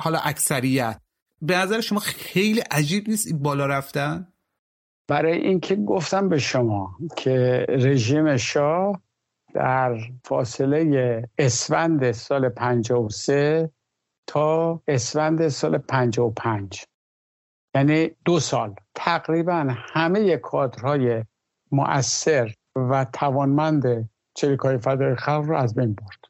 حالا 0.00 0.18
اکثریت؟ 0.18 1.00
به 1.42 1.56
نظر 1.56 1.80
شما 1.80 2.00
خیلی 2.00 2.60
عجیب 2.60 3.08
نیست 3.08 3.26
این 3.26 3.38
بالا 3.38 3.66
رفتن؟ 3.66 4.32
برای 5.08 5.38
اینکه 5.38 5.76
گفتم 5.76 6.28
به 6.28 6.38
شما 6.38 6.98
که 7.16 7.66
رژیم 7.68 8.36
شاه 8.36 9.02
در 9.54 9.98
فاصله 10.24 11.28
اسفند 11.38 12.12
سال 12.12 12.48
53 12.48 13.70
تا 14.26 14.82
اسفند 14.88 15.48
سال 15.48 15.78
55 15.78 16.84
یعنی 17.74 18.10
دو 18.24 18.40
سال. 18.40 18.74
تقریبا 18.94 19.74
همه 19.78 20.36
کادرهای 20.36 21.24
مؤثر 21.72 22.54
و 22.76 23.06
توانمند 23.12 24.10
چریکای 24.34 24.78
فدای 24.78 25.14
خلق 25.14 25.44
رو 25.44 25.56
از 25.56 25.74
بین 25.74 25.94
برد. 25.94 26.20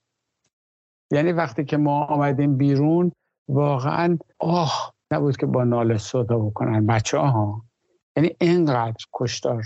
یعنی 1.12 1.32
وقتی 1.32 1.64
که 1.64 1.76
ما 1.76 2.04
آمدیم 2.04 2.56
بیرون 2.56 3.12
واقعا 3.48 4.18
آه 4.38 4.94
نبود 5.12 5.36
که 5.36 5.46
با 5.46 5.64
ناله 5.64 5.98
صدا 5.98 6.38
بکنن 6.38 6.86
بچه 6.86 7.18
ها. 7.18 7.64
یعنی 8.16 8.36
اینقدر 8.40 9.04
کشتار 9.12 9.64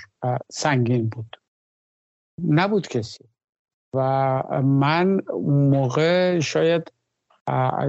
سنگین 0.50 1.08
بود. 1.08 1.36
نبود 2.48 2.88
کسی. 2.88 3.24
و 3.94 4.42
من 4.62 5.20
موقع 5.70 6.40
شاید 6.40 6.92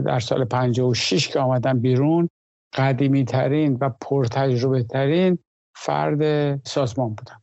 در 0.05 0.19
سال 0.19 0.45
56 0.45 1.27
که 1.27 1.39
آمدم 1.39 1.79
بیرون 1.79 2.29
قدیمی 2.73 3.25
ترین 3.25 3.77
و 3.81 3.89
پرتجربه 3.89 4.83
ترین 4.83 5.39
فرد 5.75 6.65
سازمان 6.67 7.09
بودم. 7.09 7.41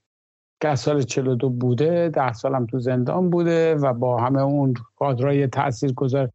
که 0.63 0.69
از 0.69 0.81
سال 0.81 1.03
42 1.03 1.51
بوده 1.51 2.09
ده 2.09 2.33
سالم 2.33 2.67
تو 2.67 2.81
زندان 2.81 3.31
بوده 3.31 3.75
و 3.75 3.93
با 3.93 4.21
همه 4.21 4.43
اون 4.43 4.75
کادرای 4.97 5.47
تأثیر 5.47 5.93
گذار 5.93 6.31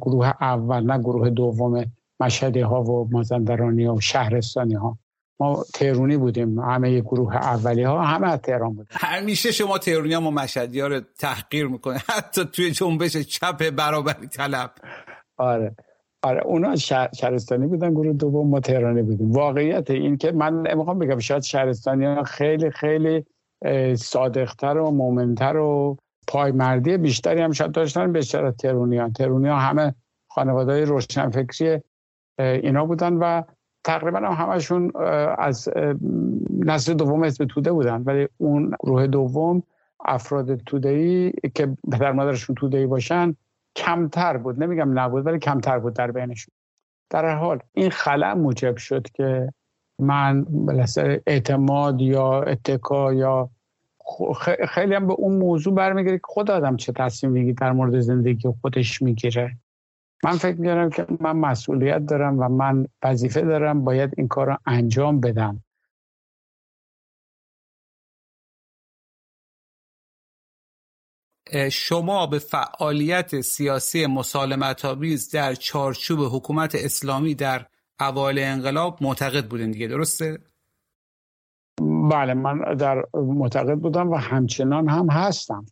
گروه 0.00 0.32
اول 0.40 0.84
نه 0.84 0.98
گروه 0.98 1.30
دوم 1.30 1.84
مشهدی 2.20 2.60
ها 2.60 2.82
و 2.82 3.08
مازندرانی 3.10 3.86
و 3.86 4.00
شهرستانی 4.00 4.74
ها 4.74 4.98
ما 5.40 5.64
تهرونی 5.74 6.16
بودیم 6.16 6.58
همه 6.58 7.00
گروه 7.00 7.36
اولی 7.36 7.82
ها 7.82 8.02
همه 8.04 8.28
از 8.30 8.40
تهران 8.40 8.74
بودیم 8.74 8.86
همیشه 8.90 9.52
شما 9.52 9.78
تهرونی 9.78 10.14
ها 10.14 10.20
و 10.20 10.30
مشهدی 10.30 10.80
ها 10.80 10.86
رو 10.86 11.00
تحقیر 11.18 11.66
می‌کنه 11.66 11.98
حتی 12.08 12.44
توی 12.44 12.70
جنبش 12.70 13.16
چپ 13.16 13.70
برابری 13.70 14.26
طلب. 14.26 14.70
آره. 15.36 15.76
آره 16.22 16.42
اونا 16.44 16.76
شهرستانی 17.14 17.66
بودن 17.66 17.90
گروه 17.90 18.12
دوم 18.12 18.48
ما 18.48 18.60
تهرانی 18.60 19.02
بودیم. 19.02 19.32
واقعیت 19.32 19.90
این 19.90 20.16
که 20.16 20.32
من 20.32 20.76
می‌خوام 20.76 20.98
بگم 20.98 21.18
شاید 21.18 21.42
شهرستانی 21.42 22.04
ها 22.04 22.22
خیلی 22.22 22.70
خیلی 22.70 23.24
صادقتر 23.94 24.78
و 24.78 24.90
مومنتر 24.90 25.56
و 25.56 25.96
پایمردی 26.28 26.96
بیشتری 26.96 27.40
هم 27.40 27.52
شاید 27.52 27.72
داشتن 27.72 28.20
تهرونی 28.50 28.98
ها 28.98 29.08
تهرونی 29.08 29.48
ها 29.48 29.56
همه 29.56 29.94
خانواده 30.28 30.72
های 30.72 30.82
روشنفکری 30.82 31.80
اینا 32.38 32.86
بودن 32.86 33.12
و 33.12 33.42
تقریبا 33.84 34.18
هم 34.18 34.46
همشون 34.46 34.92
از 35.38 35.68
نسل 36.50 36.94
دوم 36.94 37.22
اسم 37.22 37.44
توده 37.44 37.72
بودن. 37.72 38.02
ولی 38.02 38.28
اون 38.36 38.74
گروه 38.80 39.06
دوم 39.06 39.62
افراد 40.04 40.56
توده 40.56 40.88
ای 40.88 41.32
که 41.54 41.76
پدر 41.92 42.12
مادرشون 42.12 42.56
توده 42.56 42.78
ای 42.78 42.86
باشن 42.86 43.36
کمتر 43.76 44.36
بود. 44.36 44.62
نمیگم 44.62 44.98
نبود 44.98 45.26
ولی 45.26 45.38
کمتر 45.38 45.78
بود 45.78 45.94
در 45.94 46.10
بینشون. 46.10 46.54
در 47.10 47.36
حال 47.36 47.58
این 47.72 47.90
خلع 47.90 48.32
موجب 48.32 48.76
شد 48.76 49.06
که 49.14 49.52
من 49.98 50.46
اعتماد 51.26 52.00
یا 52.00 52.42
اتکا 52.42 53.14
یا 53.14 53.50
خیلی 54.68 54.94
هم 54.94 55.06
به 55.06 55.12
اون 55.12 55.38
موضوع 55.38 55.74
برمیگیره 55.74 56.18
که 56.18 56.24
خود 56.24 56.50
آدم 56.50 56.76
چه 56.76 56.92
تصمیم 56.92 57.32
میگی 57.32 57.52
در 57.52 57.72
مورد 57.72 58.00
زندگی 58.00 58.48
خودش 58.60 59.02
می‌گیره. 59.02 59.56
من 60.24 60.32
فکر 60.32 60.56
می‌کنم 60.56 60.90
که 60.90 61.06
من 61.20 61.36
مسئولیت 61.36 62.06
دارم 62.06 62.38
و 62.40 62.48
من 62.48 62.86
وظیفه 63.02 63.40
دارم 63.40 63.84
باید 63.84 64.10
این 64.16 64.28
کار 64.28 64.46
رو 64.46 64.56
انجام 64.66 65.20
بدم. 65.20 65.64
شما 71.72 72.26
به 72.26 72.38
فعالیت 72.38 73.40
سیاسی 73.40 74.06
مسالمت 74.06 74.84
در 75.32 75.54
چارچوب 75.54 76.36
حکومت 76.36 76.74
اسلامی 76.74 77.34
در 77.34 77.66
اوایل 78.00 78.38
انقلاب 78.38 78.98
معتقد 79.00 79.48
بودین 79.48 79.70
دیگه 79.70 79.86
درسته؟ 79.86 80.38
بله 82.10 82.34
من 82.34 82.74
در 82.74 83.04
معتقد 83.14 83.78
بودم 83.78 84.10
و 84.10 84.16
همچنان 84.16 84.88
هم 84.88 85.10
هستم 85.10 85.66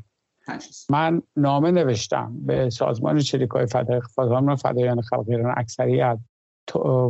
من 0.89 1.21
نامه 1.35 1.71
نوشتم 1.71 2.33
به 2.45 2.69
سازمان 2.69 3.19
چریکای 3.19 3.65
فدای 3.65 4.01
سازمان 4.15 4.55
فدایان 4.55 5.01
خلق 5.01 5.29
ایران 5.29 5.53
اکثریت. 5.57 6.19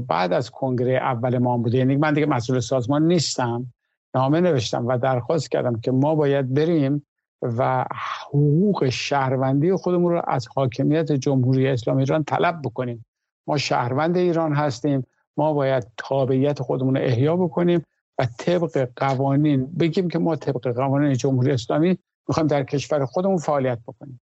بعد 0.08 0.34
از 0.34 0.50
کنگره 0.50 0.94
اول 0.94 1.38
ما 1.38 1.58
بوده 1.58 1.78
یعنی 1.78 1.96
من 1.96 2.14
دیگه 2.14 2.26
مسئول 2.26 2.60
سازمان 2.60 3.08
نیستم. 3.08 3.74
نامه 4.16 4.42
نوشتم 4.42 4.88
و 4.88 4.98
درخواست 4.98 5.52
کردم 5.52 5.80
که 5.80 5.92
ما 5.92 6.16
باید 6.16 6.54
بریم 6.54 7.06
و 7.42 7.86
حقوق 8.28 8.90
شهروندی 8.90 9.76
خودمون 9.76 10.12
رو 10.12 10.22
از 10.28 10.48
حاکمیت 10.56 11.12
جمهوری 11.12 11.68
اسلامی 11.68 12.02
ایران 12.02 12.24
طلب 12.24 12.62
بکنیم. 12.62 13.06
ما 13.48 13.58
شهروند 13.58 14.18
ایران 14.18 14.54
هستیم. 14.54 15.08
ما 15.38 15.54
باید 15.54 15.88
تابعیت 15.98 16.62
خودمون 16.62 16.96
رو 16.98 17.04
احیا 17.04 17.38
بکنیم 17.38 17.86
و 18.20 18.28
طبق 18.38 18.90
قوانین 18.96 19.66
بگیم 19.66 20.10
که 20.10 20.20
ما 20.20 20.36
طبق 20.36 20.74
قوانین 20.76 21.14
جمهوری 21.14 21.52
اسلامی 21.52 21.98
می‌خوایم 22.28 22.48
در 22.48 22.64
کشور 22.64 23.06
خودمون 23.06 23.38
فعالیت 23.38 23.80
بکنیم. 23.88 24.22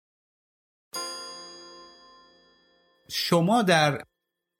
شما 3.10 3.62
در 3.62 4.02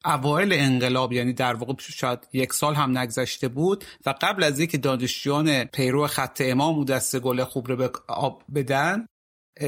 اوایل 0.06 0.54
انقلاب 0.54 1.14
یعنی 1.14 1.34
در 1.34 1.54
واقع 1.54 1.74
شاید 1.80 2.28
یک 2.34 2.54
سال 2.54 2.76
هم 2.76 2.98
نگذشته 2.98 3.48
بود 3.48 3.86
و 4.06 4.14
قبل 4.22 4.44
از 4.44 4.60
اینکه 4.60 4.78
دانشجویان 4.78 5.64
پیرو 5.64 6.08
خط 6.08 6.42
امام 6.46 6.80
و 6.80 6.86
دست 6.86 7.20
گل 7.20 7.44
خوب 7.44 7.68
رو 7.68 7.76
به 7.76 7.92
آب 8.08 8.44
بدن 8.56 9.06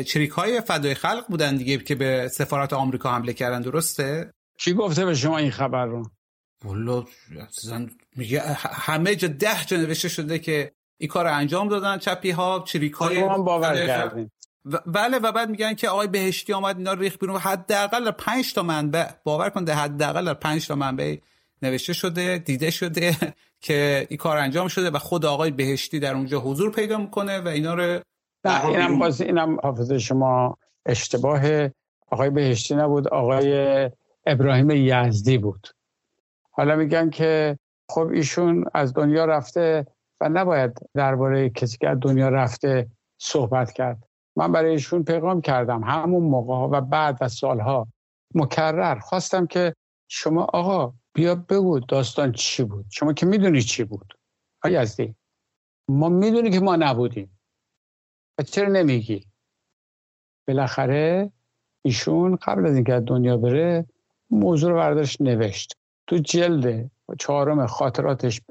چریک 0.05 0.31
های 0.31 0.61
فدای 0.61 0.93
خلق 0.93 1.25
بودن 1.27 1.55
دیگه 1.55 1.77
که 1.77 1.95
به 1.95 2.27
سفارت 2.27 2.73
آمریکا 2.73 3.11
حمله 3.11 3.33
کردن 3.33 3.61
درسته؟ 3.61 4.33
کی 4.59 4.73
گفته 4.73 5.05
به 5.05 5.15
شما 5.15 5.38
این 5.38 5.51
خبر 5.51 5.86
رو؟ 5.86 6.05
والا 6.65 7.05
میگه 8.15 8.41
همه 8.71 9.15
جا 9.15 9.27
ده 9.27 9.65
جا 9.65 9.77
نوشته 9.77 10.09
شده 10.09 10.39
که 10.39 10.71
این 10.97 11.09
کار 11.09 11.27
انجام 11.27 11.67
دادن 11.67 11.97
چپی 11.97 12.31
ها 12.31 12.63
چریک 12.67 12.93
های 12.93 13.23
باور 13.23 13.88
کردیم. 13.88 14.31
بله 14.86 15.20
و 15.20 15.32
بعد 15.32 15.49
میگن 15.49 15.74
که 15.74 15.89
آقای 15.89 16.07
بهشتی 16.07 16.53
آمد 16.53 16.78
اینا 16.78 16.93
ریخ 16.93 17.18
بیرون. 17.18 17.38
حداقل 17.38 18.11
5 18.11 18.53
تا 18.53 18.63
منبع. 18.63 19.07
باور 19.24 19.49
کن 19.49 19.70
حداقل 19.70 20.34
5 20.34 20.68
تا 20.68 20.76
منبع 20.76 21.16
نوشته 21.61 21.93
شده 21.93 22.38
دیده 22.38 22.72
شده 22.72 23.16
که 23.66 24.07
این 24.09 24.18
کار 24.18 24.38
انجام 24.38 24.68
شده 24.68 24.89
و 24.89 24.97
خود 24.97 25.26
آقای 25.26 25.51
بهشتی 25.51 25.99
در 25.99 26.13
اونجا 26.13 26.39
حضور 26.39 26.72
پیدا 26.72 26.97
می‌کنه 26.97 27.39
و 27.39 27.47
اینا 27.47 27.74
رو 27.74 27.99
نه 28.45 28.66
اینم 28.66 28.99
باز 28.99 29.22
اینم 29.22 29.57
حافظه 29.63 29.99
شما 29.99 30.57
اشتباه. 30.86 31.70
آقای 32.11 32.30
بهشتی 32.30 32.76
نبود 32.76 33.07
آقای 33.07 33.91
ابراهیم 34.26 34.70
یزدی 34.72 35.38
بود. 35.38 35.68
حالا 36.51 36.76
میگن 36.76 37.09
که 37.09 37.57
خب 37.89 38.07
ایشون 38.07 38.66
از 38.74 38.93
دنیا 38.93 39.26
رفته 39.26 39.86
و 40.22 40.30
نباید 40.30 40.80
درباره 40.93 41.49
کسی 41.49 41.78
که 41.78 41.89
از 41.89 41.97
دنیا 42.01 42.30
رفته 42.30 42.88
صحبت 43.18 43.72
کرد. 43.72 44.05
من 44.36 44.51
برای 44.51 44.71
ایشون 44.71 45.03
پیغام 45.03 45.41
کردم 45.41 45.83
همون 45.83 46.23
موقع 46.23 46.77
و 46.77 46.81
بعد 46.81 47.17
و 47.21 47.27
سالها. 47.27 47.88
مکرر. 48.36 48.99
خواستم 48.99 49.47
که 49.47 49.73
شما 50.07 50.43
آقا 50.43 50.93
بیا 51.13 51.36
بگو 51.36 51.79
داستان 51.79 52.31
چی 52.31 52.63
بود. 52.63 52.86
شما 52.91 53.13
که 53.13 53.25
می‌دونی 53.25 53.61
چی 53.61 53.83
بود. 53.83 54.13
آیا 54.63 54.81
یزدی 54.81 55.15
ما 55.89 56.09
می‌دونی 56.09 56.51
که 56.51 56.59
ما 56.59 56.75
نبودیم. 56.75 57.39
و 58.39 58.43
چرا 58.43 58.67
نمیگی؟ 58.67 59.27
بالاخره 60.47 61.31
ایشون 61.86 62.36
قبل 62.36 62.65
از 62.65 62.75
اینکه 62.75 62.93
از 62.93 63.03
دنیا 63.05 63.38
بره 63.38 63.86
موضوع 64.29 64.71
رو 64.71 64.75
برداشت 64.75 65.21
نوشت. 65.21 65.77
تو 66.07 66.17
جلد 66.17 66.91
چهارم 67.19 67.65
خاطراتش 67.65 68.41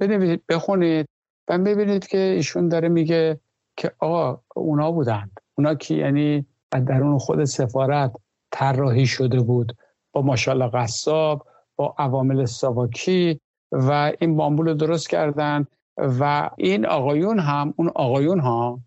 بخونید 0.49 1.07
و 1.49 1.59
ببینید 1.59 2.07
که 2.07 2.19
ایشون 2.19 2.69
داره 2.69 2.89
میگه 2.89 3.41
که 3.77 3.93
آقا 3.99 4.43
اونا 4.55 4.93
بودند. 4.93 5.41
اونا 5.59 5.75
که 5.75 5.95
یعنی 5.95 6.47
در 6.71 7.03
اون 7.03 7.19
خود 7.19 7.45
سفارت 7.45 8.13
طراحی 8.51 9.07
شده 9.07 9.41
بود 9.41 9.77
با 10.13 10.23
ماشاءالله 10.23 10.69
قصاب 10.69 11.47
با 11.77 11.95
عوامل 11.99 12.45
ساواکی 12.45 13.41
و 13.73 14.13
این 14.21 14.37
بامبول 14.37 14.77
درست 14.77 15.09
کردن 15.09 15.67
و 15.97 16.51
این 16.57 16.87
آقایون 16.87 17.39
هم 17.39 17.75
اون 17.77 17.89
آقایون 17.95 18.41
ها 18.41 18.81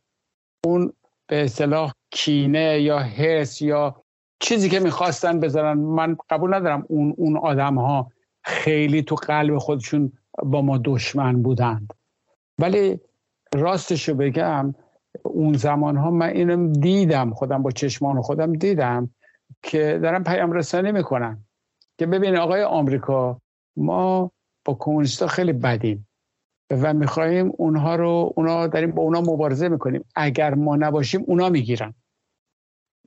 اون 0.66 0.94
به 1.28 1.44
اصطلاح 1.44 1.92
کینه 2.12 2.82
یا 2.82 3.00
حس 3.00 3.62
یا 3.62 4.04
چیزی 4.40 4.70
که 4.70 4.80
می‌خواستن 4.80 5.40
بذارن. 5.40 5.78
من 5.78 6.18
قبول 6.30 6.54
ندارم 6.54 6.86
اون 6.90 7.14
اون 7.18 7.38
آدم 7.38 7.78
ها 7.78 8.12
خیلی 8.44 9.04
تو 9.04 9.16
قلب 9.16 9.58
خودشون 9.58 10.12
با 10.44 10.62
ما 10.62 10.80
دشمن 10.86 11.42
بودند. 11.42 11.94
ولی 12.60 13.00
راستشو 13.54 14.14
بگم 14.14 14.76
اون 15.28 15.54
زمان 15.54 15.98
ها 15.98 16.12
من 16.12 16.30
اینم 16.30 16.74
دیدم 16.74 17.34
خودم 17.34 17.64
با 17.64 17.72
چشمان 17.72 18.22
خودم 18.22 18.54
دیدم 18.54 19.10
که 19.64 20.00
دارم 20.04 20.24
پیام 20.24 20.52
رسانی 20.52 20.92
می‌کنن 20.92 21.46
که 21.98 22.06
ببین 22.06 22.36
آقای 22.36 22.64
آمریکا 22.64 23.42
ما 23.78 24.32
با 24.66 24.78
کمونیستا 24.80 25.28
خیلی 25.28 25.54
بدیم 25.54 26.08
و 26.72 26.94
می‌خواهیم 26.94 27.52
اونها 27.58 27.96
رو 27.96 28.34
اونا 28.36 28.68
داریم 28.68 28.92
با 28.92 29.02
اونا 29.02 29.22
مبارزه 29.22 29.70
می‌کنیم. 29.70 30.06
اگر 30.16 30.54
ما 30.54 30.76
نباشیم 30.76 31.24
اونا 31.28 31.50
می‌گیرن. 31.50 31.94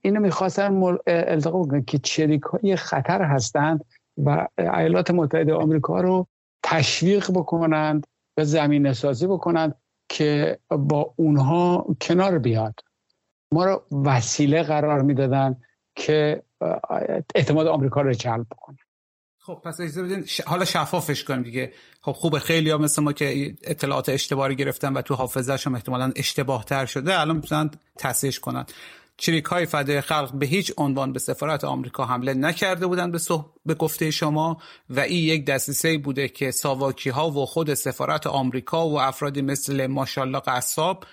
اینو 0.03 0.21
می‌خواستن 0.21 0.97
التقا 1.07 1.62
بکنن 1.62 1.83
که 1.83 1.99
چریک 1.99 2.43
های 2.43 2.77
خطر 2.77 3.23
هستند 3.23 3.85
و 4.25 4.47
ایالات 4.59 5.11
متحده 5.11 5.55
آمریکا 5.55 6.01
رو 6.01 6.27
تشویق 6.62 7.31
بکنند 7.31 8.07
و 8.37 8.45
زمین 8.45 8.93
سازی 8.93 9.27
بکنند 9.27 9.75
که 10.11 10.59
با 10.71 11.15
اونها 11.17 11.87
کنار 12.01 12.39
بیاد. 12.39 12.81
ما 13.53 13.65
رو 13.65 13.83
وسیله 14.05 14.63
قرار 14.63 15.03
می‌دادن 15.03 15.57
که 15.95 16.43
اعتماد 17.35 17.67
آمریکا 17.67 18.01
رو 18.01 18.13
جلب 18.13 18.47
بکنه 18.51 18.77
خب 19.39 19.63
پس 19.65 19.81
اجازه 19.81 20.03
بدین 20.03 20.25
حالا 20.47 20.65
شفافش 20.65 21.25
کنیم 21.25 21.43
دیگه. 21.43 21.73
خب 22.03 22.13
خوبه. 22.13 22.39
خیلی 22.39 22.71
ها 22.71 22.79
مثل 22.79 23.03
ما 23.03 23.13
که 23.13 23.55
اطلاعات 23.63 24.09
اشتباهی 24.09 24.57
گرفتن 24.57 24.93
و 24.93 25.03
تو 25.03 25.15
حافظهش 25.15 25.67
هم 25.67 25.75
احتمالا 25.75 26.13
اشتباه 26.17 26.65
تر 26.65 26.87
شده. 26.87 27.21
الان 27.21 27.37
می‌تونن 27.37 27.71
تصحیحش 27.99 28.41
کنن. 28.41 28.65
چریک 29.21 29.45
های 29.45 29.66
فدای 29.66 30.01
خلق 30.01 30.31
به 30.35 30.47
هیچ 30.47 30.73
عنوان 30.79 31.12
به 31.12 31.18
سفارت 31.18 31.64
آمریکا 31.64 32.05
حمله 32.05 32.35
نکرده 32.35 32.87
بودند 32.87 33.12
به, 33.12 33.18
صح... 33.18 33.47
به 33.66 33.75
گفته 33.75 34.11
شما 34.11 34.61
و 34.91 35.01
این 35.01 35.25
یک 35.25 35.47
دستیسه 35.47 35.99
بوده 35.99 36.29
که 36.29 36.51
ساواکی 36.51 37.11
ها 37.11 37.31
و 37.31 37.47
خود 37.47 37.75
سفارت 37.75 38.27
آمریکا 38.27 38.89
و 38.89 39.01
افرادی 39.01 39.43
مثل 39.43 39.87
ماشالله 39.87 40.41
قصاب 40.41 41.05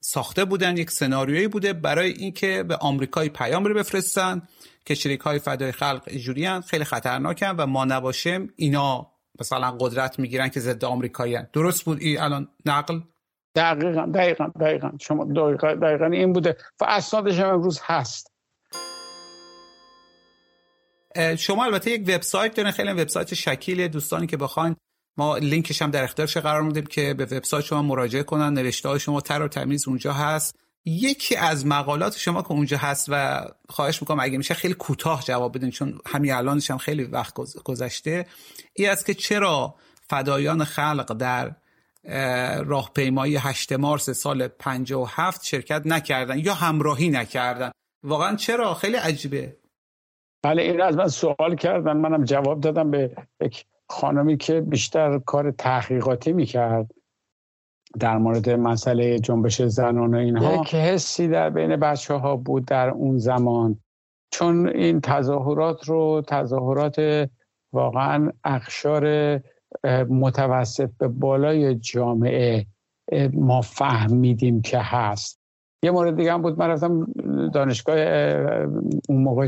ساخته 0.00 0.44
بودن 0.44 0.76
یک 0.76 0.90
سناریویی 0.90 1.48
بوده 1.48 1.72
برای 1.72 2.10
اینکه 2.10 2.62
به 2.62 2.76
آمریکای 2.76 3.28
پیام 3.28 3.64
رو 3.64 3.74
بفرستن 3.74 4.42
که 4.84 4.94
شریک 4.94 5.20
های 5.20 5.38
فدای 5.38 5.72
خلق 5.72 6.02
اینجوری 6.06 6.60
خیلی 6.60 6.84
خطرناکن 6.84 7.54
و 7.58 7.66
ما 7.66 7.84
نباشیم. 7.84 8.52
اینا 8.56 9.12
مثلا 9.40 9.70
قدرت 9.80 10.18
می‌گیرن 10.18 10.48
که 10.48 10.60
ضد 10.60 10.84
آمریکایی 10.84 11.38
درست 11.52 11.84
بود؟ 11.84 12.00
این 12.00 12.20
الان 12.20 12.48
نقل؟ 12.66 13.00
دقیقا 13.56 14.06
دقیقا 14.14 14.46
دقیقا. 14.60 14.90
شما 15.00 15.24
دقیقا, 15.24 15.74
دقیقا 15.74 16.06
این 16.06 16.32
بوده. 16.32 16.56
و 16.80 16.84
اسنادش 16.88 17.38
هم 17.38 17.48
امروز 17.48 17.80
هست. 17.82 18.32
شما 21.38 21.64
البته 21.64 21.90
یک 21.90 22.02
وبسایت 22.08 22.54
دارین. 22.54 22.72
خیلی 22.72 22.90
وبسایت 22.92 23.34
شکیل. 23.34 23.88
دوستانی 23.88 24.26
که 24.26 24.36
بخواین 24.36 24.76
ما 25.16 25.38
لینکش 25.38 25.82
هم 25.82 25.90
در 25.90 26.04
اختیارش 26.04 26.36
قرار 26.36 26.62
میدیم 26.62 26.86
که 26.86 27.14
به 27.14 27.24
وبسایت 27.24 27.64
شما 27.64 27.82
مراجعه 27.82 28.22
کنن. 28.22 28.52
نوشته 28.52 28.88
های 28.88 29.00
شما 29.00 29.20
تر 29.20 29.42
و 29.42 29.48
تمیز 29.48 29.88
اونجا 29.88 30.12
هست. 30.12 30.56
یکی 30.84 31.36
از 31.36 31.66
مقالات 31.66 32.16
شما 32.18 32.42
که 32.42 32.52
اونجا 32.52 32.76
هست 32.76 33.06
و 33.08 33.44
خواهش 33.68 34.02
می‌کنم 34.02 34.20
اگه 34.20 34.38
میشه 34.38 34.54
خیلی 34.54 34.74
کوتاه 34.74 35.22
جواب 35.22 35.56
بدین 35.56 35.70
چون 35.70 35.98
همین 36.06 36.32
الانش 36.32 36.70
هم 36.70 36.78
خیلی 36.78 37.04
وقت 37.04 37.34
گذشته 37.64 38.26
ای 38.74 38.86
است 38.86 39.06
که 39.06 39.14
چرا 39.14 39.74
فدایان 40.10 40.64
خلق 40.64 41.12
در 41.12 41.54
راهپیمایی 42.66 43.36
8 43.36 43.72
مارس 43.72 44.10
سال 44.10 44.48
57 44.48 45.44
شرکت 45.44 45.82
نکردن 45.86 46.38
یا 46.38 46.54
همراهی 46.54 47.08
نکردن. 47.08 47.70
واقعا 48.02 48.36
چرا؟ 48.36 48.74
خیلی 48.74 48.96
عجیبه. 48.96 49.56
بله 50.42 50.62
این 50.62 50.80
از 50.80 50.96
من 50.96 51.08
سوال 51.08 51.56
کردن. 51.56 51.96
منم 51.96 52.24
جواب 52.24 52.60
دادم 52.60 52.90
به 52.90 53.16
یک 53.40 53.66
خانمی 53.88 54.36
که 54.36 54.60
بیشتر 54.60 55.18
کار 55.18 55.50
تحقیقاتی 55.50 56.32
می‌کرد 56.32 56.90
در 58.00 58.18
مورد 58.18 58.50
مسئله 58.50 59.18
جنبش 59.18 59.62
زنان 59.62 60.14
و 60.14 60.18
اینها. 60.18 60.54
یک 60.54 60.74
حسی 60.74 61.28
در 61.28 61.50
بین 61.50 61.76
بچه 61.76 62.14
ها 62.14 62.36
بود 62.36 62.64
در 62.64 62.88
اون 62.88 63.18
زمان. 63.18 63.78
چون 64.30 64.68
این 64.68 65.00
تظاهرات 65.00 65.84
رو 65.84 66.22
تظاهرات 66.28 67.28
واقعا 67.72 68.32
اخشار 68.44 69.04
متوسط 70.08 70.90
به 70.98 71.08
بالای 71.08 71.74
جامعه 71.74 72.66
ما 73.32 73.60
فهمیدیم 73.60 74.62
که 74.62 74.78
هست. 74.78 75.40
یه 75.82 75.90
مورد 75.90 76.16
دیگه 76.16 76.32
هم 76.32 76.42
بود 76.42 76.58
من 76.58 76.68
رفتم 76.68 77.06
دانشگاه 77.54 77.98
اون 79.08 79.22
موقع 79.22 79.46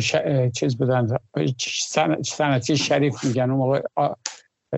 چیز 0.48 0.76
بودن 0.78 1.08
سنتی 2.22 2.76
شریف 2.76 3.24
میگن 3.24 3.50
اون 3.50 3.58
موقع 3.58 3.82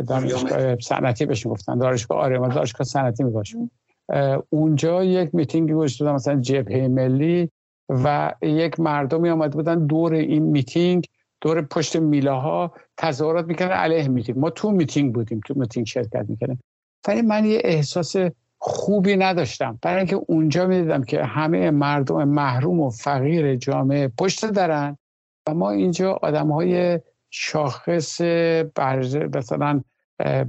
دانشگاه 0.08 0.76
صنعتی 0.76 1.26
بهش 1.26 1.46
گفتن 1.46 1.78
دانشگاه 1.78 2.18
آره 2.18 2.38
ما 2.38 2.48
دانشگاه 2.48 2.86
صنعتی 2.86 3.24
می‌باشیم 3.24 3.70
اونجا 4.50 5.04
یک 5.04 5.34
میتینگی 5.34 5.72
بودن 5.72 6.12
مثلا 6.12 6.40
جبهه 6.40 6.88
ملی 6.88 7.50
و 7.88 8.34
یک 8.42 8.80
مردمی 8.80 9.30
آمده 9.30 9.56
بودن 9.56 9.86
دور 9.86 10.12
این 10.12 10.42
میتینگ 10.42 11.06
دور 11.40 11.62
پشت 11.62 11.96
میله 11.96 12.30
ها 12.30 12.72
تظاهرات 12.96 13.46
می‌کنن 13.46 13.68
علیه 13.68 14.08
میتینگ. 14.08 14.38
ما 14.38 14.50
تو 14.50 14.70
میتینگ 14.70 15.14
بودیم 15.14 15.40
تو 15.46 15.54
میتینگ 15.56 15.86
شرکت 15.86 16.26
می‌کنیم 16.28 16.60
ولی 17.08 17.22
من 17.22 17.44
یه 17.44 17.60
احساس 17.64 18.16
خوبی 18.58 19.16
نداشتم. 19.16 19.78
برای 19.82 19.96
اینکه 19.96 20.16
اونجا 20.16 20.66
می‌دیدم 20.66 21.02
که 21.02 21.24
همه 21.24 21.70
مردم 21.70 22.24
محروم 22.24 22.80
و 22.80 22.90
فقیر 22.90 23.56
جامعه 23.56 24.08
پشت 24.08 24.46
دارن 24.46 24.96
و 25.46 25.54
ما 25.54 25.70
اینجا 25.70 26.12
آدم 26.22 26.52
های 26.52 27.00
شاخص 27.30 28.20
مثلا 29.34 29.82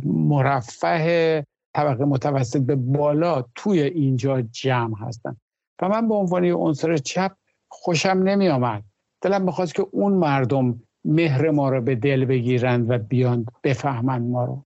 مرفه 0.06 1.46
طبقه 1.74 2.06
متوسط 2.06 2.62
به 2.62 2.76
بالا 2.76 3.46
توی 3.56 3.82
اینجا 3.82 4.42
جمع 4.42 4.98
هستن. 5.00 5.38
و 5.82 5.90
من 5.90 6.08
به 6.08 6.16
عنوان 6.16 6.46
عنصر 6.46 6.98
چپ 6.98 7.32
خوشم 7.70 8.10
نمی 8.10 8.50
آمد 8.50 8.84
دلم 9.22 9.42
می‌خواست 9.42 9.76
که 9.76 9.86
اون 9.92 10.14
مردم 10.14 10.82
مهر 11.06 11.52
ما 11.52 11.70
رو 11.70 11.82
به 11.82 11.96
دل 11.96 12.26
بگیرند 12.26 12.90
و 12.90 12.98
بیان 12.98 13.46
بفهمند 13.64 14.30
ما 14.30 14.46
رو. 14.46 14.64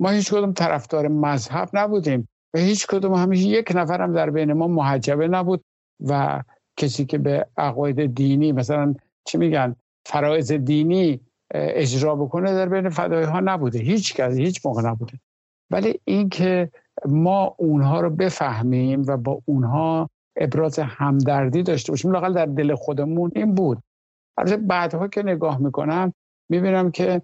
ما 0.00 0.10
هیچ 0.10 0.32
کدوم 0.32 0.52
طرفدار 0.52 1.08
مذهب 1.08 1.68
نبودیم 1.72 2.28
و 2.54 2.58
هیچ 2.58 2.86
کدوم 2.86 3.14
همیشه 3.14 3.48
یک 3.48 3.72
نفرم 3.74 4.12
در 4.12 4.30
بین 4.30 4.52
ما 4.52 4.66
محجبه 4.66 5.28
نبود 5.28 5.64
و 6.00 6.42
کسی 6.76 7.04
که 7.04 7.18
به 7.18 7.46
عقاید 7.56 8.14
دینی 8.14 8.52
مثلا 8.52 8.94
چی 9.24 9.38
میگن 9.38 9.76
فرائض 10.06 10.52
دینی 10.52 11.20
اجرا 11.54 12.16
بکنه 12.16 12.52
در 12.52 12.68
بین 12.68 12.88
فدای 12.88 13.24
ها 13.24 13.40
نبوده. 13.40 13.78
هیچ 13.78 14.14
کس 14.14 14.36
هیچ 14.36 14.66
موقع 14.66 14.82
نبوده. 14.82 15.20
ولی 15.70 16.00
اینکه 16.04 16.70
ما 17.06 17.54
اونها 17.58 18.00
رو 18.00 18.10
بفهمیم 18.10 19.04
و 19.06 19.16
با 19.16 19.42
اونها 19.44 20.10
ابراز 20.36 20.78
همدردی 20.78 21.62
داشته 21.62 21.92
باشیم. 21.92 22.12
لاقل 22.12 22.32
در 22.32 22.46
دل 22.46 22.74
خودمون 22.74 23.32
این 23.34 23.54
بود. 23.54 23.78
البته 24.38 24.56
بعدها 24.56 25.08
که 25.08 25.22
نگاه 25.22 25.58
می‌کنم 25.58 26.12
می‌بینم 26.48 26.90
که 26.90 27.22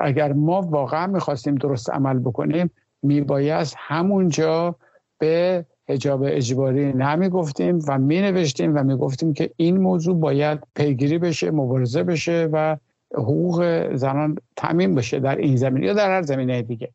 اگر 0.00 0.32
ما 0.32 0.60
واقعا 0.60 1.06
می‌خواستیم 1.06 1.54
درست 1.54 1.90
عمل 1.90 2.18
بکنیم 2.18 2.70
میبایست 3.02 3.74
همونجا 3.78 4.76
به 5.18 5.66
حجاب 5.88 6.22
اجباری 6.26 6.92
نمی‌گفتیم 6.92 7.78
و 7.88 7.98
مینوشتیم 7.98 8.76
و 8.76 8.82
می‌گفتیم 8.84 9.32
که 9.32 9.50
این 9.56 9.76
موضوع 9.76 10.20
باید 10.20 10.58
پیگیری 10.74 11.18
بشه 11.18 11.50
مبارزه 11.50 12.02
بشه 12.02 12.48
و 12.52 12.76
حقوق 13.14 13.90
زنان 13.94 14.38
تامین 14.56 14.94
بشه 14.94 15.20
در 15.20 15.36
این 15.36 15.56
زمینه 15.56 15.86
یا 15.86 15.94
در 15.94 16.10
هر 16.10 16.22
زمینه 16.22 16.62
دیگه. 16.62 16.92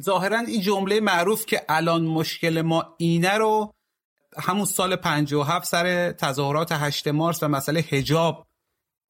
ظاهرا 0.00 0.38
این 0.38 0.60
جمله 0.60 1.00
معروف 1.00 1.46
که 1.46 1.60
الان 1.68 2.04
مشکل 2.06 2.62
ما 2.62 2.94
اینه 2.98 3.38
رو 3.38 3.72
همون 4.38 4.64
سال 4.64 4.96
57 4.96 5.66
سر 5.66 6.12
تظاهرات 6.12 6.72
8 6.72 7.08
مارس 7.08 7.42
و 7.42 7.48
مسئله 7.48 7.80
حجاب 7.80 8.46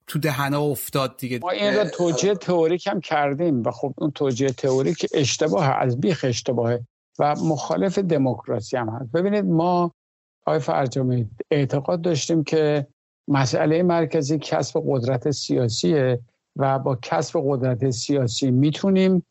تو 0.06 0.18
دهنه 0.18 0.58
افتاد 0.58 1.16
دیگه. 1.16 1.38
ما 1.42 1.50
این 1.50 1.74
رو 1.74 1.84
توجیه 1.84 2.34
تئوریک 2.34 2.86
هم 2.86 3.00
کردیم 3.00 3.62
و 3.62 3.70
خب 3.70 3.94
اون 3.98 4.10
توجیه 4.10 4.48
تئوریک 4.48 5.06
اشتباه 5.14 5.66
از 5.66 6.00
بیخ 6.00 6.24
اشتباهه 6.28 6.86
و 7.18 7.34
مخالف 7.34 7.98
دموکراسی 7.98 8.76
هم 8.76 8.88
هست. 8.88 9.12
ببینید 9.12 9.44
ما 9.44 9.92
آقای 10.46 10.60
فرجامی 10.60 11.30
اعتقاد 11.50 12.00
داشتیم 12.00 12.44
که 12.44 12.86
مسئله 13.28 13.82
مرکزی 13.82 14.38
کسب 14.38 14.82
قدرت 14.86 15.30
سیاسیه 15.30 16.20
و 16.56 16.78
با 16.78 16.98
کسب 17.02 17.40
قدرت 17.44 17.90
سیاسی 17.90 18.50
می‌تونیم 18.50 19.26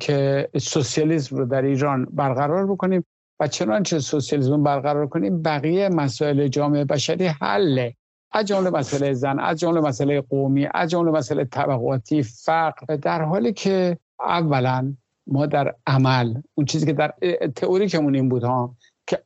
که 0.00 0.48
سوسیالیسم 0.60 1.36
رو 1.36 1.46
در 1.46 1.62
ایران 1.62 2.04
برقرار 2.04 2.66
بکنیم. 2.66 3.04
چنانچه 3.48 3.98
سوسیالیسم 3.98 4.62
برقرار 4.62 5.06
کنیم 5.06 5.42
بقیه 5.42 5.88
مسائل 5.88 6.48
جامعه 6.48 6.84
بشری 6.84 7.26
حله 7.26 7.94
از 8.32 8.46
جمله 8.46 8.70
مسئله 8.70 9.12
زن 9.12 9.38
از 9.38 9.60
جمله 9.60 9.80
مسئله 9.80 10.20
قومی 10.20 10.68
از 10.74 10.90
جمله 10.90 11.10
مسئله 11.10 11.44
طبقاتی 11.44 12.22
فقر. 12.22 12.96
در 12.96 13.22
حالی 13.22 13.52
که 13.52 13.98
اولا 14.20 14.94
ما 15.26 15.46
در 15.46 15.74
عمل 15.86 16.34
اون 16.54 16.66
چیزی 16.66 16.86
که 16.86 16.92
در 16.92 17.14
تئوری 17.56 17.88
که 17.88 17.98
این 17.98 18.28
بود 18.28 18.42
ها 18.42 18.76
که 19.06 19.22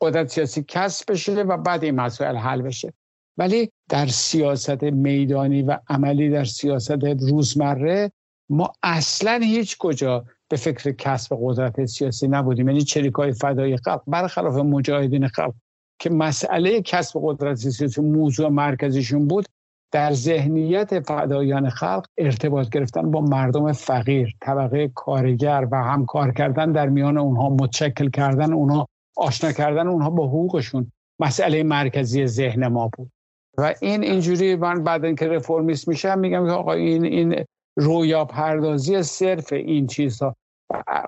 قدرت 0.00 0.28
سیاسی 0.28 0.64
کسب 0.68 1.12
بشه 1.12 1.42
و 1.42 1.56
بعد 1.56 1.84
این 1.84 1.94
مسائل 1.94 2.36
حل 2.36 2.62
بشه. 2.62 2.92
ولی 3.38 3.70
در 3.88 4.06
سیاست 4.06 4.82
میدانی 4.82 5.62
و 5.62 5.78
عملی 5.88 6.30
در 6.30 6.44
سیاست 6.44 7.04
روزمره 7.04 8.12
ما 8.48 8.72
اصلا 8.82 9.40
هیچ 9.42 9.78
کجا 9.78 10.24
به 10.50 10.56
فکر 10.56 10.92
کسب 10.92 11.38
قدرت 11.42 11.84
سیاسی 11.84 12.28
نبودیم. 12.28 12.68
یعنی 12.68 12.82
چریکای 12.82 13.32
فدای 13.32 13.76
خلق 13.76 14.02
برخلاف 14.06 14.56
مجاهدین 14.56 15.28
خلق 15.28 15.54
که 15.98 16.10
مسئله 16.10 16.82
کسب 16.82 17.20
قدرت 17.22 17.54
سیاسی 17.54 18.00
موضوع 18.00 18.48
مرکزیشون 18.48 19.28
بود 19.28 19.46
در 19.92 20.12
ذهنیت 20.12 21.00
فدایان 21.00 21.70
خلق 21.70 22.06
ارتباط 22.18 22.68
گرفتن 22.68 23.10
با 23.10 23.20
مردم 23.20 23.72
فقیر 23.72 24.34
طبقه 24.40 24.88
کارگر 24.94 25.68
و 25.70 25.76
همکار 25.76 26.32
کردن 26.32 26.72
در 26.72 26.88
میان 26.88 27.18
اونها 27.18 27.48
متشکل 27.48 28.10
کردن 28.10 28.52
اونها 28.52 28.86
آشنا 29.16 29.52
کردن 29.52 29.86
اونها 29.86 30.10
با 30.10 30.26
حقوقشون 30.28 30.92
مسئله 31.20 31.62
مرکزی 31.62 32.26
ذهن 32.26 32.66
ما 32.66 32.90
بود. 32.96 33.10
و 33.58 33.74
این 33.80 34.02
اینجوری 34.02 34.56
من 34.56 34.84
بعد 34.84 35.04
اینکه 35.04 35.28
رفرمیست 35.28 35.88
میشم 35.88 36.18
میگم 36.18 36.46
که 36.46 36.52
آقا 36.52 36.72
این 36.72 37.04
این 37.04 37.44
رویا 37.76 38.24
پردازی 38.24 39.02
صرف 39.02 39.52
این 39.52 39.86
چیزها. 39.86 40.36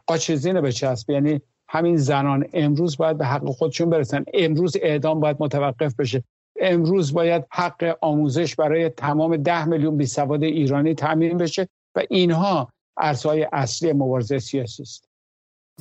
قاچزینه 0.06 0.60
به 0.60 0.72
چسب. 0.72 1.10
یعنی 1.10 1.40
همین 1.68 1.96
زنان 1.96 2.46
امروز 2.52 2.96
باید 2.96 3.18
به 3.18 3.26
حق 3.26 3.50
خودشون 3.50 3.90
برسن. 3.90 4.24
امروز 4.34 4.76
اعدام 4.82 5.20
باید 5.20 5.36
متوقف 5.40 5.94
بشه. 5.94 6.24
امروز 6.60 7.12
باید 7.12 7.44
حق 7.50 7.98
آموزش 8.00 8.54
برای 8.54 8.88
تمام 8.88 9.36
ده 9.36 9.64
میلیون 9.64 9.96
بی 9.96 10.06
سواد 10.06 10.42
ایرانی 10.42 10.94
تامین 10.94 11.38
بشه 11.38 11.68
و 11.96 12.02
اینها 12.10 12.72
ارزهای 12.96 13.48
اصلی 13.52 13.92
مبارزه 13.92 14.38
سیاسی 14.38 14.82
است. 14.82 15.11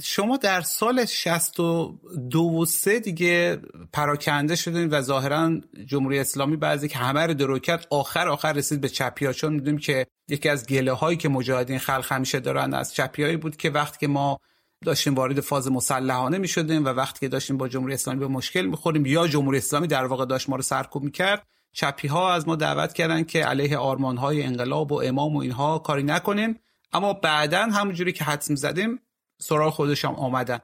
شما 0.03 0.37
در 0.37 0.61
سال 0.61 1.05
62 1.05 2.39
و 2.39 2.65
3 2.65 2.99
دیگه 2.99 3.61
پراکنده 3.93 4.55
شدین 4.55 4.89
و 4.89 5.01
ظاهرا 5.01 5.51
جمهوری 5.85 6.19
اسلامی 6.19 6.55
بعضی 6.55 6.87
که 6.87 6.97
همه 6.97 7.27
رو 7.27 7.33
دروکت 7.33 7.85
آخر 7.89 8.27
آخر 8.27 8.53
رسید 8.53 8.81
به 8.81 8.89
چپی 8.89 9.25
ها 9.25 9.33
چون 9.33 9.53
می‌دونیم 9.53 9.79
که 9.79 10.07
یکی 10.27 10.49
از 10.49 10.65
گله 10.67 10.91
هایی 10.91 11.17
که 11.17 11.29
مجاهدین 11.29 11.79
خلق 11.79 12.05
همیشه 12.11 12.39
دارن 12.39 12.73
از 12.73 12.93
چپی 12.93 13.37
بود 13.37 13.55
که 13.55 13.69
وقتی 13.69 13.97
که 13.99 14.07
ما 14.07 14.39
داشتیم 14.85 15.15
وارد 15.15 15.39
فاز 15.39 15.71
مسلحانه 15.71 16.37
می 16.37 16.47
شدیم 16.47 16.85
و 16.85 16.87
وقتی 16.87 17.19
که 17.19 17.27
داشتیم 17.27 17.57
با 17.57 17.67
جمهوری 17.67 17.93
اسلامی 17.93 18.19
به 18.19 18.27
مشکل 18.27 18.65
می‌خوریم 18.65 19.05
یا 19.05 19.27
جمهوری 19.27 19.57
اسلامی 19.57 19.87
در 19.87 20.05
واقع 20.05 20.25
داشت 20.25 20.49
ما 20.49 20.55
رو 20.55 20.61
سرکوب 20.61 21.03
می‌کرد 21.03 21.47
چپی 21.73 22.07
ها 22.07 22.33
از 22.33 22.47
ما 22.47 22.55
دعوت 22.55 22.93
کردن 22.93 23.23
که 23.23 23.45
علیه 23.45 23.77
آرمان 23.77 24.17
های 24.17 24.43
انقلاب 24.43 24.91
و 24.91 25.01
امام 25.01 25.35
و 25.35 25.39
اینها 25.39 25.79
کاری 25.79 26.03
نکنیم. 26.03 26.59
اما 26.93 27.13
بعدا 27.13 27.61
همونجوری 27.61 28.13
که 28.13 28.23
حدس 28.23 28.51
زدیم 28.51 28.99
سراغ 29.41 29.73
خودش 29.73 30.05
هم 30.05 30.15
آمدن. 30.15 30.59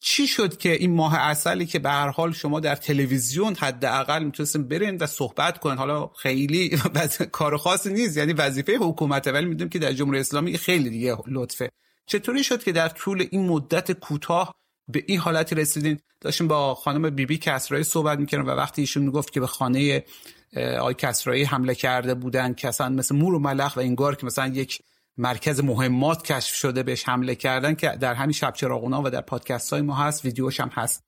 چی 0.00 0.26
شد 0.26 0.56
که 0.56 0.72
این 0.72 0.94
ماه 0.94 1.14
اصلی 1.18 1.66
که 1.66 1.78
به 1.78 1.90
هر 1.90 2.08
حال 2.08 2.32
شما 2.32 2.60
در 2.60 2.76
تلویزیون 2.76 3.54
حداقل 3.54 4.24
می‌تونستیم 4.24 4.68
برین 4.68 4.96
و 4.96 5.06
صحبت 5.06 5.58
کنین؟ 5.58 5.78
حالا 5.78 6.06
خیلی 6.06 6.78
کار 7.32 7.56
خاصی 7.56 7.92
نیست 7.92 8.16
یعنی 8.16 8.32
وظیفه 8.32 8.76
حکومته 8.80 9.32
ولی 9.32 9.46
می‌دونیم 9.46 9.68
که 9.68 9.78
در 9.78 9.92
جمهوری 9.92 10.20
اسلامی 10.20 10.58
خیلی 10.58 10.90
دیگه 10.90 11.16
لطفه. 11.26 11.70
چطوری 12.06 12.44
شد 12.44 12.62
که 12.62 12.72
در 12.72 12.88
طول 12.88 13.26
این 13.30 13.46
مدت 13.46 13.92
کوتاه 13.92 14.54
به 14.88 15.04
این 15.06 15.18
حالتی 15.18 15.54
رسیدین؟ 15.54 16.00
داشتیم 16.20 16.48
با 16.48 16.74
خانم 16.74 17.02
بیبی 17.02 17.26
بی 17.26 17.38
کسرایی 17.38 17.84
صحبت 17.84 18.18
می‌کردم 18.18 18.46
و 18.46 18.50
وقتی 18.50 18.82
ایشون 18.82 19.02
می‌گفت 19.02 19.32
که 19.32 19.40
به 19.40 19.46
خانه 19.46 20.04
آی 20.80 20.94
کسرایی 20.94 21.44
حمله 21.44 21.74
کرده 21.74 22.14
بودن 22.14 22.54
که 22.54 22.68
اصلا 22.68 22.88
مثل 22.88 23.16
مور 23.16 23.34
و 23.34 23.38
ملخ 23.38 23.76
و 23.76 23.80
انگار 23.80 24.16
که 24.16 24.26
مثلا 24.26 24.46
یک 24.46 24.82
مرکز 25.16 25.60
مهمات 25.60 26.22
کشف 26.22 26.54
شده 26.54 26.82
بهش 26.82 27.08
حمله 27.08 27.34
کردن 27.34 27.74
که 27.74 27.88
در 27.88 28.14
همین 28.14 28.32
شب 28.32 28.52
چراغونا 28.52 29.02
و 29.02 29.10
در 29.10 29.20
پادکست 29.20 29.72
های 29.72 29.82
ما 29.82 29.94
هست 29.94 30.24
ویدیوش 30.24 30.60
هم 30.60 30.68
هست. 30.68 31.04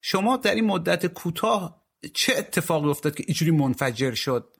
شما 0.00 0.36
در 0.36 0.54
این 0.54 0.66
مدت 0.66 1.06
کوتاه 1.06 1.82
چه 2.14 2.32
اتفاقی 2.38 2.88
افتاد 2.88 3.14
که 3.14 3.24
اینجوری 3.26 3.50
منفجر 3.50 4.14
شد؟ 4.14 4.52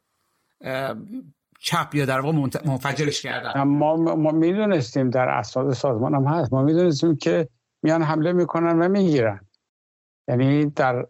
چپ 1.60 1.94
یا 1.94 2.04
در 2.04 2.20
واقع 2.20 2.36
منفجرش 2.64 3.22
کردن؟ 3.22 3.62
ما, 3.62 3.96
ما 3.96 4.30
می‌دونستیم 4.30 5.10
در 5.10 5.28
اسناد 5.28 5.72
سازمان 5.72 6.14
هم 6.14 6.24
هست. 6.24 6.52
ما 6.52 6.62
می‌دونستیم 6.62 7.16
که 7.16 7.48
میان 7.82 8.02
حمله 8.02 8.32
می‌کنن 8.32 8.78
و 8.78 8.88
می‌گیرن. 8.88 9.40
یعنی 10.28 10.66
در 10.66 11.06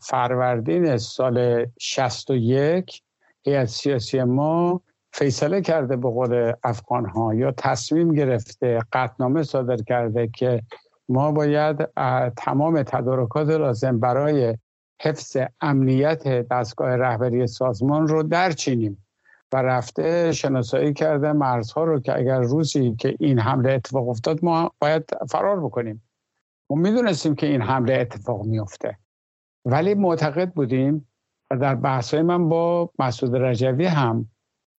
فروردین 0.00 0.96
سال 0.96 1.66
61 1.78 3.02
هیئت 3.42 3.64
سیاسی 3.64 4.22
ما 4.22 4.82
فیصله 5.14 5.60
کرده 5.60 5.96
به 5.96 6.10
قول 6.10 6.52
افغان 6.64 7.06
ها 7.06 7.34
یا 7.34 7.52
تصمیم 7.52 8.12
گرفته 8.12 8.80
قطنامه 8.92 9.42
صادر 9.42 9.76
کرده 9.76 10.28
که 10.28 10.62
ما 11.08 11.32
باید 11.32 11.88
تمام 12.36 12.82
تدارکات 12.82 13.48
لازم 13.48 14.00
برای 14.00 14.56
حفظ 15.02 15.36
امنیت 15.60 16.48
دستگاه 16.48 16.96
رهبری 16.96 17.46
سازمان 17.46 18.08
رو 18.08 18.22
درچینیم 18.22 19.06
و 19.52 19.56
رفته 19.56 20.32
شناسایی 20.32 20.92
کرده 20.92 21.32
مرزها 21.32 21.84
رو 21.84 22.00
که 22.00 22.18
اگر 22.18 22.40
روزی 22.40 22.94
که 22.98 23.16
این 23.20 23.38
حمله 23.38 23.72
اتفاق 23.72 24.08
افتاد 24.08 24.44
ما 24.44 24.70
باید 24.80 25.10
فرار 25.30 25.64
بکنیم. 25.64 26.02
ما 26.70 26.76
می‌دونستیم 26.76 27.34
که 27.34 27.46
این 27.46 27.62
حمله 27.62 27.94
اتفاق 27.94 28.44
میفته 28.44 28.98
ولی 29.64 29.94
معتقد 29.94 30.52
بودیم 30.52 31.08
و 31.50 31.56
در 31.56 31.74
بحثای 31.74 32.22
من 32.22 32.48
با 32.48 32.90
مسعود 32.98 33.36
رجوی 33.36 33.86
هم 33.86 34.28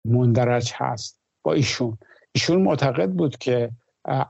مندرج 0.06 0.74
هست 0.76 1.20
با 1.44 1.54
ایشون. 1.54 1.98
ایشون 2.32 2.62
معتقد 2.62 3.12
بود 3.12 3.38
که 3.38 3.72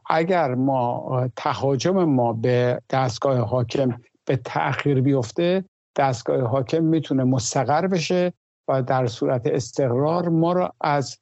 اگر 0.10 0.56
ما 0.56 1.30
تهاجم 1.36 2.04
ما 2.04 2.34
به 2.34 2.82
دستگاه 2.90 3.38
حاکم 3.40 3.98
به 4.26 4.38
تأخیر 4.38 5.02
بیفته 5.02 5.66
دستگاه 5.96 6.42
حاکم 6.42 6.84
می‌تونه 6.84 7.24
مستقر 7.24 7.88
بشه 7.88 8.34
و 8.68 8.82
در 8.82 9.08
صورت 9.08 9.48
استقرار 9.48 10.30
ما 10.30 10.54
را 10.54 10.74
از 10.82 11.18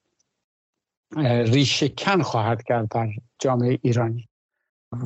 ریشکن 1.46 2.22
خواهد 2.22 2.64
کرد 2.64 2.88
در 2.88 3.10
جامعه 3.40 3.80
ایرانی. 3.82 4.30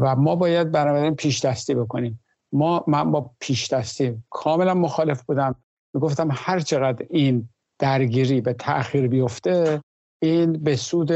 و 0.01 0.15
ما 0.15 0.35
باید 0.35 0.71
بنابراین 0.71 1.15
پیش 1.15 1.45
دستی 1.45 1.75
بکنیم. 1.75 2.19
ما 2.51 2.83
من 2.87 3.11
با 3.11 3.31
پیش 3.39 3.73
دستی 3.73 4.23
کاملا 4.29 4.73
مخالف 4.73 5.23
بودم. 5.23 5.55
می‌گفتم 5.93 6.29
هر 6.31 6.59
چقدر 6.59 7.05
این 7.09 7.49
درگیری 7.79 8.41
به 8.41 8.53
تأخیر 8.53 9.07
بیفته 9.07 9.81
این 10.21 10.53
به 10.53 10.75
سود 10.75 11.11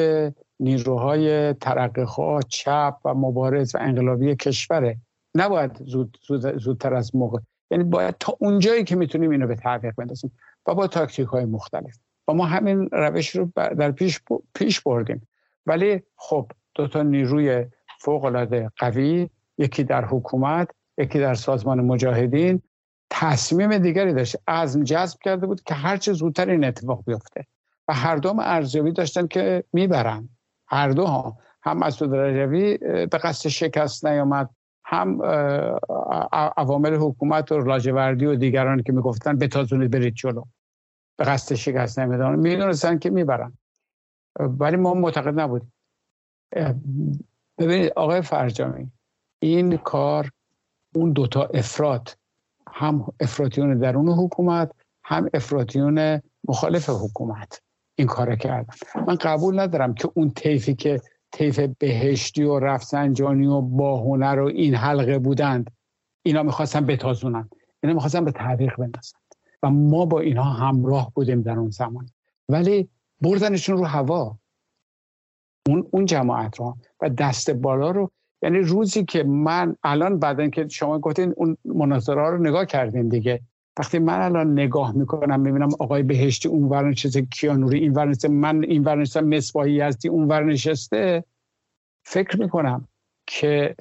نیروهای 0.60 1.54
ترقیخواه 1.54 2.42
چپ 2.50 2.96
و 3.06 3.14
مبارز 3.14 3.76
و 3.76 3.78
انقلابی 3.82 4.36
کشوره. 4.36 4.98
نباید 5.36 5.84
زود 5.86 6.18
زودتر 6.58 6.94
از 6.94 7.16
موقع. 7.16 7.40
یعنی 7.72 7.84
باید 7.84 8.16
تا 8.20 8.38
اونجایی 8.40 8.84
که 8.84 8.96
می‌تونیم 8.96 9.32
اینو 9.32 9.48
به 9.48 9.56
تعویق 9.56 9.96
بندازیم. 9.96 10.32
و 10.68 10.76
با 10.76 10.88
تاکتیک 10.88 11.28
های 11.28 11.46
مختلف. 11.46 11.98
و 12.28 12.34
ما 12.34 12.46
همین 12.46 12.90
روش 12.92 13.36
رو 13.36 13.52
در 13.56 13.92
پیش, 13.92 14.22
پیش 14.56 14.82
بردیم. 14.82 15.28
ولی 15.66 16.04
خب 16.16 16.52
دو 16.76 16.88
تا 16.88 17.04
نیروی 17.04 17.66
فوق 18.00 18.24
العاده 18.24 18.72
قوی 18.78 19.30
یکی 19.58 19.84
در 19.84 20.06
حکومت 20.06 20.70
یکی 20.98 21.20
در 21.20 21.34
سازمان 21.34 21.82
مجاهدین 21.82 22.62
تصمیم 23.14 23.78
دیگری 23.78 24.14
داشت. 24.14 24.36
عزم 24.48 24.84
جذب 24.84 25.20
کرده 25.20 25.48
بود 25.48 25.64
که 25.64 25.74
هر 25.74 25.98
چه 25.98 26.14
زودتر 26.14 26.50
این 26.50 26.64
اتفاق 26.64 27.04
بیفته. 27.06 27.46
و 27.88 27.94
هر 27.94 28.16
دوم 28.16 28.40
ارزیابی 28.40 28.92
داشتن 28.92 29.28
که 29.28 29.64
می‌برن. 29.74 30.30
هر 30.68 30.90
دو 30.90 31.06
ها. 31.06 31.38
هم 31.64 31.78
مسعود 31.78 32.16
رجوی 32.16 32.78
به 33.08 33.18
قصد 33.18 33.50
شکست 33.50 34.06
نیامد. 34.06 34.50
هم 34.86 35.22
عوامل 36.58 36.96
حکومت 36.96 37.52
و 37.52 37.60
لاجوردی 37.60 38.26
و 38.26 38.36
دیگران 38.36 38.84
که 38.84 38.94
می‌گفتن 38.94 39.38
بتازونید 39.38 39.92
برید 39.92 40.14
جلو. 40.14 40.44
به 41.18 41.24
قصد 41.24 41.56
شکست 41.56 42.00
نمیدان 42.00 42.40
می‌دونستن 42.40 42.98
که 42.98 43.10
می‌برن. 43.10 43.58
ولی 44.40 44.78
ما 44.78 44.94
معتقد 44.94 45.40
نبودیم. 45.40 45.74
ببینید 47.58 47.92
آقای 47.96 48.22
فرجامی 48.22 48.92
این 49.40 49.78
کار 49.78 50.30
اون 50.96 51.12
دوتا 51.12 51.44
افراد 51.44 52.18
هم 52.74 53.06
افراتیون 53.20 53.78
درون 53.78 54.10
حکومت 54.10 54.72
هم 55.04 55.30
افراتیون 55.34 56.22
مخالف 56.48 56.90
حکومت 56.90 57.62
این 57.96 58.08
کار 58.08 58.36
کردن. 58.36 58.74
من 59.08 59.16
قبول 59.16 59.60
ندارم 59.60 59.94
که 59.94 60.10
اون 60.14 60.32
طیفی 60.32 60.76
که 60.76 61.02
طیف 61.32 61.60
بهشتی 61.60 62.44
و 62.44 62.60
رفسنجانی 62.60 63.48
و 63.48 63.62
باهنر 63.62 64.40
و 64.40 64.46
این 64.46 64.76
حلقه 64.76 65.20
بودند 65.20 65.72
اینا 66.24 66.44
می‌خواستن 66.44 66.86
بتازونن. 66.86 67.50
اینا 67.84 67.94
می‌خواستن 67.94 68.26
به 68.26 68.32
تعویق 68.32 68.76
بندازن. 68.76 69.18
و 69.64 69.70
ما 69.70 70.06
با 70.06 70.20
اینها 70.20 70.44
همراه 70.44 71.12
بودیم 71.16 71.42
در 71.42 71.60
اون 71.60 71.70
زمان. 71.70 72.10
ولی 72.50 72.90
بردنشون 73.22 73.78
رو 73.78 73.86
هوا. 73.86 74.38
اون 75.68 75.88
اون 75.92 76.06
جماعت 76.06 76.60
رو 76.60 76.78
و 77.02 77.10
دست 77.10 77.50
بالا 77.50 77.92
رو 77.92 78.12
یعنی 78.42 78.60
روزی 78.60 79.06
که 79.06 79.24
من 79.24 79.76
الان 79.84 80.20
بعدن 80.20 80.50
که 80.50 80.68
شما 80.68 81.00
گفتین 81.00 81.34
اون 81.38 81.58
مناظره 81.66 82.30
رو 82.30 82.38
نگاه 82.38 82.66
کردین 82.66 83.10
دیگه. 83.10 83.42
وقتی 83.80 84.00
من 84.00 84.22
الان 84.22 84.54
نگاه 84.54 84.92
می‌کنم 84.92 85.40
می‌بینم 85.40 85.70
آقای 85.80 86.04
بهشتی 86.04 86.48
اون 86.48 86.64
ور 86.64 86.90
نشسته 86.90 87.22
کیانوری 87.22 87.80
این 87.80 87.94
ور 87.94 88.28
من 88.30 88.64
این 88.64 88.84
ور 88.84 88.96
نشستم 88.96 89.24
مصباحی 89.24 89.82
هستی 89.82 90.10
اون 90.10 90.28
ور 90.28 90.44
نشسته 90.44 91.24
فکر 92.04 92.40
می‌کنم 92.40 92.88
که 93.28 93.76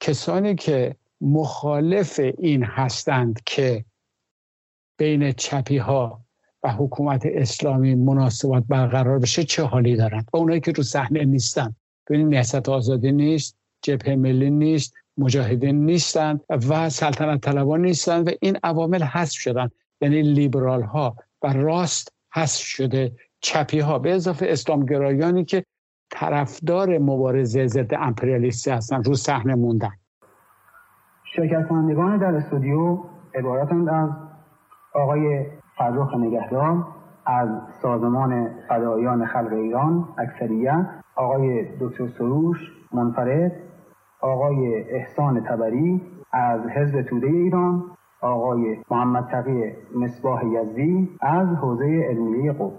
کسانی 0.00 0.54
که 0.54 0.96
مخالف 1.20 2.20
این 2.38 2.64
هستند 2.64 3.40
که 3.46 3.84
بین 4.98 5.32
چپی 5.32 5.78
ها 5.78 6.20
و 6.62 6.72
حکومت 6.72 7.22
اسلامی 7.26 7.94
مناسبات 7.94 8.64
برقرار 8.68 9.18
بشه 9.18 9.44
چه 9.44 9.62
حالی 9.62 9.96
دارند 9.96 10.28
و 10.32 10.36
اونایی 10.36 10.60
که 10.60 10.72
رو 10.72 10.82
صحنه 10.82 11.24
نیستن. 11.24 11.74
ببینید 12.08 12.34
نهضت 12.34 12.68
آزادی 12.68 13.12
نیست. 13.12 13.61
جبهه 13.82 14.16
ملی 14.16 14.50
نیست 14.50 14.94
مجاهدین 15.18 15.84
نیستند 15.84 16.40
و 16.68 16.90
سلطنت 16.90 17.40
طلبان 17.40 17.80
نیستند 17.80 18.28
و 18.28 18.30
این 18.40 18.58
عوامل 18.64 19.02
حذف 19.02 19.38
شدن. 19.38 19.70
یعنی 20.00 20.22
لیبرال 20.22 20.82
ها 20.82 21.16
و 21.42 21.52
راست 21.52 22.14
حذف 22.34 22.60
شده 22.60 23.12
چپی 23.40 23.78
ها 23.78 23.98
به 23.98 24.14
اضافه 24.14 24.46
اسلامگرایانی 24.48 25.44
که 25.44 25.64
طرفدار 26.10 26.98
مبارزه 26.98 27.66
ضد 27.66 27.94
امپریالیستی 27.94 28.70
هستن 28.70 29.02
رو 29.02 29.14
صحنه 29.14 29.54
موندن. 29.54 29.92
شرکت 31.36 31.68
کنندگان 31.68 32.18
در 32.18 32.34
استودیو 32.34 32.98
عبارتند 33.34 33.88
از 33.88 34.10
آقای 34.94 35.46
فرخ 35.76 36.14
نگهدار 36.14 36.86
از 37.26 37.48
سازمان 37.82 38.50
فدایان 38.68 39.26
خلق 39.26 39.52
ایران 39.52 40.08
اکثریت 40.18 40.86
آقای 41.16 41.66
دکتر 41.80 42.08
سروش 42.18 42.58
منفرد 42.92 43.52
آقای 44.22 44.82
احسان 44.90 45.44
تبری 45.44 46.00
از 46.32 46.60
حزب 46.60 47.02
توده 47.02 47.26
ایران 47.26 47.96
آقای 48.20 48.76
محمد 48.90 49.28
تقی 49.30 49.72
مصباح 49.94 50.42
یزدی 50.46 51.08
از 51.20 51.48
حوزه 51.48 52.06
علمیه 52.10 52.52
قوم. 52.52 52.72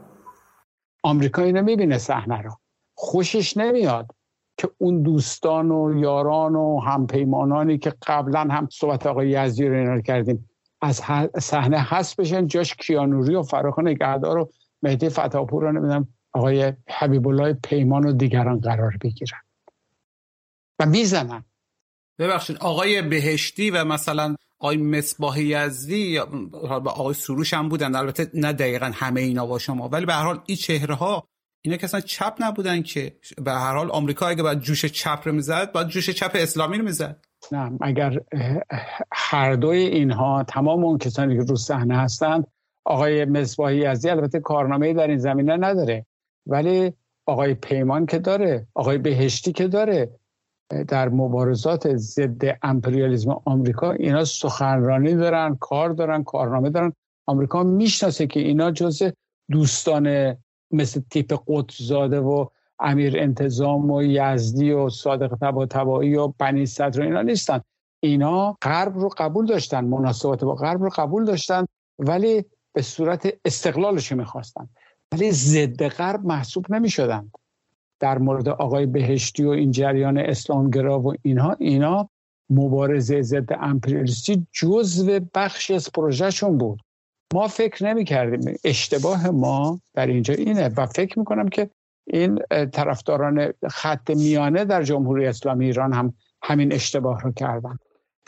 آمریکا 1.04 1.42
اینو 1.42 1.62
می‌بینه 1.62 1.98
صحنه 1.98 2.42
رو. 2.42 2.52
خوشش 2.96 3.58
نمیاد 3.58 4.12
که 4.58 4.70
اون 4.78 5.02
دوستان 5.02 5.72
و 5.72 6.00
یاران 6.00 6.56
و 6.56 6.80
همپیمانانی 6.80 7.78
که 7.78 7.94
قبلا 8.08 8.40
هم 8.40 8.68
صحبت 8.72 9.08
آقای 9.08 9.30
یزدی 9.30 9.68
رو 9.68 9.76
اینا 9.76 10.02
کردیم 10.02 10.50
از 10.82 11.02
صحنه 11.40 11.78
هست 11.80 12.22
بشن. 12.22 12.48
جاش 12.48 12.76
کیانوری 12.76 13.36
و 13.36 13.44
فراخ 13.44 13.80
نگهدار 13.80 14.38
و 14.38 14.50
مهدی 14.84 15.10
فتاپور 15.10 15.64
رو 15.64 15.72
نمی‌دونم 15.72 16.08
آقای 16.34 16.74
حبیب 16.90 17.28
الله 17.28 17.54
پیمان 17.64 18.06
و 18.06 18.12
دیگران 18.12 18.60
قرار 18.60 18.98
بگیرن. 19.02 19.40
و 20.80 20.86
می‌زنن. 20.86 21.46
ببخشید 22.20 22.58
آقای 22.58 23.02
بهشتی 23.02 23.72
و 23.72 23.86
مثلا 23.86 24.36
آقای 24.60 24.78
مصباح 24.78 25.42
یزدی 25.42 25.98
یا 25.98 26.30
آقای 26.86 27.14
سروش 27.14 27.54
هم 27.54 27.70
بودن 27.70 27.96
البته 27.96 28.32
نه 28.34 28.54
دقیقا 28.54 28.92
همه 28.94 29.22
اینا 29.22 29.46
با 29.46 29.60
شما. 29.60 29.90
ولی 29.90 30.06
به 30.06 30.14
هر 30.14 30.24
حال 30.24 30.40
این 30.46 30.58
چهره 30.58 30.96
ها 30.96 31.28
اینا 31.62 31.78
که 31.78 31.84
اصلا 31.84 32.00
چپ 32.00 32.36
نبودن 32.40 32.82
که. 32.82 33.18
به 33.44 33.52
هر 33.52 33.76
حال 33.76 33.92
آمریکا 33.92 34.28
اگه 34.28 34.44
باید 34.44 34.60
جوش 34.60 34.86
چپ 34.86 35.22
رو 35.26 35.32
می‌زد 35.32 35.72
باید 35.72 35.88
جوش 35.88 36.10
چپ 36.10 36.32
اسلامی 36.36 36.78
رو 36.78 36.84
می‌زد. 36.84 37.26
نه 37.52 37.72
اگر 37.82 38.22
هر 39.12 39.56
دوی 39.56 39.78
اینها 39.78 40.44
تمام 40.48 40.84
اون 40.84 40.98
کسانی 40.98 41.38
که 41.38 41.44
رو 41.44 41.56
صحنه 41.56 41.98
هستند 41.98 42.48
آقای 42.86 43.26
مصباحی 43.26 43.78
یزدی 43.78 44.10
البته 44.10 44.40
کارنامه 44.40 44.94
در 44.94 45.08
این 45.08 45.18
زمینه 45.18 45.58
نداره. 45.58 46.06
ولی 46.46 46.94
آقای 47.26 47.54
پیمان 47.54 48.06
که 48.06 48.20
داره 48.20 48.68
آقای 48.74 48.98
بهشتی 48.98 49.52
که 49.52 49.68
داره 49.68 50.20
در 50.88 51.10
مبارزات 51.10 51.96
ضد 51.96 52.42
امپریالیسم 52.62 53.42
آمریکا 53.46 53.92
اینا 53.92 54.26
سخنرانی 54.26 55.16
دارن 55.16 55.58
کار 55.60 55.90
دارن 55.90 56.24
کارنامه 56.24 56.70
دارن. 56.70 56.94
آمریکا 57.26 57.64
می‌شناسه 57.64 58.28
که 58.28 58.40
اینا 58.40 58.72
جز 58.72 59.04
دوستان 59.52 60.36
مثل 60.72 61.02
تیپ 61.10 61.44
قدزاده 61.48 62.20
و 62.20 62.46
امیر 62.80 63.20
انتظام 63.20 63.92
و 63.92 64.04
یزدی 64.04 64.72
و 64.72 64.90
صادق 64.90 65.36
تبا 65.70 66.00
و 66.00 66.34
بنی 66.40 66.66
صدر 66.66 67.02
اینا 67.02 67.22
نیستن. 67.22 67.62
اینا 68.00 68.58
غرب 68.62 68.98
رو 68.98 69.10
قبول 69.18 69.46
داشتن 69.46 69.86
مناسبات 69.86 70.44
با 70.44 70.56
غرب 70.56 70.84
رو 70.84 70.90
قبول 70.96 71.26
داشتن 71.26 71.66
ولی 72.00 72.46
به 72.74 72.82
صورت 72.82 73.34
استقلالش 73.46 74.12
می‌خواستن. 74.12 74.70
ولی 75.12 75.32
ضد 75.32 75.88
غرب 75.88 76.26
محسوب 76.26 76.66
نمی‌شدند. 76.74 77.32
در 78.00 78.18
مورد 78.18 78.50
آقای 78.50 78.86
بهشتی 78.86 79.44
و 79.44 79.50
این 79.50 79.72
جریان 79.72 80.18
اسلامگرا 80.18 81.00
و 81.00 81.14
اینها 81.22 81.56
اینا 81.60 82.10
مبارزه 82.50 83.22
ضد 83.22 83.54
امپریالیستی 83.62 84.48
جزو 84.52 85.20
بخشی 85.36 85.74
از 85.74 85.92
پروژهشون 85.92 86.58
بود. 86.58 86.80
ما 87.34 87.48
فکر 87.48 87.86
نمی 87.86 88.06
کردیم 88.06 88.56
اشتباه 88.64 89.30
ما 89.30 89.80
در 89.94 90.08
اینجا 90.08 90.34
اینه 90.34 90.70
و 90.78 90.86
فکر 90.86 91.20
می 91.20 91.26
کنم 91.26 91.50
که 91.50 91.70
این 92.08 92.40
طرفداران 92.72 93.54
خط 93.70 94.10
میانه 94.10 94.66
در 94.66 94.84
جمهوری 94.84 95.26
اسلامی 95.26 95.66
ایران 95.66 95.94
هم 95.94 96.14
همین 96.44 96.74
اشتباه 96.74 97.22
رو 97.22 97.32
کردن 97.32 97.78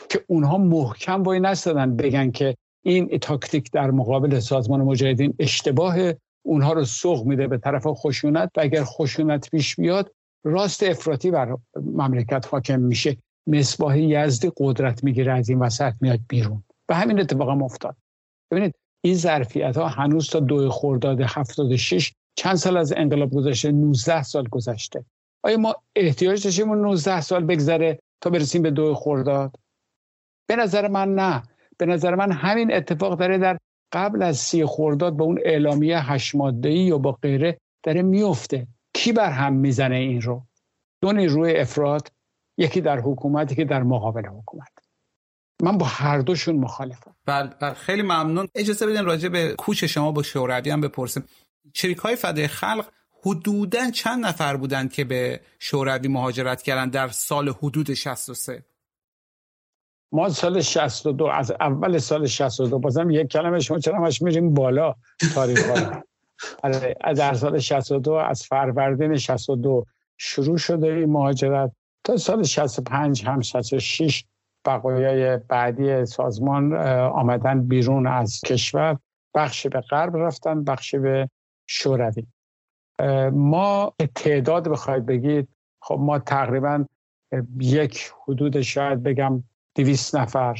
که 0.08 0.24
اونها 0.26 0.58
محکم 0.58 1.22
وای 1.22 1.40
نستدن 1.40 1.96
بگن 1.96 2.30
که 2.30 2.56
این 2.82 3.18
تاکتیک 3.18 3.70
در 3.72 3.90
مقابل 3.90 4.38
سازمان 4.38 4.80
مجاهدین 4.80 5.34
اشتباه 5.38 5.96
اونها 6.46 6.72
رو 6.72 6.84
سوق 6.84 7.26
میده 7.26 7.46
به 7.46 7.58
طرف 7.58 7.82
خشونت 7.86 8.50
و 8.56 8.60
اگر 8.60 8.84
خشونت 8.84 9.50
پیش 9.50 9.76
بیاد 9.76 10.12
راست 10.44 10.82
افراطی 10.82 11.30
بر 11.30 11.56
مملکت 11.76 12.46
حاکم 12.50 12.80
میشه. 12.80 13.16
مصباح 13.46 13.98
یزدی 13.98 14.52
قدرت 14.56 15.04
می‌گیره 15.04 15.32
از 15.32 15.48
این 15.48 15.58
وسط 15.58 15.92
میاد 16.00 16.20
بیرون. 16.28 16.62
و 16.88 16.94
همین 16.94 17.20
اتفاق 17.20 17.50
هم 17.50 17.62
افتاد. 17.62 17.96
ببینید 18.50 18.74
این 19.04 19.14
ظرفیت 19.14 19.76
ها 19.76 19.88
هنوز 19.88 20.30
تا 20.30 20.40
دو 20.40 20.70
خرداد 20.70 21.20
76 21.20 22.12
چند 22.34 22.54
سال 22.54 22.76
از 22.76 22.92
انقلاب 22.96 23.30
گذشته؟ 23.30 23.72
19 23.72 24.22
سال 24.22 24.48
گذشته. 24.48 25.04
آیا 25.42 25.56
ما 25.56 25.76
احتیاج 25.96 26.44
داشتیم 26.44 26.74
19 26.74 27.20
سال 27.20 27.44
بگذره 27.44 27.98
تا 28.20 28.30
برسیم 28.30 28.62
به 28.62 28.70
دو 28.70 28.94
خرداد؟ 28.94 29.56
به 30.48 30.56
نظر 30.56 30.88
من 30.88 31.14
نه. 31.14 31.42
به 31.78 31.86
نظر 31.86 32.14
من 32.14 32.32
همین 32.32 32.74
اتفاق 32.74 33.18
داره 33.18 33.38
در 33.38 33.58
قبل 33.92 34.22
از 34.22 34.38
سی 34.38 34.64
خورداد 34.64 35.16
به 35.16 35.22
اون 35.24 35.38
اعلامیه 35.44 36.12
هشت 36.12 36.34
ماده 36.34 36.70
یا 36.70 36.98
با 36.98 37.12
غیره 37.12 37.58
داره 37.82 38.02
میفته 38.02 38.66
کی 38.94 39.12
بر 39.12 39.30
هم 39.30 39.52
می‌زنه 39.52 39.96
این 39.96 40.22
رو؟ 40.22 40.46
دو 41.02 41.12
نیروی 41.12 41.56
افراد 41.56 42.12
یکی 42.58 42.80
در 42.80 43.00
حکومتی 43.00 43.54
که 43.54 43.64
در 43.64 43.82
مقابل 43.82 44.26
حکومت. 44.26 44.68
من 45.62 45.78
با 45.78 45.86
هر 45.86 46.18
دوشون 46.18 46.56
مخالفم. 46.56 47.16
بله 47.26 47.50
بل 47.60 47.72
خیلی 47.72 48.02
ممنون. 48.02 48.48
اجازه 48.54 48.86
بدین 48.86 49.04
راجع 49.04 49.28
به 49.28 49.54
کوچ 49.58 49.84
شما 49.84 50.12
با 50.12 50.22
شوروی 50.22 50.70
هم 50.70 50.80
بپرسیم. 50.80 51.24
چریک 51.72 51.98
های 51.98 52.16
فدای 52.16 52.48
خلق 52.48 52.86
حدودا 53.22 53.90
چند 53.90 54.26
نفر 54.26 54.56
بودند 54.56 54.92
که 54.92 55.04
به 55.04 55.40
شوروی 55.58 56.08
مهاجرت 56.08 56.62
کردن 56.62 56.88
در 56.88 57.08
سال 57.08 57.48
حدود 57.48 57.94
63 57.94 58.64
ما 60.12 60.28
سال 60.28 60.60
62 60.60 61.24
از 61.24 61.50
اول 61.50 61.98
سال 61.98 62.26
62 62.26 62.78
بازم 62.78 63.10
یک 63.10 63.26
کلمه 63.26 63.58
شما 63.58 63.78
چرا 63.78 63.96
همش 63.96 64.22
میریم 64.22 64.54
بالا 64.54 64.94
تاریخ 65.34 65.70
آره، 66.62 66.96
در 67.16 67.34
سال 67.34 67.58
62 67.58 68.12
از 68.12 68.42
فروردین 68.42 69.16
62 69.16 69.84
شروع 70.18 70.56
شده 70.56 70.86
این 70.86 71.12
مهاجرت 71.12 71.72
تا 72.04 72.16
سال 72.16 72.42
65 72.42 73.26
هم 73.26 73.40
66 73.40 74.24
بقایای 74.64 75.36
بعدی 75.36 76.06
سازمان 76.06 76.76
آمدن 77.06 77.66
بیرون 77.68 78.06
از 78.06 78.40
کشور. 78.40 78.98
بخشی 79.34 79.68
به 79.68 79.80
غرب 79.80 80.16
رفتن 80.16 80.64
بخشی 80.64 80.98
به 80.98 81.30
شوروی. 81.66 82.26
ما 83.32 83.94
تعداد 84.14 84.68
بخواید 84.68 85.06
بگید 85.06 85.48
خب 85.82 85.98
ما 86.00 86.18
تقریبا 86.18 86.84
یک 87.60 88.12
حدود 88.26 88.60
شاید 88.60 89.02
بگم 89.02 89.42
دویست 89.76 90.16
نفر. 90.16 90.58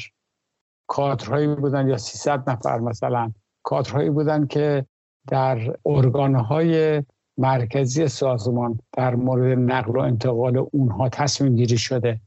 کادرهایی 0.87 1.47
بودن 1.47 1.87
یا 1.87 1.97
300 1.97 2.49
نفر 2.49 2.79
مثلا. 2.79 3.31
کادرهایی 3.63 4.09
بودن 4.09 4.47
که 4.47 4.85
در 5.27 5.75
ارگانهای 5.85 7.03
مرکزی 7.37 8.07
سازمان 8.07 8.79
در 8.93 9.15
مورد 9.15 9.57
نقل 9.57 9.91
و 9.91 9.99
انتقال 9.99 10.57
اونها 10.71 11.09
تصمیم 11.09 11.55
گیری 11.55 11.77
شده. 11.77 12.21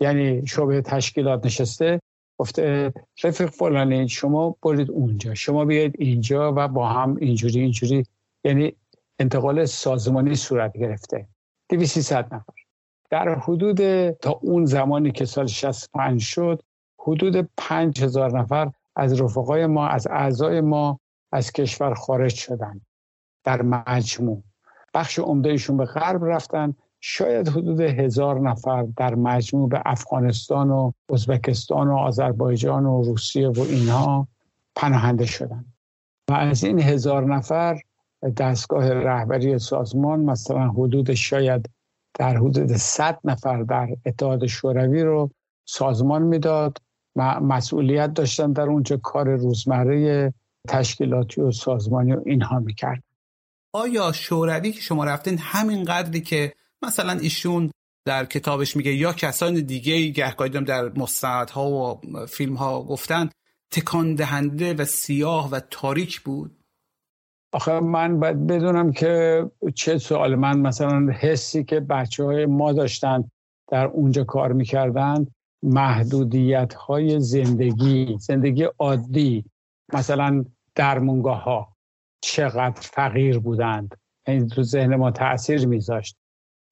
یعنی 0.00 0.46
شعبه 0.46 0.82
تشکیلات 0.82 1.46
نشسته 1.46 2.00
گفته 2.38 2.92
رفیق 3.24 3.50
فلانی 3.50 4.08
شما 4.08 4.56
برید 4.62 4.90
اونجا. 4.90 5.34
شما 5.34 5.64
بیاید 5.64 5.94
اینجا 5.98 6.54
و 6.56 6.68
با 6.68 6.88
هم 6.88 7.16
اینجوری 7.16 7.60
اینجوری 7.60 8.04
یعنی 8.44 8.76
انتقال 9.18 9.64
سازمانی 9.64 10.34
صورت 10.34 10.72
گرفته. 10.72 11.28
2300 11.68 12.34
نفر. 12.34 12.63
در 13.14 13.38
حدود 13.38 14.10
تا 14.10 14.30
اون 14.42 14.64
زمانی 14.64 15.12
که 15.12 15.24
سال 15.24 15.46
65 15.46 16.22
شد 16.22 16.62
حدود 16.98 17.48
5000 17.56 18.38
نفر 18.38 18.70
از 18.96 19.20
رفقای 19.20 19.66
ما 19.66 19.88
از 19.88 20.06
اعضای 20.06 20.60
ما 20.60 21.00
از 21.32 21.52
کشور 21.52 21.94
خارج 21.94 22.34
شدن 22.34 22.80
در 23.44 23.62
مجموع. 23.62 24.42
بخش 24.94 25.18
عمدهشون 25.18 25.76
به 25.76 25.84
غرب 25.84 26.24
رفتن. 26.24 26.74
شاید 27.00 27.48
حدود 27.48 27.80
هزار 27.80 28.40
نفر 28.40 28.86
در 28.96 29.14
مجموع 29.14 29.68
به 29.68 29.82
افغانستان 29.86 30.70
و 30.70 30.92
ازبکستان 31.10 31.88
و 31.88 31.96
آذربایجان 31.96 32.86
و 32.86 33.02
روسیه 33.02 33.48
و 33.48 33.60
اینها 33.60 34.28
پناهنده 34.76 35.26
شدن 35.26 35.64
و 36.30 36.32
از 36.32 36.64
این 36.64 36.80
هزار 36.80 37.24
نفر 37.24 37.80
دستگاه 38.36 38.92
رهبری 38.92 39.58
سازمان 39.58 40.20
مثلا 40.20 40.68
حدود 40.68 41.14
شاید 41.14 41.70
در 42.14 42.36
حدود 42.36 42.76
100 42.76 43.18
نفر 43.24 43.62
در 43.62 43.88
اتحاد 44.06 44.46
شوروی 44.46 45.02
رو 45.02 45.30
سازمان 45.64 46.22
می‌داد. 46.22 46.78
مسئولیت 47.42 48.14
داشتن 48.14 48.52
در 48.52 48.62
اونجا 48.62 48.96
کار 48.96 49.36
روزمره 49.36 50.34
تشکیلاتی 50.68 51.40
و 51.40 51.50
سازمانی 51.50 52.12
و 52.12 52.22
اینها 52.26 52.58
می‌کرد. 52.58 53.02
آیا 53.72 54.12
شوروی 54.12 54.72
که 54.72 54.80
شما 54.80 55.04
رفتین 55.04 55.38
همین 55.38 55.84
قدری 55.84 56.20
که 56.20 56.54
مثلا 56.82 57.12
ایشون 57.12 57.70
در 58.04 58.24
کتابش 58.24 58.76
میگه 58.76 58.94
یا 58.94 59.12
کسان 59.12 59.54
دیگه 59.54 60.08
گهگاهی 60.08 60.50
در 60.50 60.88
مستندها 60.98 61.70
و 61.70 62.00
فیلم 62.26 62.54
ها 62.54 62.82
گفتن 62.82 63.30
تکان 63.70 64.14
دهنده 64.14 64.74
و 64.74 64.84
سیاه 64.84 65.50
و 65.50 65.60
تاریک 65.60 66.20
بود؟ 66.20 66.63
آخه 67.54 67.80
من 67.80 68.20
باید 68.20 68.46
بدونم 68.46 68.92
که 68.92 69.44
چه 69.74 69.98
سوال. 69.98 70.34
من 70.34 70.58
مثلا 70.58 71.12
حسی 71.12 71.64
که 71.64 71.80
بچه 71.80 72.24
های 72.24 72.46
ما 72.46 72.72
داشتن 72.72 73.30
در 73.70 73.86
اونجا 73.86 74.24
کار 74.24 74.52
می‌کردن 74.52 75.26
محدودیت 75.62 76.74
های 76.74 77.20
زندگی 77.20 78.16
زندگی 78.20 78.64
عادی 78.78 79.44
مثلا 79.92 80.44
درمونگاه 80.74 81.44
ها 81.44 81.76
چقدر 82.20 82.80
فقیر 82.80 83.38
بودند. 83.38 83.94
این 84.26 84.48
تو 84.48 84.62
ذهن 84.62 84.96
ما 84.96 85.10
تاثیر 85.10 85.66
میذاشت. 85.66 86.16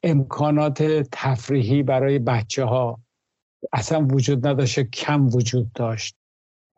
امکانات 0.03 0.83
تفریحی 1.13 1.83
برای 1.83 2.19
بچه 2.19 2.65
ها 2.65 3.01
اصلا 3.73 4.07
وجود 4.07 4.47
نداشت 4.47 4.81
کم 4.81 5.27
وجود 5.27 5.73
داشت. 5.73 6.17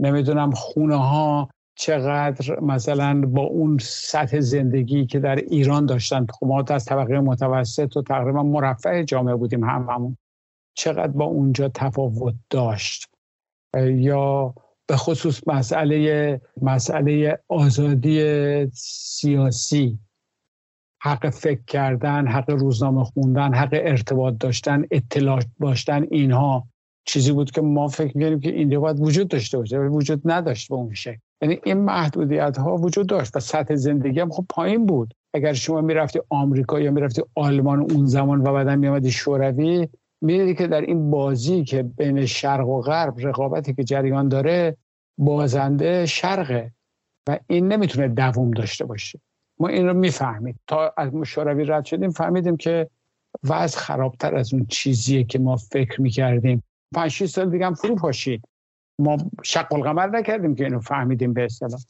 نمی‌دونم 0.01 0.51
خونه 0.51 0.97
ها 0.97 1.49
چقدر 1.77 2.61
مثلا 2.61 3.21
با 3.21 3.43
اون 3.43 3.79
سطح 3.81 4.41
زندگی 4.41 5.07
که 5.07 5.21
در 5.21 5.37
ایران 5.37 5.87
داشتن 5.87 6.27
خب 6.27 6.47
ما 6.47 6.65
از 6.69 6.85
طبقه 6.85 7.21
متوسط 7.21 7.97
و 7.97 8.03
تقریبا 8.03 8.43
مرفع 8.43 9.03
جامعه 9.03 9.35
بودیم 9.35 9.65
هممون 9.65 10.17
چقدر 10.75 11.13
با 11.13 11.25
اونجا 11.25 11.69
تفاوت 11.69 12.35
داشت؟ 12.51 13.09
یا 13.77 14.55
به 14.87 14.97
خصوص 14.97 15.49
مسئله 15.49 16.41
مسئله 16.63 17.39
آزادی 17.49 18.67
سیاسی 18.73 19.99
حق 21.03 21.31
فکر 21.31 21.63
کردن 21.67 22.27
حق 22.27 22.51
روزنامه 22.51 23.05
خوندن 23.05 23.55
حق 23.55 23.71
ارتباط 23.73 24.35
داشتن 24.41 24.85
اطلاع 24.91 25.41
داشتن 25.61 26.07
اینها 26.11 26.69
چیزی 27.05 27.33
بود 27.33 27.51
که 27.51 27.61
ما 27.61 27.89
فکر 27.89 28.17
می‌کنیم 28.17 28.41
که 28.41 28.51
اینجا 28.51 28.81
باید 28.81 29.01
وجود 29.01 29.29
داشته 29.29 29.59
باشه 29.59 29.79
وجود 29.79 30.23
نداشت 30.25 30.69
به 30.69 30.75
اون 30.75 30.95
شکل. 30.95 31.19
یعنی 31.45 31.61
این 31.65 31.79
محدودیت 31.79 32.59
ها 32.59 32.77
وجود 32.77 33.07
داشت 33.07 33.37
و 33.37 33.41
سطح 33.41 33.75
زندگی 33.75 34.21
هم 34.21 34.31
خب 34.31 34.45
پایین 34.49 34.87
بود. 34.87 35.15
اگر 35.35 35.53
شما 35.53 35.81
می‌رفتی 35.81 36.21
آمریکا 36.31 36.81
یا 36.81 36.91
می‌رفتی 36.91 37.23
آلمان 37.35 37.81
اون 37.81 38.07
زمان 38.07 38.41
و 38.41 38.53
بعدا 38.53 38.77
میامدی 38.77 39.11
شوروی 39.11 39.89
می‌دیدی 40.21 40.55
که 40.55 40.67
در 40.67 40.81
این 40.81 41.11
بازی 41.11 41.65
که 41.65 41.83
بین 41.83 42.27
شرق 42.27 42.69
و 42.69 42.81
غرب 42.81 43.15
رقابتی 43.19 43.75
که 43.75 43.85
جریان 43.85 44.29
داره 44.29 44.77
بازنده 45.19 46.07
شرقه 46.07 46.73
و 47.29 47.39
این 47.47 47.69
نمی‌تونه 47.69 48.09
دووم 48.09 48.51
داشته 48.51 48.85
باشه. 48.85 49.21
ما 49.59 49.69
این 49.69 49.87
رو 49.87 49.95
می‌فهمید 49.95 50.57
تا 50.67 50.93
از 50.97 51.15
مشاروی 51.15 51.65
رد 51.65 51.85
شدیم 51.85 52.11
فهمیدیم 52.11 52.57
که 52.57 52.89
وضع 53.45 53.79
خرابتر 53.79 54.35
از 54.35 54.55
اون 54.55 54.67
چیزیه 54.67 55.25
که 55.25 55.39
ما 55.39 55.57
فکر 55.57 56.01
می‌کردیم. 56.01 56.63
پنج 56.95 57.25
سال 57.25 57.51
دیگه 57.51 57.67
هم 57.67 57.75
فرو 57.75 57.95
پاشید 57.95 58.45
ما 58.99 59.17
شق 59.43 59.73
القمر 59.73 60.07
نکردیم 60.07 60.55
که 60.55 60.65
اینو 60.65 60.81
فهمیدیم 60.81 61.33
به 61.33 61.45
اصطلاح. 61.45 61.81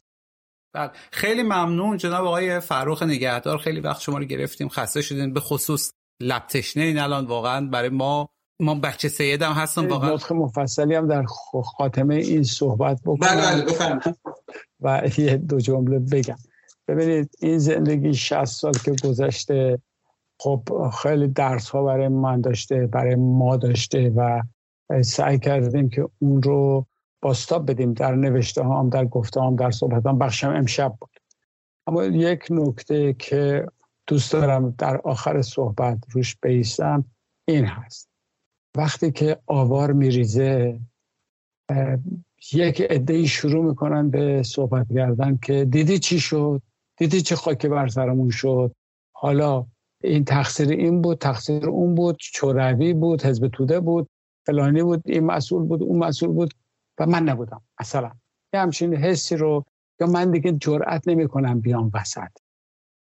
بله. 0.73 0.91
خیلی 1.11 1.43
ممنون 1.43 1.97
جناب 1.97 2.25
آقای 2.25 2.59
فروخ 2.59 3.03
نگهدار. 3.03 3.57
خیلی 3.57 3.79
وقت 3.79 4.01
شما 4.01 4.17
رو 4.17 4.25
گرفتیم. 4.25 4.69
خسته 4.69 5.01
شدین. 5.01 5.33
به 5.33 5.39
خصوص 5.39 5.91
لبتشنه 6.21 6.83
این 6.83 6.99
الان 6.99 7.25
واقعا 7.25 7.67
برای 7.67 7.89
ما 7.89 8.29
ما 8.59 8.75
بچه 8.75 9.07
سیدم 9.07 9.51
هستم 9.51 9.87
واقعا. 9.87 10.13
نطخ 10.13 10.31
مفصلی 10.31 10.95
هم 10.95 11.07
در 11.07 11.25
خاتمه 11.63 12.15
این 12.15 12.43
صحبت 12.43 13.01
بکنم. 13.05 13.17
بله 13.19 13.65
بله 13.79 14.15
و 14.79 15.01
یه 15.17 15.37
دو 15.37 15.59
جمله 15.59 15.99
بگم. 15.99 16.37
ببینید 16.87 17.35
این 17.39 17.57
زندگی 17.57 18.13
60 18.13 18.45
سال 18.45 18.73
که 18.73 18.95
گذشته 19.03 19.79
خب 20.39 20.89
خیلی 21.01 21.27
درس 21.27 21.69
ها 21.69 21.83
برای 21.83 22.07
من 22.07 22.41
داشته 22.41 22.87
برای 22.87 23.15
ما 23.15 23.57
داشته 23.57 24.13
و 24.15 24.41
سعی 25.01 25.39
کردیم 25.39 25.89
که 25.89 26.09
اون 26.19 26.41
رو 26.41 26.85
باستاب 27.25 27.71
بدیم 27.71 27.93
در 27.93 28.15
نوشته 28.15 28.63
هم 28.63 28.89
در 28.89 29.05
گفته 29.05 29.41
هم 29.41 29.55
در 29.55 29.71
صحبت 29.71 30.05
هم 30.05 30.19
بخشم 30.19 30.49
امشب 30.49 30.95
بود. 31.01 31.09
اما 31.87 32.03
یک 32.03 32.47
نکته 32.49 33.15
که 33.19 33.67
دوست 34.07 34.33
دارم 34.33 34.75
در 34.77 34.97
آخر 34.97 35.41
صحبت 35.41 35.97
روش 36.11 36.35
بیستم 36.41 37.05
این 37.47 37.65
هست. 37.65 38.09
وقتی 38.77 39.11
که 39.11 39.37
آوار 39.47 39.93
میریزه 39.93 40.79
یک 42.53 42.81
عده 42.81 43.25
شروع 43.25 43.65
می‌کنن 43.65 44.09
به 44.09 44.43
صحبت 44.43 44.87
کردن 44.95 45.37
که 45.37 45.65
دیدی 45.65 45.99
چی 45.99 46.19
شد؟ 46.19 46.61
دیدی 46.97 47.21
چه 47.21 47.35
خاک 47.35 47.65
بر 47.65 47.87
سرمون 47.87 48.29
شد؟ 48.29 48.71
حالا 49.15 49.65
این 50.03 50.25
تقصیر 50.25 50.69
این 50.69 51.01
بود 51.01 51.17
تقصیر 51.17 51.69
اون 51.69 51.95
بود 51.95 52.17
چوروی 52.19 52.93
بود 52.93 53.23
حزب 53.23 53.47
توده 53.47 53.79
بود 53.79 54.09
فلانی 54.45 54.83
بود 54.83 55.01
این 55.05 55.25
مسئول 55.25 55.63
بود 55.63 55.83
اون 55.83 55.99
مسئول 55.99 56.29
بود. 56.29 56.53
و 56.99 57.05
من 57.05 57.23
نبودم. 57.23 57.61
مثلا 57.81 58.11
یه 58.53 58.59
همچین 58.59 58.95
حسی 58.95 59.35
رو 59.35 59.65
یا 59.99 60.07
من 60.07 60.31
دیگه 60.31 60.51
جرأت 60.51 61.07
نمی 61.07 61.27
کنم 61.27 61.59
بیام 61.59 61.91
وسط. 61.93 62.31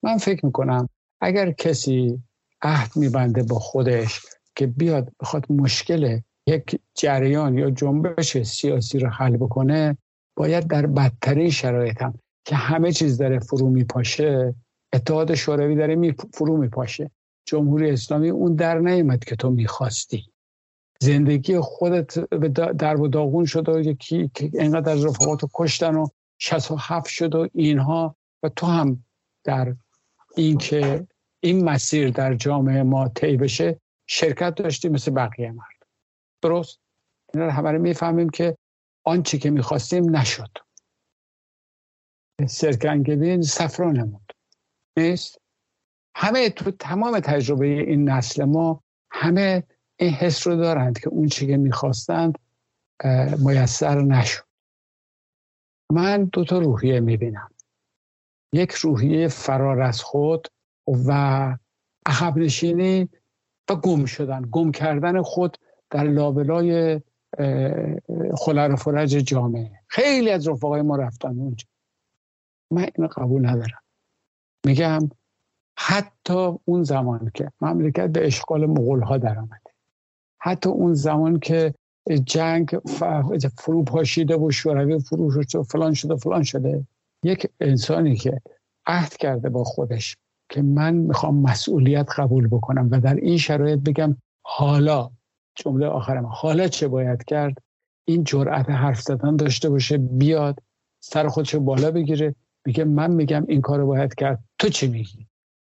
من 0.03 0.17
فکر 0.19 0.47
می‌کنم 0.47 0.89
اگر 1.21 1.53
کسی 1.53 2.23
عهد 2.63 2.97
میبنده 2.97 3.43
با 3.43 3.59
خودش 3.59 4.21
که 4.57 4.67
بیاد 4.67 5.13
بخواد 5.21 5.53
مشکل 5.53 6.21
یک 6.47 6.81
جریان 6.95 7.59
یا 7.59 7.71
جنبش 7.71 8.43
سیاسی 8.43 8.99
رو 8.99 9.09
حل 9.09 9.37
بکنه 9.37 9.99
باید 10.37 10.67
در 10.67 10.87
بدترین 10.87 11.51
شرایط 11.51 12.03
هم 12.03 12.19
که 12.45 12.57
همه 12.57 12.93
چیز 12.93 13.19
داره 13.19 13.39
فرو 13.39 13.71
میپاشه 13.71 14.55
اتحاد 14.93 15.35
شوروی 15.35 15.77
داره 15.77 15.95
می 15.95 16.15
فرو 16.35 16.57
میپاشه. 16.57 17.11
جمهوری 17.47 17.91
اسلامی 17.91 18.31
اون 18.31 18.55
در 18.55 18.79
نیومد 18.79 19.25
که 19.25 19.37
تو 19.37 19.51
می‌خواستی. 19.51 20.33
زندگی 21.05 21.61
خودت 21.61 22.19
در 22.79 23.01
و 23.01 23.09
داغون 23.09 23.45
شد 23.45 23.69
و 23.69 23.81
یکی 23.81 24.31
که 24.35 24.51
اینقدر 24.55 24.93
از 24.93 25.05
رفاقات 25.05 25.43
رو 25.43 25.49
کشتن 25.55 25.95
و 25.95 26.07
67 26.39 27.09
شد 27.09 27.35
و 27.35 27.49
اینها 27.55 28.17
و 28.43 28.49
تو 28.49 28.67
هم 28.67 29.05
در 29.45 29.75
این 30.37 30.59
که 30.59 31.07
این 31.41 31.65
مسیر 31.65 32.11
در 32.11 32.35
جامعه 32.35 32.83
ما 32.83 33.09
طی 33.09 33.37
بشه 33.37 33.81
شرکت 34.07 34.55
داشتی 34.55 34.89
مثل 34.89 35.11
بقیه 35.11 35.51
مرد. 35.51 35.87
درست؟ 36.43 36.81
اینا 37.35 37.47
رو 37.47 37.53
همه 37.53 37.79
می‌فهمیم 37.79 38.29
که 38.29 38.57
آنچه 39.05 39.39
که 39.39 39.51
می‌خواستیم 39.51 40.17
نشد. 40.17 40.51
سرکنگبین 42.49 43.43
سفرانمون. 43.43 44.21
نیست؟ 44.97 45.39
همه 46.17 46.51
تو 46.51 46.71
تمام 46.71 47.21
تجربه 47.21 47.67
این 47.67 48.09
نسل 48.09 48.45
ما 48.45 48.83
همه 49.11 49.65
این 49.97 50.11
حس 50.11 50.47
رو 50.47 50.57
دارند 50.57 50.99
که 50.99 51.09
اون 51.09 51.27
چی 51.27 51.47
که 51.47 51.57
می‌خواستند 51.57 52.39
میسر 53.39 54.03
نشد. 54.03 54.45
من 55.93 56.25
دو 56.25 56.45
تا 56.45 56.59
روحیه 56.59 57.01
می‌بینم. 57.01 57.51
یک 58.53 58.73
روحیه 58.73 59.29
فرار 59.29 59.83
از 59.83 60.03
خود 60.03 60.49
و 60.87 61.13
عقب 62.07 62.37
نشینی 62.37 63.09
و 63.71 63.77
گم 63.77 64.05
شدن 64.05 64.49
گم 64.51 64.73
کردن 64.73 65.23
خود 65.23 65.59
در 65.91 66.05
لابلای 66.05 67.01
خلر 68.37 68.75
فرج 68.75 69.11
جامعه. 69.11 69.81
خیلی 69.89 70.31
از 70.31 70.49
رفقای 70.49 70.83
ما 70.83 70.97
رفتن 70.97 71.29
اونجا. 71.29 71.67
من 72.71 72.87
اینو 72.97 73.09
قبول 73.09 73.47
ندارم. 73.47 73.83
میگم 74.67 75.11
حتی 75.79 76.53
اون 76.65 76.83
زمان 76.83 77.31
که 77.35 77.53
مملکت 77.61 78.11
به 78.11 78.27
اشغال 78.27 78.67
مغول 78.67 79.03
ها 79.03 79.19
در 79.19 79.39
آمده 79.39 79.64
حتی 80.45 80.69
اون 80.69 80.95
زمان 80.95 81.39
که 81.39 81.75
جنگ 82.25 82.81
فرو 83.59 83.85
پاشیده 83.85 84.37
و 84.37 84.51
شوروی 84.51 84.99
فرو 84.99 85.43
شده 85.43 85.63
فلان 85.63 85.95
شده 85.95 86.17
فلان 86.17 86.43
شده. 86.43 86.87
یک 87.23 87.47
انسانی 87.61 88.17
که 88.17 88.41
عهد 88.87 89.17
کرده 89.17 89.49
با 89.49 89.65
خودش 89.65 90.17
که 90.49 90.63
من 90.63 90.95
می‌خوام 90.95 91.37
مسئولیت 91.37 92.09
قبول 92.19 92.49
بکنم 92.49 92.89
و 92.91 93.01
در 93.01 93.15
این 93.15 93.39
شرایط 93.39 93.81
بگم 93.81 94.17
حالا 94.43 95.11
جمله 95.55 95.87
آخرم 95.87 96.27
حالا 96.27 96.69
چه 96.69 96.89
باید 96.89 97.25
کرد؟ 97.25 97.59
این 98.05 98.25
جرأت 98.25 98.71
حرف 98.71 99.01
زدن 99.01 99.37
داشته 99.37 99.71
باشه 99.71 99.99
بیاد 99.99 100.63
سر 101.01 101.29
خودش 101.29 101.55
بالا 101.55 101.91
بگیره 101.91 102.35
میگه 102.67 102.85
من 102.85 103.11
میگم 103.11 103.45
این 103.49 103.61
کار 103.61 103.85
باید 103.85 104.15
کرد. 104.15 104.45
تو 104.59 104.69
چی 104.69 104.89
میگی؟ 104.89 105.27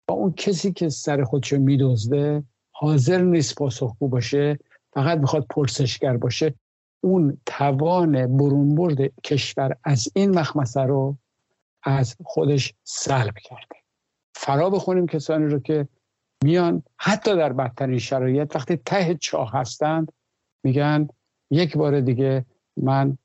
با 0.08 0.14
اون 0.14 0.32
کسی 0.32 0.72
که 0.72 0.88
سر 0.88 1.24
خودش 1.24 1.52
میدزده 1.52 2.42
حاضر 2.78 3.22
نیست 3.22 3.54
پاسخگو 3.54 4.08
باشه 4.08 4.58
فقط 4.92 5.18
می‌خواد 5.18 5.46
پرسشگر 5.50 6.16
باشه. 6.16 6.54
اون 7.00 7.40
توان 7.46 8.36
برونبرد 8.36 9.20
کشور 9.24 9.76
از 9.84 10.08
این 10.14 10.38
مخمسه 10.38 10.80
رو 10.80 11.16
از 11.82 12.16
خودش 12.24 12.74
سلب 12.84 13.34
کرده. 13.38 13.76
فرا 14.34 14.70
بخونیم 14.70 15.06
کسانی 15.06 15.46
رو 15.46 15.58
که 15.58 15.88
میان 16.44 16.82
حتی 16.96 17.36
در 17.36 17.52
بدترین 17.52 17.98
شرایط 17.98 18.56
وقتی 18.56 18.76
ته 18.76 19.14
چاه 19.14 19.52
هستند 19.52 20.12
میگن 20.64 21.08
یک 21.50 21.76
بار 21.76 22.00
دیگه 22.00 22.44
من 22.76 23.18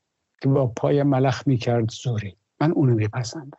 با 0.46 0.68
پای 0.68 1.04
ملخ 1.04 1.48
می‌کرد 1.48 1.92
زوری. 1.92 2.36
من 2.62 2.72
اونو 2.72 2.94
میپسندم. 2.94 3.58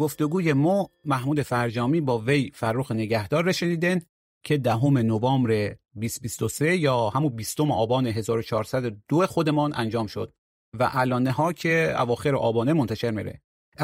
گفتگوی 0.00 0.52
مو 0.52 0.86
محمود 1.04 1.42
فرجامی 1.42 2.00
با 2.00 2.18
وی 2.18 2.50
فرخ 2.54 2.92
نگهدار 2.92 3.44
رشدیدن 3.44 4.00
که 4.44 4.58
دهم 4.58 4.98
نوامبر 4.98 5.76
2023 5.94 6.76
یا 6.76 7.08
همون 7.08 7.36
20 7.36 7.60
آبان 7.60 8.06
1402 8.06 9.26
خودمان 9.26 9.72
انجام 9.76 10.06
شد 10.06 10.32
و 10.78 10.84
علانه 10.84 11.30
ها 11.30 11.52
که 11.52 11.94
اواخر 12.00 12.36
آبانه 12.36 12.72
منتشر 12.72 13.10
میره. 13.10 13.40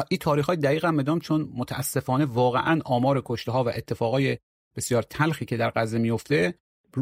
این 0.09 0.17
تاریخ 0.17 0.45
های 0.45 0.57
دقیق 0.57 0.85
هم 0.85 1.19
چون 1.19 1.49
متاسفانه 1.55 2.25
واقعا 2.25 2.81
آمار 2.85 3.21
کشته 3.25 3.51
ها 3.51 3.63
و 3.63 3.69
اتفاقای 3.69 4.37
بسیار 4.75 5.03
تلخی 5.03 5.45
که 5.45 5.57
در 5.57 5.71
غزه 5.75 5.97
میفته 5.97 6.53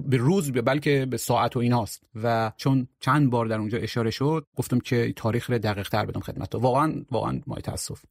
به 0.05 0.17
روز 0.17 0.51
بلکه 0.51 1.05
به 1.05 1.17
ساعت 1.17 1.55
و 1.55 1.59
ایناست. 1.59 2.03
و 2.15 2.51
چون 2.57 2.87
چند 2.99 3.29
بار 3.29 3.45
در 3.45 3.59
اونجا 3.59 3.77
اشاره 3.77 4.11
شد 4.11 4.45
گفتم 4.55 4.79
که 4.79 5.13
تاریخ 5.15 5.49
رو 5.49 5.57
دقیق 5.57 5.89
تر 5.89 6.05
بدم 6.05 6.19
خدمت 6.19 6.55
واقعا 6.55 7.05
واقعا 7.11 7.41
مای 7.47 7.61
تاسف. 7.61 8.01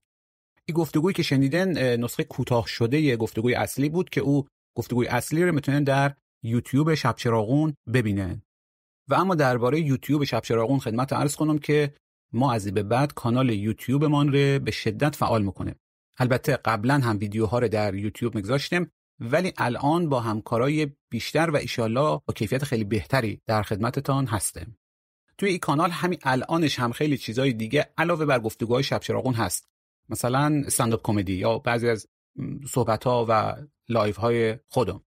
این 0.67 0.75
گفتگویی 0.75 1.15
که 1.15 1.23
شنیدن 1.23 1.97
نسخه 1.97 2.25
کوتاه 2.25 2.67
شده 2.67 3.17
گفتگوی 3.17 3.55
اصلی 3.55 3.89
بود 3.89 4.11
که 4.11 4.21
او 4.21 4.47
گفتگوی 4.77 5.07
اصلی 5.07 5.45
رو 5.45 5.53
می‌تونن 5.53 5.85
در 5.85 6.15
یوتیوب 6.43 6.95
شب 6.95 7.15
چراغون 7.17 7.75
ببینن 7.95 8.43
و 9.09 9.15
اما 9.15 9.35
درباره 9.35 9.81
یوتیوب 9.81 10.25
شب 10.25 10.41
چراغون 10.41 10.79
خدمت 10.79 11.13
عرض 11.13 11.37
کنم 11.37 11.59
که 11.59 11.95
ما 12.33 12.53
از 12.53 12.69
به 12.69 12.83
بعد 12.83 13.15
کانال 13.15 13.51
یوتیوبمان 13.51 14.27
رو 14.33 14.59
به 14.59 14.71
شدت 14.71 15.17
فعال 15.17 15.43
می‌کنه 15.43 15.75
البته 16.19 16.57
قبلا 16.57 16.95
هم 16.95 17.19
ویدیوها 17.19 17.59
رو 17.59 17.69
در 17.69 17.95
یوتیوب 17.95 18.35
میگذاشتیم 18.35 18.91
ولی 19.21 19.53
الان 19.57 20.09
با 20.09 20.21
همکارای 20.21 20.91
بیشتر 21.11 21.51
و 21.51 21.57
ایشالله 21.57 22.21
با 22.27 22.35
کیفیت 22.35 22.65
خیلی 22.65 22.85
بهتری 22.85 23.41
در 23.47 23.63
خدمتتان 23.63 24.27
هستیم. 24.27 24.79
توی 25.39 25.49
این 25.49 25.59
کانال 25.59 25.91
همین 25.91 26.19
الانش 26.23 26.79
هم 26.79 26.93
خیلی 26.93 27.17
چیزای 27.19 27.53
دیگه 27.53 27.91
علاوه 27.99 28.25
بر 28.25 28.41
گفتگوهای 28.41 28.83
شب 28.83 29.01
چراغون 29.01 29.35
هست. 29.35 29.74
مثلا 30.09 30.63
استنداپ 30.67 31.03
کمدی 31.03 31.33
یا 31.33 31.59
بعضی 31.59 31.89
از 31.89 32.09
صحبت 32.69 33.05
ها 33.05 33.27
و 33.29 33.57
لایو 33.89 34.17
های 34.17 34.59
خودم. 34.69 35.01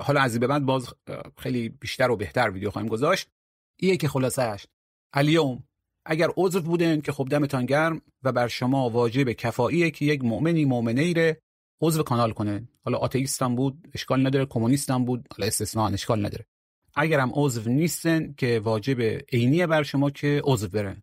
حالا 0.00 0.20
از 0.20 0.40
به 0.40 0.46
بعد 0.46 0.64
باز 0.64 0.94
خیلی 1.38 1.68
بیشتر 1.68 2.10
و 2.10 2.16
بهتر 2.16 2.50
ویدیو 2.50 2.70
خواهیم 2.70 2.88
گذاشت. 2.88 3.28
ایه 3.76 3.96
که 3.96 4.08
خلاصش 4.08 4.66
الیوم 5.12 5.64
اگر 6.04 6.28
عضو 6.36 6.60
بودن 6.60 7.00
که 7.00 7.12
خب 7.12 7.28
دمتان 7.30 7.66
گرم 7.66 8.02
و 8.22 8.32
بر 8.32 8.48
شما 8.48 8.90
واجب 8.90 9.32
کفاییه 9.32 9.90
که 9.90 10.04
یک 10.04 10.24
مؤمنی 10.24 10.64
مؤمنه 10.64 11.00
ایره 11.00 11.42
عضو 11.80 12.02
کانال 12.02 12.32
کنه 12.32 12.68
حالا 12.84 12.98
آتئیست 12.98 13.42
هم 13.42 13.54
بود 13.54 13.88
اشکال 13.94 14.26
نداره. 14.26 14.46
کمونیست 14.46 14.90
هم 14.90 15.04
بود 15.04 15.28
حالا 15.32 15.46
استثنا 15.46 15.88
اشکال 15.88 16.26
نداره. 16.26 16.46
اگر 16.94 17.20
هم 17.20 17.30
عضو 17.34 17.70
نیستن 17.70 18.32
که 18.32 18.60
واجب 18.60 19.00
عینیه 19.32 19.66
بر 19.66 19.82
شما 19.82 20.10
که 20.10 20.42
عضو 20.44 20.68
برن 20.68 21.02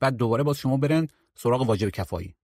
بعد 0.00 0.16
دوباره 0.16 0.42
باز 0.42 0.58
شما 0.58 0.76
برن 0.76 1.08
سراغ 1.34 1.68
واجب 1.68 1.88
کفایی. 1.88 2.37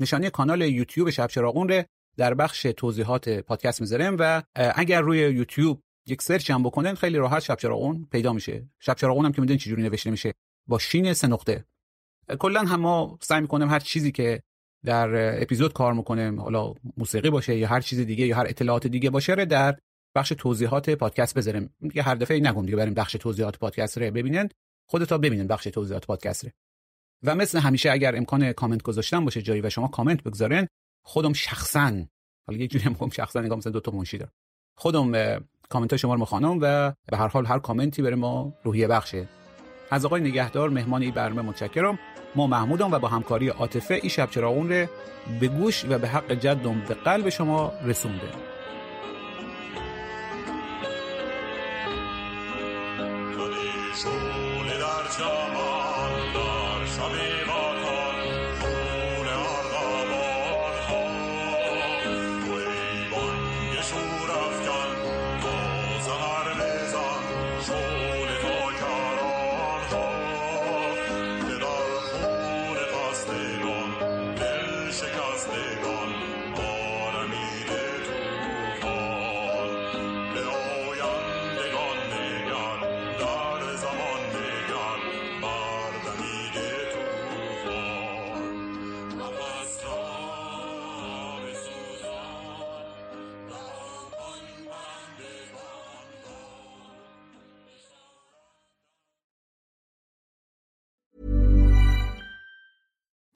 نشانی 0.00 0.30
کانال 0.30 0.62
یوتیوب 0.62 1.10
شب 1.10 1.26
چراغون 1.26 1.68
ره 1.68 1.86
در 2.16 2.34
بخش 2.34 2.62
توضیحات 2.62 3.28
پادکست 3.28 3.80
می‌ذارم 3.80 4.16
و 4.18 4.42
اگر 4.54 5.00
روی 5.00 5.18
یوتیوب 5.18 5.80
یک 6.06 6.22
سرچ 6.22 6.50
هم 6.50 6.62
بکنن 6.62 6.94
خیلی 6.94 7.18
راحت 7.18 7.42
شب 7.42 7.56
چراغون 7.56 8.08
پیدا 8.10 8.32
میشه. 8.32 8.68
شب 8.80 8.94
چراغون 8.94 9.24
هم 9.24 9.32
که 9.32 9.40
می‌دونین 9.40 9.58
چجوری 9.58 9.82
نوشته 9.82 10.10
میشه 10.10 10.34
با 10.68 10.78
شین 10.78 11.12
سه 11.12 11.26
نقطه. 11.26 11.64
کلا 12.38 12.60
هم 12.60 12.80
ما 12.80 13.18
سعی 13.22 13.40
می‌کنیم 13.40 13.68
هر 13.68 13.80
چیزی 13.80 14.12
که 14.12 14.42
در 14.84 15.42
اپیزود 15.42 15.72
کار 15.72 15.92
می‌کنیم 15.92 16.40
حالا 16.40 16.74
موسیقی 16.96 17.30
باشه 17.30 17.56
یا 17.56 17.68
هر 17.68 17.80
چیز 17.80 18.00
دیگه 18.00 18.26
یا 18.26 18.36
هر 18.36 18.46
اطلاعات 18.48 18.86
دیگه 18.86 19.10
باشه 19.10 19.34
رو 19.34 19.44
در 19.44 19.76
بخش 20.16 20.28
توضیحات 20.28 20.90
پادکست 20.90 21.34
بذاریم. 21.34 21.74
دیگه 21.80 22.02
هر 22.02 22.14
دفعه 22.14 22.40
نگم 22.40 22.64
دیگه 22.64 22.76
بریم 22.76 22.94
بخش 22.94 23.12
توضیحات 23.12 23.58
پادکست 23.58 23.98
رو 23.98 24.10
ببینین. 24.10 24.48
خودتا 24.88 25.18
ببینین 25.18 25.46
بخش 25.46 25.64
توضیحات 25.64 26.06
پادکست 26.06 26.44
رو. 26.44 26.50
و 27.22 27.34
مثل 27.34 27.58
همیشه 27.58 27.90
اگر 27.90 28.16
امکان 28.16 28.52
کامنت 28.52 28.82
گذاشتن 28.82 29.24
باشه 29.24 29.42
جایی 29.42 29.60
و 29.60 29.70
شما 29.70 29.88
کامنت 29.88 30.22
بگذارین 30.22 30.66
خودم 31.04 31.32
شخصا 31.32 32.06
حالا 32.46 32.60
یه 32.60 32.66
جوری 32.66 32.88
میگم 32.88 33.10
شخصا 33.10 33.40
نگاه 33.40 33.58
مثلا 33.58 33.72
دو 33.72 33.80
تا 33.80 33.92
منشی 33.92 34.18
دارم. 34.18 34.32
خودم 34.78 35.12
کامنت 35.68 35.92
های 35.92 35.98
شما 35.98 36.14
رو 36.14 36.20
می‌خوانم 36.20 36.58
و 36.60 36.92
به 37.06 37.16
هر 37.16 37.28
حال 37.28 37.46
هر 37.46 37.58
کامنتی 37.58 38.02
برای 38.02 38.14
ما 38.14 38.52
روحیه 38.64 38.88
بخشه. 38.88 39.28
از 39.90 40.04
آقای 40.04 40.20
نگهدار 40.20 40.70
مهمان 40.70 41.02
این 41.02 41.10
برنامه 41.10 41.42
متشکرم. 41.42 41.98
ما 42.36 42.46
محمودم 42.46 42.92
و 42.92 42.98
با 42.98 43.08
همکاری 43.08 43.48
عاطفه 43.48 43.94
این 43.94 44.08
شب 44.08 44.30
چراغون 44.30 44.72
رو 44.72 44.86
به 45.40 45.48
گوش 45.48 45.84
و 45.84 45.98
به 45.98 46.08
حق 46.08 46.32
جدم 46.32 46.80
به 46.88 46.94
قلب 46.94 47.28
شما 47.28 47.72
رسونده. 47.84 48.45